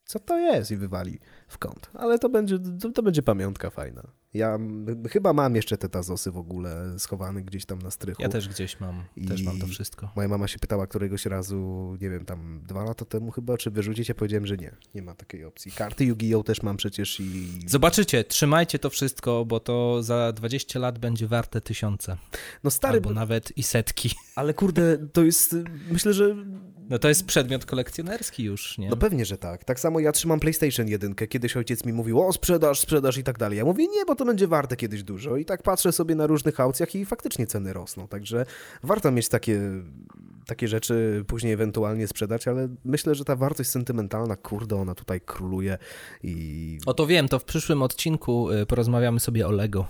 co 0.06 0.20
to 0.20 0.38
jest 0.38 0.72
i 0.72 0.78
wywali 0.78 1.20
w 1.48 1.58
kąt. 1.58 1.90
Ale 1.94 2.20
to 2.20 2.30
będzie, 2.30 2.60
to, 2.82 2.90
to 2.90 3.04
będzie 3.04 3.22
pamiątka 3.22 3.70
fajna. 3.70 4.04
Ja 4.34 4.60
chyba 5.10 5.34
mam 5.34 5.56
jeszcze 5.56 5.78
te 5.78 5.90
tazosy 5.90 6.32
w 6.32 6.38
ogóle 6.38 7.00
schowane 7.00 7.42
gdzieś 7.42 7.66
tam 7.66 7.80
na 7.80 7.92
strychu. 7.92 8.22
Ja 8.22 8.30
też 8.30 8.50
gdzieś 8.50 8.80
mam, 8.80 9.04
I 9.16 9.26
też 9.26 9.44
mam 9.44 9.60
to 9.60 9.68
wszystko. 9.68 10.10
Moja 10.16 10.28
mama 10.28 10.48
się 10.48 10.60
pytała 10.60 10.88
któregoś 10.88 11.26
razu, 11.26 11.58
nie 12.02 12.10
wiem, 12.10 12.26
tam 12.26 12.62
dwa 12.68 12.84
lata 12.84 13.06
temu 13.06 13.32
chyba, 13.32 13.58
czy 13.58 13.72
wyrzucić, 13.72 14.10
ja 14.10 14.16
powiedziałem, 14.16 14.48
że 14.48 14.58
nie, 14.58 14.76
nie 14.96 15.02
ma 15.02 15.16
takiej 15.16 15.46
opcji. 15.46 15.72
Karty 15.72 16.06
Yu-Gi-Oh! 16.06 16.44
też 16.44 16.62
mam 16.62 16.78
przecież 16.78 17.20
i... 17.20 17.60
Zobaczycie, 17.68 18.24
trzymajcie 18.24 18.80
to 18.80 18.90
wszystko, 18.90 19.46
bo 19.46 19.60
to 19.60 20.04
za 20.04 20.32
20 20.32 20.80
lat 20.80 21.00
będzie 21.00 21.28
warte 21.28 21.62
tysiące. 21.62 22.18
No 22.64 22.72
stary... 22.72 22.94
Albo 22.94 23.14
nawet 23.14 23.58
i 23.58 23.64
setki. 23.64 24.10
Ale 24.36 24.54
kurde, 24.54 24.98
to 24.98 25.24
jest, 25.24 25.56
myślę, 25.92 26.14
że 26.14 26.36
no 26.90 27.00
to 27.00 27.10
jest 27.10 27.26
przedmiot 27.26 27.66
kolekcjonerski 27.66 28.44
już, 28.44 28.78
nie? 28.78 28.90
No 28.90 28.98
pewnie, 28.98 29.26
że 29.26 29.38
tak. 29.38 29.64
Tak 29.64 29.80
samo 29.80 30.00
ja 30.00 30.12
trzymam 30.12 30.40
PlayStation 30.40 30.88
1. 30.88 31.16
Kiedyś 31.16 31.58
ojciec 31.58 31.86
mi 31.86 31.94
mówił, 31.94 32.22
o 32.22 32.34
sprzedaż, 32.34 32.80
sprzedaż 32.80 33.18
i 33.18 33.24
tak 33.24 33.38
dalej. 33.38 33.58
Ja 33.58 33.66
mówię, 33.66 33.88
nie, 33.88 34.06
bo 34.06 34.16
to 34.16 34.26
będzie 34.26 34.48
warte 34.48 34.76
kiedyś 34.76 35.04
dużo. 35.04 35.38
I 35.38 35.46
tak 35.46 35.64
patrzę 35.64 35.92
sobie 35.92 36.16
na 36.16 36.28
różnych 36.28 36.60
aukcjach 36.60 36.96
i 36.96 37.06
faktycznie 37.06 37.48
ceny 37.48 37.74
rosną. 37.74 38.08
Także 38.08 38.46
warto 38.84 39.12
mieć 39.12 39.30
takie, 39.30 39.62
takie 40.46 40.68
rzeczy, 40.68 41.24
później 41.28 41.54
ewentualnie 41.54 42.08
sprzedać, 42.08 42.48
ale 42.48 42.68
myślę, 42.86 43.16
że 43.16 43.26
ta 43.26 43.36
wartość 43.36 43.70
sentymentalna, 43.70 44.36
kurde, 44.36 44.76
ona 44.76 44.96
tutaj 44.96 45.22
króluje 45.22 45.78
i... 46.24 46.78
O 46.86 46.94
to 46.94 47.08
wiem, 47.08 47.28
to 47.28 47.40
w 47.40 47.46
przyszłym 47.46 47.82
odcinku 47.82 48.52
y, 48.52 48.66
porozmawiamy 48.66 49.20
sobie 49.20 49.48
o 49.48 49.52
Lego. 49.52 49.86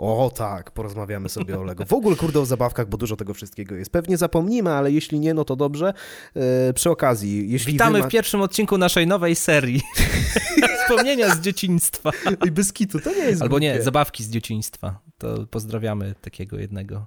O 0.00 0.32
tak, 0.34 0.70
porozmawiamy 0.70 1.28
sobie 1.28 1.58
o 1.58 1.62
Lego. 1.62 1.84
W 1.84 1.92
ogóle, 1.92 2.16
kurde, 2.16 2.40
o 2.40 2.46
zabawkach, 2.46 2.88
bo 2.88 2.96
dużo 2.96 3.16
tego 3.16 3.34
wszystkiego 3.34 3.74
jest. 3.74 3.92
Pewnie 3.92 4.16
zapomnimy, 4.16 4.70
ale 4.70 4.92
jeśli 4.92 5.20
nie, 5.20 5.34
no 5.34 5.44
to 5.44 5.56
dobrze. 5.56 5.94
E, 6.36 6.72
przy 6.72 6.90
okazji, 6.90 7.50
jeśli 7.50 7.72
Witamy 7.72 7.98
ma... 7.98 8.06
w 8.06 8.08
pierwszym 8.08 8.40
odcinku 8.40 8.78
naszej 8.78 9.06
nowej 9.06 9.36
serii. 9.36 9.82
Wspomnienia 10.82 11.34
z 11.34 11.40
dzieciństwa. 11.40 12.10
I 12.46 12.50
bez 12.50 12.72
kitu, 12.72 13.00
to 13.00 13.10
nie 13.10 13.24
jest 13.24 13.42
Albo 13.42 13.52
głupie. 13.52 13.74
nie, 13.74 13.82
zabawki 13.82 14.24
z 14.24 14.30
dzieciństwa. 14.30 15.00
To 15.18 15.46
pozdrawiamy 15.50 16.14
takiego 16.20 16.58
jednego 16.58 17.06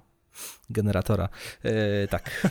generatora. 0.70 1.28
E, 1.62 2.08
tak. 2.08 2.30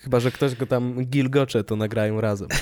Chyba, 0.00 0.20
że 0.20 0.30
ktoś 0.30 0.54
go 0.54 0.66
tam 0.66 1.04
gilgocze, 1.04 1.64
to 1.64 1.76
nagrają 1.76 2.20
razem. 2.20 2.48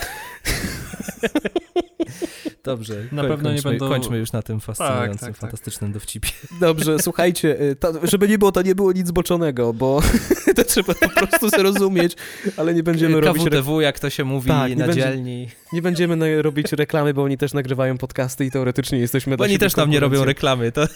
Dobrze, 2.67 2.95
na 3.13 3.23
koń, 3.23 3.31
pewno 3.31 3.51
kończmy, 3.51 3.73
nie 3.73 3.79
będą... 3.79 3.95
kończmy 3.95 4.19
już 4.19 4.33
na 4.33 4.43
tym 4.43 4.61
fascynującym, 4.61 5.13
tak, 5.13 5.21
tak, 5.21 5.31
tak. 5.31 5.37
fantastycznym 5.37 5.93
dowcipie. 5.93 6.29
Dobrze, 6.61 6.99
słuchajcie, 6.99 7.61
y, 7.61 7.77
to, 7.77 7.93
żeby 8.03 8.29
nie 8.29 8.39
było, 8.39 8.53
to 8.53 8.63
nie 8.63 8.75
było 8.75 8.93
nic 8.93 9.11
boczonego, 9.11 9.73
bo 9.73 10.03
to 10.57 10.65
trzeba 10.65 10.95
po 10.95 11.09
prostu 11.09 11.49
zrozumieć, 11.49 12.17
ale 12.57 12.75
nie 12.75 12.83
będziemy 12.83 13.15
KWTW, 13.15 13.27
robić... 13.27 13.45
KWTW, 13.45 13.81
jak 13.81 13.99
to 13.99 14.11
się 14.11 14.25
mówi 14.25 14.49
tak, 14.49 14.77
na 14.77 14.89
dzielni. 14.89 15.49
Nie 15.73 15.83
będziemy 15.83 16.43
robić 16.43 16.73
reklamy, 16.73 17.15
bo 17.15 17.23
oni 17.23 17.39
też 17.39 17.53
nagrywają 17.53 17.99
podcasty 17.99 18.45
i 18.45 18.51
teoretycznie 18.51 18.99
jesteśmy... 18.99 19.37
Bo 19.37 19.45
oni 19.45 19.59
też 19.59 19.77
nam 19.77 19.91
nie 19.91 20.01
robią 20.01 20.25
reklamy, 20.25 20.73
to... 20.73 20.87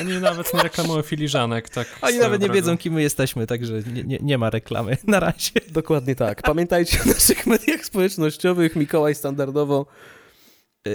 Oni 0.00 0.18
nawet 0.18 0.54
nie 0.54 0.62
reklamują 0.62 1.02
filiżanek, 1.02 1.68
tak. 1.68 1.88
Oni 2.02 2.18
nawet 2.18 2.40
nie 2.40 2.46
drogą. 2.46 2.54
wiedzą, 2.54 2.78
kim 2.78 2.94
my 2.94 3.02
jesteśmy, 3.02 3.46
także 3.46 3.82
nie, 3.92 4.04
nie, 4.04 4.18
nie, 4.22 4.38
ma 4.38 4.50
reklamy 4.50 4.96
na 5.06 5.20
razie. 5.20 5.52
Dokładnie 5.68 6.14
tak. 6.14 6.42
Pamiętajcie 6.42 6.98
o 7.04 7.08
naszych 7.08 7.46
mediach 7.46 7.84
społecznościowych. 7.84 8.76
Mikołaj 8.76 9.14
standardowo 9.14 9.86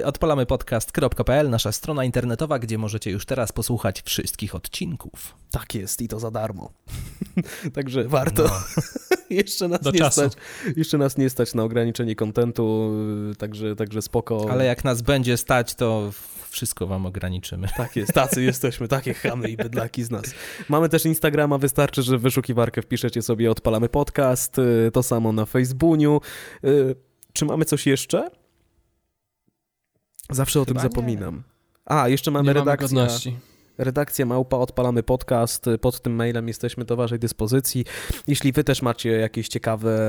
odpalamy 0.04 0.46
podcast.pl, 0.46 1.50
nasza 1.50 1.72
strona 1.72 2.06
internetowa, 2.06 2.60
gdzie 2.60 2.78
możecie 2.78 3.12
już 3.12 3.26
teraz 3.26 3.52
posłuchać 3.52 4.02
wszystkich 4.02 4.56
odcinków. 4.56 5.36
Tak 5.52 5.76
jest 5.76 6.02
i 6.02 6.08
to 6.08 6.20
za 6.20 6.32
darmo. 6.32 6.74
Także 7.76 8.04
warto. 8.04 8.44
No. 8.44 8.52
jeszcze, 9.30 9.68
nas 9.68 9.94
nie 9.94 10.12
stać, 10.12 10.34
jeszcze 10.76 10.98
nas 10.98 11.18
nie 11.18 11.30
stać 11.30 11.54
na 11.54 11.64
ograniczenie 11.64 12.16
kontentu, 12.16 12.92
y, 13.32 13.36
także, 13.36 13.76
także 13.76 14.02
spoko. 14.02 14.48
Ale 14.52 14.66
jak 14.66 14.84
nas 14.84 15.02
będzie 15.02 15.38
stać, 15.38 15.76
to 15.76 16.12
wszystko 16.50 16.88
wam 16.88 17.06
ograniczymy. 17.06 17.68
Tak 17.78 17.96
jest, 17.96 18.14
tacy 18.14 18.44
jesteśmy, 18.52 18.88
takie 18.88 19.14
chamy 19.14 19.50
i 19.50 19.58
bydlaki 19.58 20.04
z 20.04 20.12
nas. 20.12 20.26
Mamy 20.70 20.90
też 20.90 21.06
Instagrama, 21.06 21.58
wystarczy, 21.58 22.04
że 22.04 22.18
w 22.18 22.22
wyszukiwarkę 22.22 22.82
wpiszecie 22.82 23.22
sobie 23.22 23.52
odpalamy 23.52 23.90
podcast, 23.90 24.60
y, 24.60 24.92
to 24.94 25.04
samo 25.04 25.32
na 25.32 25.46
Facebooku. 25.46 26.22
Czy 27.34 27.46
mamy 27.46 27.66
coś 27.66 27.88
jeszcze? 27.88 28.30
Zawsze 30.30 30.60
Chyba 30.60 30.64
o 30.64 30.66
tym 30.66 30.80
zapominam. 30.80 31.36
Nie. 31.36 31.42
A, 31.86 32.10
jeszcze 32.10 32.32
mamy 32.32 32.48
nie 32.48 32.54
redakcję. 32.54 32.98
Mamy 32.98 33.40
redakcja 33.78 34.26
Małpa, 34.26 34.58
odpalamy 34.58 35.04
podcast. 35.04 35.66
Pod 35.82 36.02
tym 36.02 36.16
mailem 36.16 36.48
jesteśmy 36.48 36.86
do 36.86 36.96
Waszej 36.96 37.20
dyspozycji. 37.20 37.86
Jeśli 38.28 38.52
Wy 38.52 38.64
też 38.64 38.82
macie 38.82 39.10
jakieś 39.10 39.48
ciekawe 39.48 40.00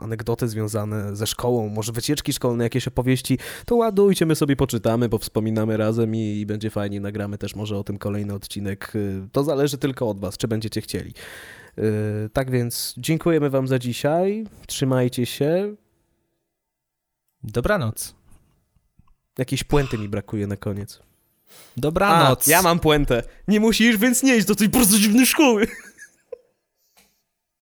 anegdoty 0.00 0.48
związane 0.48 1.16
ze 1.16 1.26
szkołą, 1.26 1.68
może 1.68 1.92
wycieczki 1.92 2.32
szkolne, 2.32 2.64
jakieś 2.64 2.88
opowieści, 2.88 3.38
to 3.66 3.76
ładujcie, 3.76 4.26
my 4.26 4.34
sobie 4.34 4.56
poczytamy, 4.56 5.08
bo 5.08 5.18
wspominamy 5.18 5.76
razem 5.76 6.14
i, 6.14 6.18
i 6.18 6.46
będzie 6.46 6.70
fajnie. 6.70 7.00
Nagramy 7.00 7.38
też 7.38 7.54
może 7.54 7.78
o 7.78 7.84
tym 7.84 7.98
kolejny 7.98 8.34
odcinek. 8.34 8.92
To 9.32 9.44
zależy 9.44 9.78
tylko 9.78 10.08
od 10.08 10.20
Was, 10.20 10.36
czy 10.36 10.48
będziecie 10.48 10.80
chcieli. 10.80 11.12
Yy, 11.76 11.84
tak 12.32 12.50
więc 12.50 12.94
dziękujemy 12.98 13.50
Wam 13.50 13.68
za 13.68 13.78
dzisiaj. 13.78 14.46
Trzymajcie 14.66 15.26
się. 15.26 15.74
Dobranoc. 17.42 18.15
Jakiejś 19.38 19.64
puenty 19.64 19.98
mi 19.98 20.08
brakuje 20.08 20.46
na 20.46 20.56
koniec. 20.56 21.00
Dobranoc. 21.76 22.48
A, 22.48 22.50
ja 22.50 22.62
mam 22.62 22.78
puentę. 22.80 23.22
Nie 23.48 23.60
musisz, 23.60 23.96
więc 23.96 24.22
nie 24.22 24.36
idź 24.36 24.44
do 24.44 24.54
tej 24.54 24.68
bardzo 24.68 24.98
dziwnej 24.98 25.26
szkoły. 25.26 25.66